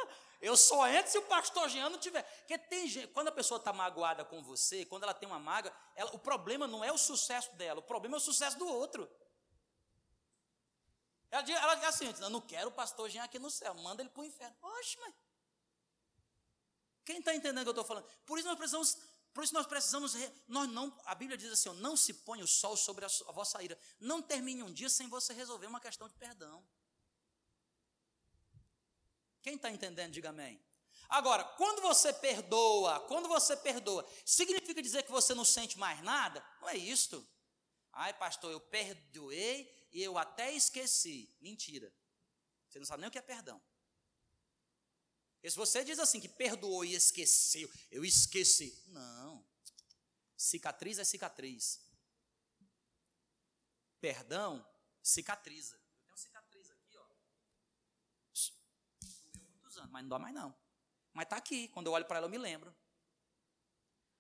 Eu 0.41 0.55
só 0.55 0.87
entro 0.87 1.11
se 1.11 1.17
o 1.17 1.23
pastor 1.23 1.67
Jean 1.69 1.89
não 1.89 1.99
tiver. 1.99 2.23
Porque 2.23 2.57
tem 2.57 2.87
gente, 2.87 3.07
quando 3.07 3.27
a 3.27 3.31
pessoa 3.31 3.57
está 3.57 3.73
magoada 3.73 4.23
com 4.23 4.41
você, 4.41 4.85
quando 4.85 5.03
ela 5.03 5.13
tem 5.13 5.27
uma 5.27 5.39
mágoa, 5.39 5.73
ela, 5.95 6.15
o 6.15 6.19
problema 6.19 6.65
não 6.65 6.83
é 6.83 6.91
o 6.91 6.97
sucesso 6.97 7.53
dela, 7.55 7.79
o 7.79 7.83
problema 7.83 8.15
é 8.15 8.19
o 8.19 8.21
sucesso 8.21 8.57
do 8.57 8.65
outro. 8.65 9.09
Ela 11.29 11.41
diz, 11.41 11.55
ela 11.55 11.75
diz 11.75 11.85
assim: 11.85 12.13
eu 12.21 12.29
não 12.29 12.39
quero 12.39 12.69
o 12.69 12.71
pastor 12.71 13.09
Jean 13.09 13.23
aqui 13.23 13.37
no 13.37 13.51
céu, 13.51 13.73
manda 13.75 14.01
ele 14.01 14.09
para 14.09 14.21
o 14.21 14.25
inferno. 14.25 14.55
Oxe, 14.61 14.97
mas. 15.01 15.13
Quem 17.03 17.19
está 17.19 17.35
entendendo 17.35 17.59
o 17.59 17.63
que 17.63 17.69
eu 17.69 17.81
estou 17.81 17.85
falando? 17.85 18.07
Por 18.25 18.39
isso 18.39 18.47
nós 18.47 18.57
precisamos. 18.57 18.97
Por 19.33 19.43
isso 19.43 19.53
nós 19.53 19.67
precisamos, 19.67 20.13
nós 20.47 20.69
não, 20.69 20.95
a 21.05 21.13
Bíblia 21.15 21.37
diz 21.37 21.51
assim, 21.51 21.69
não 21.79 21.95
se 21.95 22.13
põe 22.13 22.41
o 22.41 22.47
sol 22.47 22.75
sobre 22.75 23.05
a, 23.05 23.07
a 23.27 23.31
vossa 23.31 23.61
ira. 23.61 23.77
Não 23.99 24.21
termine 24.21 24.63
um 24.63 24.73
dia 24.73 24.89
sem 24.89 25.07
você 25.07 25.33
resolver 25.33 25.67
uma 25.67 25.79
questão 25.79 26.07
de 26.07 26.15
perdão. 26.15 26.65
Quem 29.41 29.55
está 29.55 29.69
entendendo, 29.69 30.11
diga 30.11 30.29
amém. 30.29 30.61
Agora, 31.07 31.43
quando 31.43 31.81
você 31.81 32.13
perdoa, 32.13 32.99
quando 33.01 33.27
você 33.27 33.57
perdoa, 33.57 34.07
significa 34.25 34.81
dizer 34.81 35.03
que 35.03 35.11
você 35.11 35.33
não 35.33 35.45
sente 35.45 35.77
mais 35.77 36.01
nada? 36.03 36.45
Não 36.61 36.69
é 36.69 36.77
isto. 36.77 37.27
Ai, 37.91 38.13
pastor, 38.13 38.51
eu 38.51 38.59
perdoei 38.59 39.87
e 39.91 40.03
eu 40.03 40.17
até 40.17 40.51
esqueci. 40.51 41.35
Mentira. 41.41 41.91
Você 42.67 42.77
não 42.77 42.85
sabe 42.85 43.01
nem 43.01 43.07
o 43.07 43.11
que 43.11 43.17
é 43.17 43.21
perdão. 43.21 43.59
E 45.41 45.49
se 45.49 45.55
você 45.55 45.83
diz 45.83 45.99
assim, 45.99 46.19
que 46.19 46.27
perdoou 46.27 46.83
e 46.83 46.93
esqueceu, 46.93 47.69
eu 47.91 48.03
esqueci. 48.03 48.81
Não. 48.87 49.45
Cicatriz 50.37 50.99
é 50.99 51.03
cicatriz. 51.03 51.81
Perdão 53.99 54.65
cicatriza. 55.01 55.79
anos, 59.79 59.91
mas 59.91 60.03
não 60.03 60.09
dói 60.09 60.19
mais 60.19 60.35
não. 60.35 60.55
Mas 61.13 61.23
está 61.23 61.37
aqui, 61.37 61.67
quando 61.69 61.87
eu 61.87 61.93
olho 61.93 62.05
para 62.05 62.17
ela 62.17 62.27
eu 62.27 62.31
me 62.31 62.37
lembro. 62.37 62.75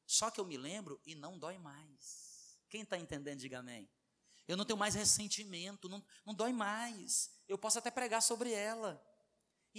Só 0.05 0.31
que 0.31 0.39
eu 0.39 0.45
me 0.45 0.57
lembro 0.57 0.99
e 1.05 1.13
não 1.13 1.37
dói 1.37 1.57
mais. 1.57 2.57
Quem 2.67 2.81
está 2.81 2.97
entendendo, 2.97 3.39
diga 3.39 3.59
amém. 3.59 3.89
Eu 4.47 4.57
não 4.57 4.65
tenho 4.65 4.77
mais 4.77 4.95
ressentimento, 4.95 5.87
não, 5.87 6.03
não 6.25 6.33
dói 6.33 6.51
mais. 6.51 7.31
Eu 7.47 7.57
posso 7.57 7.77
até 7.77 7.91
pregar 7.91 8.21
sobre 8.21 8.51
ela. 8.51 9.03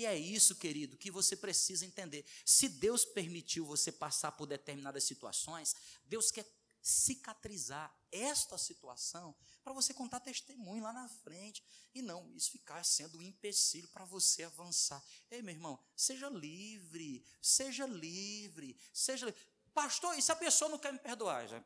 E 0.00 0.06
é 0.06 0.16
isso, 0.16 0.56
querido, 0.56 0.96
que 0.96 1.10
você 1.10 1.36
precisa 1.36 1.84
entender. 1.84 2.24
Se 2.42 2.70
Deus 2.70 3.04
permitiu 3.04 3.66
você 3.66 3.92
passar 3.92 4.32
por 4.32 4.46
determinadas 4.46 5.04
situações, 5.04 5.76
Deus 6.06 6.30
quer 6.30 6.50
cicatrizar 6.80 7.94
esta 8.10 8.56
situação 8.56 9.36
para 9.62 9.74
você 9.74 9.92
contar 9.92 10.20
testemunho 10.20 10.82
lá 10.82 10.90
na 10.90 11.06
frente 11.06 11.62
e 11.94 12.00
não 12.00 12.32
isso 12.32 12.50
ficar 12.50 12.82
sendo 12.82 13.18
um 13.18 13.20
empecilho 13.20 13.88
para 13.88 14.06
você 14.06 14.44
avançar. 14.44 15.04
Ei, 15.30 15.42
meu 15.42 15.54
irmão, 15.54 15.78
seja 15.94 16.30
livre, 16.30 17.22
seja 17.42 17.84
livre, 17.86 18.74
seja 18.94 19.26
livre. 19.26 19.40
Pastor, 19.74 20.18
e 20.18 20.22
se 20.22 20.32
a 20.32 20.36
pessoa 20.36 20.70
não 20.70 20.78
quer 20.78 20.94
me 20.94 20.98
perdoar? 20.98 21.46
Já? 21.46 21.62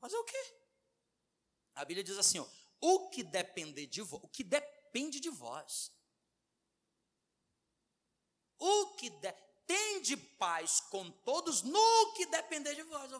Fazer 0.00 0.16
o 0.16 0.24
quê? 0.24 0.54
A 1.76 1.84
Bíblia 1.84 2.02
diz 2.02 2.18
assim: 2.18 2.40
ó, 2.40 2.48
o 2.80 3.08
que 3.08 3.22
depender 3.22 3.86
de 3.86 4.02
vós, 4.02 4.20
o 4.24 4.28
que 4.28 4.42
depende 4.42 5.20
de 5.20 5.30
vós, 5.30 5.94
o 8.58 8.94
que 8.96 9.10
de, 9.10 9.32
tende 9.66 10.16
paz 10.16 10.80
com 10.80 11.10
todos 11.10 11.62
no 11.62 12.12
que 12.14 12.26
depender 12.26 12.74
de 12.74 12.82
vós. 12.82 13.12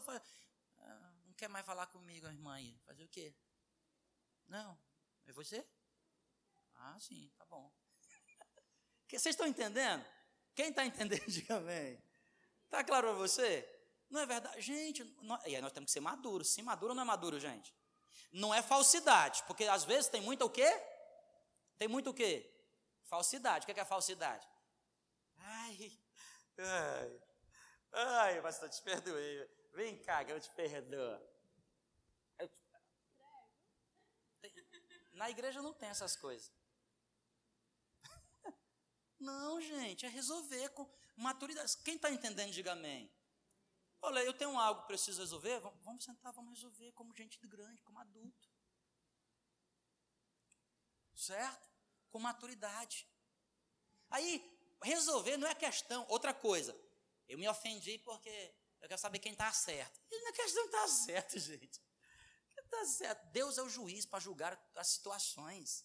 Ah, 0.78 1.12
não 1.24 1.34
quer 1.34 1.48
mais 1.48 1.66
falar 1.66 1.86
comigo, 1.86 2.26
irmã 2.26 2.54
aí. 2.54 2.78
Fazer 2.86 3.04
o 3.04 3.08
quê? 3.08 3.34
Não. 4.46 4.78
É 5.26 5.32
você? 5.32 5.66
Ah, 6.74 6.96
sim, 7.00 7.30
tá 7.36 7.44
bom. 7.46 7.72
Vocês 9.08 9.26
estão 9.26 9.46
entendendo? 9.46 10.04
Quem 10.54 10.70
está 10.70 10.84
entendendo, 10.84 11.24
diga 11.28 11.56
amém. 11.56 12.02
Está 12.64 12.82
claro 12.82 13.08
para 13.08 13.16
você? 13.16 13.68
Não 14.08 14.20
é 14.20 14.26
verdade? 14.26 14.60
Gente, 14.60 15.04
nós, 15.22 15.40
e 15.46 15.54
aí 15.54 15.62
nós 15.62 15.72
temos 15.72 15.88
que 15.88 15.92
ser 15.92 16.00
maduros. 16.00 16.48
Se 16.48 16.62
maduro 16.62 16.90
ou 16.90 16.94
não 16.94 17.02
é 17.02 17.06
maduro, 17.06 17.38
gente? 17.38 17.74
Não 18.32 18.54
é 18.54 18.62
falsidade, 18.62 19.42
porque 19.46 19.64
às 19.64 19.84
vezes 19.84 20.08
tem 20.08 20.20
muito 20.20 20.44
o 20.44 20.50
quê? 20.50 20.68
Tem 21.78 21.88
muito 21.88 22.10
o 22.10 22.14
quê? 22.14 22.50
Falsidade. 23.04 23.64
O 23.64 23.66
que 23.66 23.72
é, 23.72 23.74
que 23.74 23.80
é 23.80 23.84
falsidade? 23.84 24.46
Ai, 25.46 25.92
ai, 26.58 27.20
ai, 27.92 28.42
pastor, 28.42 28.68
te 28.68 28.82
perdoei. 28.82 29.48
Vem 29.74 30.02
cá 30.02 30.24
que 30.24 30.32
eu 30.32 30.40
te 30.40 30.50
perdoo. 30.50 31.20
Eu. 32.38 32.50
Na 35.12 35.30
igreja 35.30 35.62
não 35.62 35.72
tem 35.72 35.88
essas 35.88 36.16
coisas. 36.16 36.52
Não, 39.20 39.60
gente, 39.60 40.04
é 40.04 40.08
resolver 40.08 40.68
com 40.70 40.90
maturidade. 41.16 41.76
Quem 41.84 41.94
está 41.94 42.10
entendendo, 42.10 42.52
diga 42.52 42.72
amém. 42.72 43.12
Olha, 44.02 44.20
eu 44.20 44.34
tenho 44.34 44.58
algo 44.58 44.82
que 44.82 44.88
preciso 44.88 45.20
resolver. 45.20 45.60
Vamos 45.82 46.04
sentar, 46.04 46.32
vamos 46.32 46.54
resolver 46.54 46.92
como 46.92 47.14
gente 47.14 47.38
grande, 47.46 47.82
como 47.82 47.98
adulto. 48.00 48.48
Certo? 51.14 51.70
Com 52.10 52.18
maturidade. 52.18 53.08
Aí, 54.10 54.55
resolver 54.82 55.36
não 55.36 55.48
é 55.48 55.54
questão. 55.54 56.06
Outra 56.08 56.32
coisa, 56.34 56.76
eu 57.28 57.38
me 57.38 57.48
ofendi 57.48 57.98
porque 57.98 58.54
eu 58.80 58.88
quero 58.88 59.00
saber 59.00 59.18
quem 59.18 59.32
está 59.32 59.52
certo. 59.52 60.00
E 60.10 60.20
não 60.20 60.28
é 60.28 60.32
questão 60.32 60.62
de 60.62 60.68
estar 60.68 60.82
tá 60.82 60.88
certo, 60.88 61.38
gente. 61.40 61.80
Está 62.56 62.84
certo. 62.84 63.26
Deus 63.32 63.58
é 63.58 63.62
o 63.62 63.68
juiz 63.68 64.04
para 64.04 64.20
julgar 64.20 64.70
as 64.74 64.88
situações. 64.88 65.84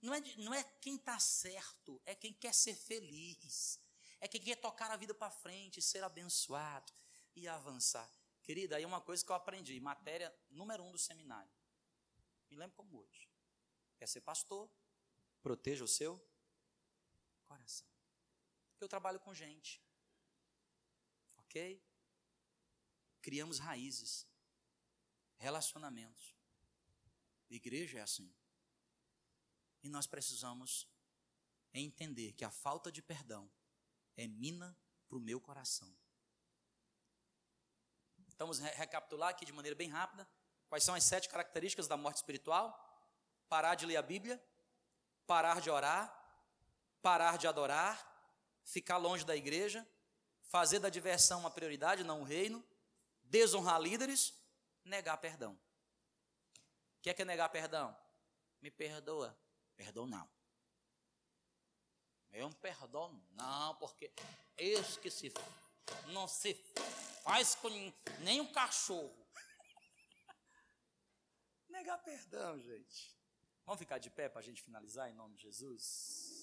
Não 0.00 0.14
é, 0.14 0.20
não 0.38 0.54
é 0.54 0.62
quem 0.80 0.96
está 0.96 1.18
certo, 1.18 2.00
é 2.06 2.14
quem 2.14 2.32
quer 2.32 2.54
ser 2.54 2.74
feliz. 2.74 3.78
É 4.20 4.28
quem 4.28 4.40
quer 4.40 4.56
tocar 4.56 4.90
a 4.90 4.96
vida 4.96 5.14
para 5.14 5.30
frente, 5.30 5.80
ser 5.80 6.04
abençoado 6.04 6.92
e 7.34 7.48
avançar. 7.48 8.10
Querida, 8.42 8.76
aí 8.76 8.84
uma 8.84 9.00
coisa 9.00 9.24
que 9.24 9.30
eu 9.30 9.36
aprendi, 9.36 9.78
matéria 9.80 10.34
número 10.50 10.82
um 10.82 10.90
do 10.90 10.98
seminário. 10.98 11.50
Me 12.50 12.56
lembro 12.56 12.76
como 12.76 12.98
hoje. 12.98 13.28
Quer 13.96 14.06
ser 14.06 14.20
pastor? 14.20 14.70
Proteja 15.42 15.84
o 15.84 15.88
seu 15.88 16.20
coração. 17.50 17.88
Eu 18.80 18.88
trabalho 18.88 19.20
com 19.20 19.34
gente. 19.34 19.82
Ok? 21.36 21.82
Criamos 23.20 23.58
raízes, 23.58 24.26
relacionamentos. 25.36 26.36
Igreja 27.48 27.98
é 27.98 28.02
assim. 28.02 28.32
E 29.82 29.88
nós 29.88 30.06
precisamos 30.06 30.86
entender 31.74 32.32
que 32.34 32.44
a 32.44 32.50
falta 32.50 32.92
de 32.92 33.02
perdão 33.02 33.50
é 34.16 34.26
mina 34.28 34.76
para 35.08 35.18
o 35.18 35.20
meu 35.20 35.40
coração. 35.40 35.92
Vamos 38.38 38.58
recapitular 38.58 39.30
aqui 39.30 39.44
de 39.44 39.52
maneira 39.52 39.76
bem 39.76 39.88
rápida. 39.88 40.26
Quais 40.68 40.84
são 40.84 40.94
as 40.94 41.04
sete 41.04 41.28
características 41.28 41.88
da 41.88 41.96
morte 41.96 42.16
espiritual? 42.16 42.66
Parar 43.48 43.74
de 43.74 43.84
ler 43.84 43.96
a 43.96 44.02
Bíblia, 44.02 44.42
parar 45.26 45.60
de 45.60 45.68
orar, 45.68 46.19
parar 47.02 47.38
de 47.38 47.46
adorar, 47.46 48.06
ficar 48.64 48.96
longe 48.96 49.24
da 49.24 49.36
igreja, 49.36 49.86
fazer 50.44 50.78
da 50.78 50.88
diversão 50.88 51.40
uma 51.40 51.50
prioridade, 51.50 52.04
não 52.04 52.20
um 52.20 52.24
reino, 52.24 52.64
desonrar 53.22 53.80
líderes, 53.80 54.34
negar 54.84 55.16
perdão. 55.18 55.58
O 56.98 57.02
que 57.02 57.10
é, 57.10 57.14
que 57.14 57.22
é 57.22 57.24
negar 57.24 57.48
perdão? 57.48 57.96
Me 58.60 58.70
perdoa. 58.70 59.36
Perdão 59.76 60.06
não. 60.06 60.28
Eu 62.32 62.42
não 62.42 62.52
perdono 62.52 63.20
não, 63.32 63.74
porque 63.76 64.12
esse 64.56 64.98
que 65.00 65.10
se 65.10 65.32
não 66.08 66.28
se 66.28 66.54
faz 67.24 67.54
com 67.54 67.68
nem 68.20 68.40
um 68.40 68.52
cachorro. 68.52 69.16
Negar 71.68 71.98
perdão, 71.98 72.60
gente. 72.60 73.16
Vamos 73.64 73.78
ficar 73.78 73.98
de 73.98 74.10
pé 74.10 74.28
para 74.28 74.40
a 74.40 74.42
gente 74.42 74.62
finalizar 74.62 75.10
em 75.10 75.14
nome 75.14 75.36
de 75.36 75.42
Jesus? 75.42 76.39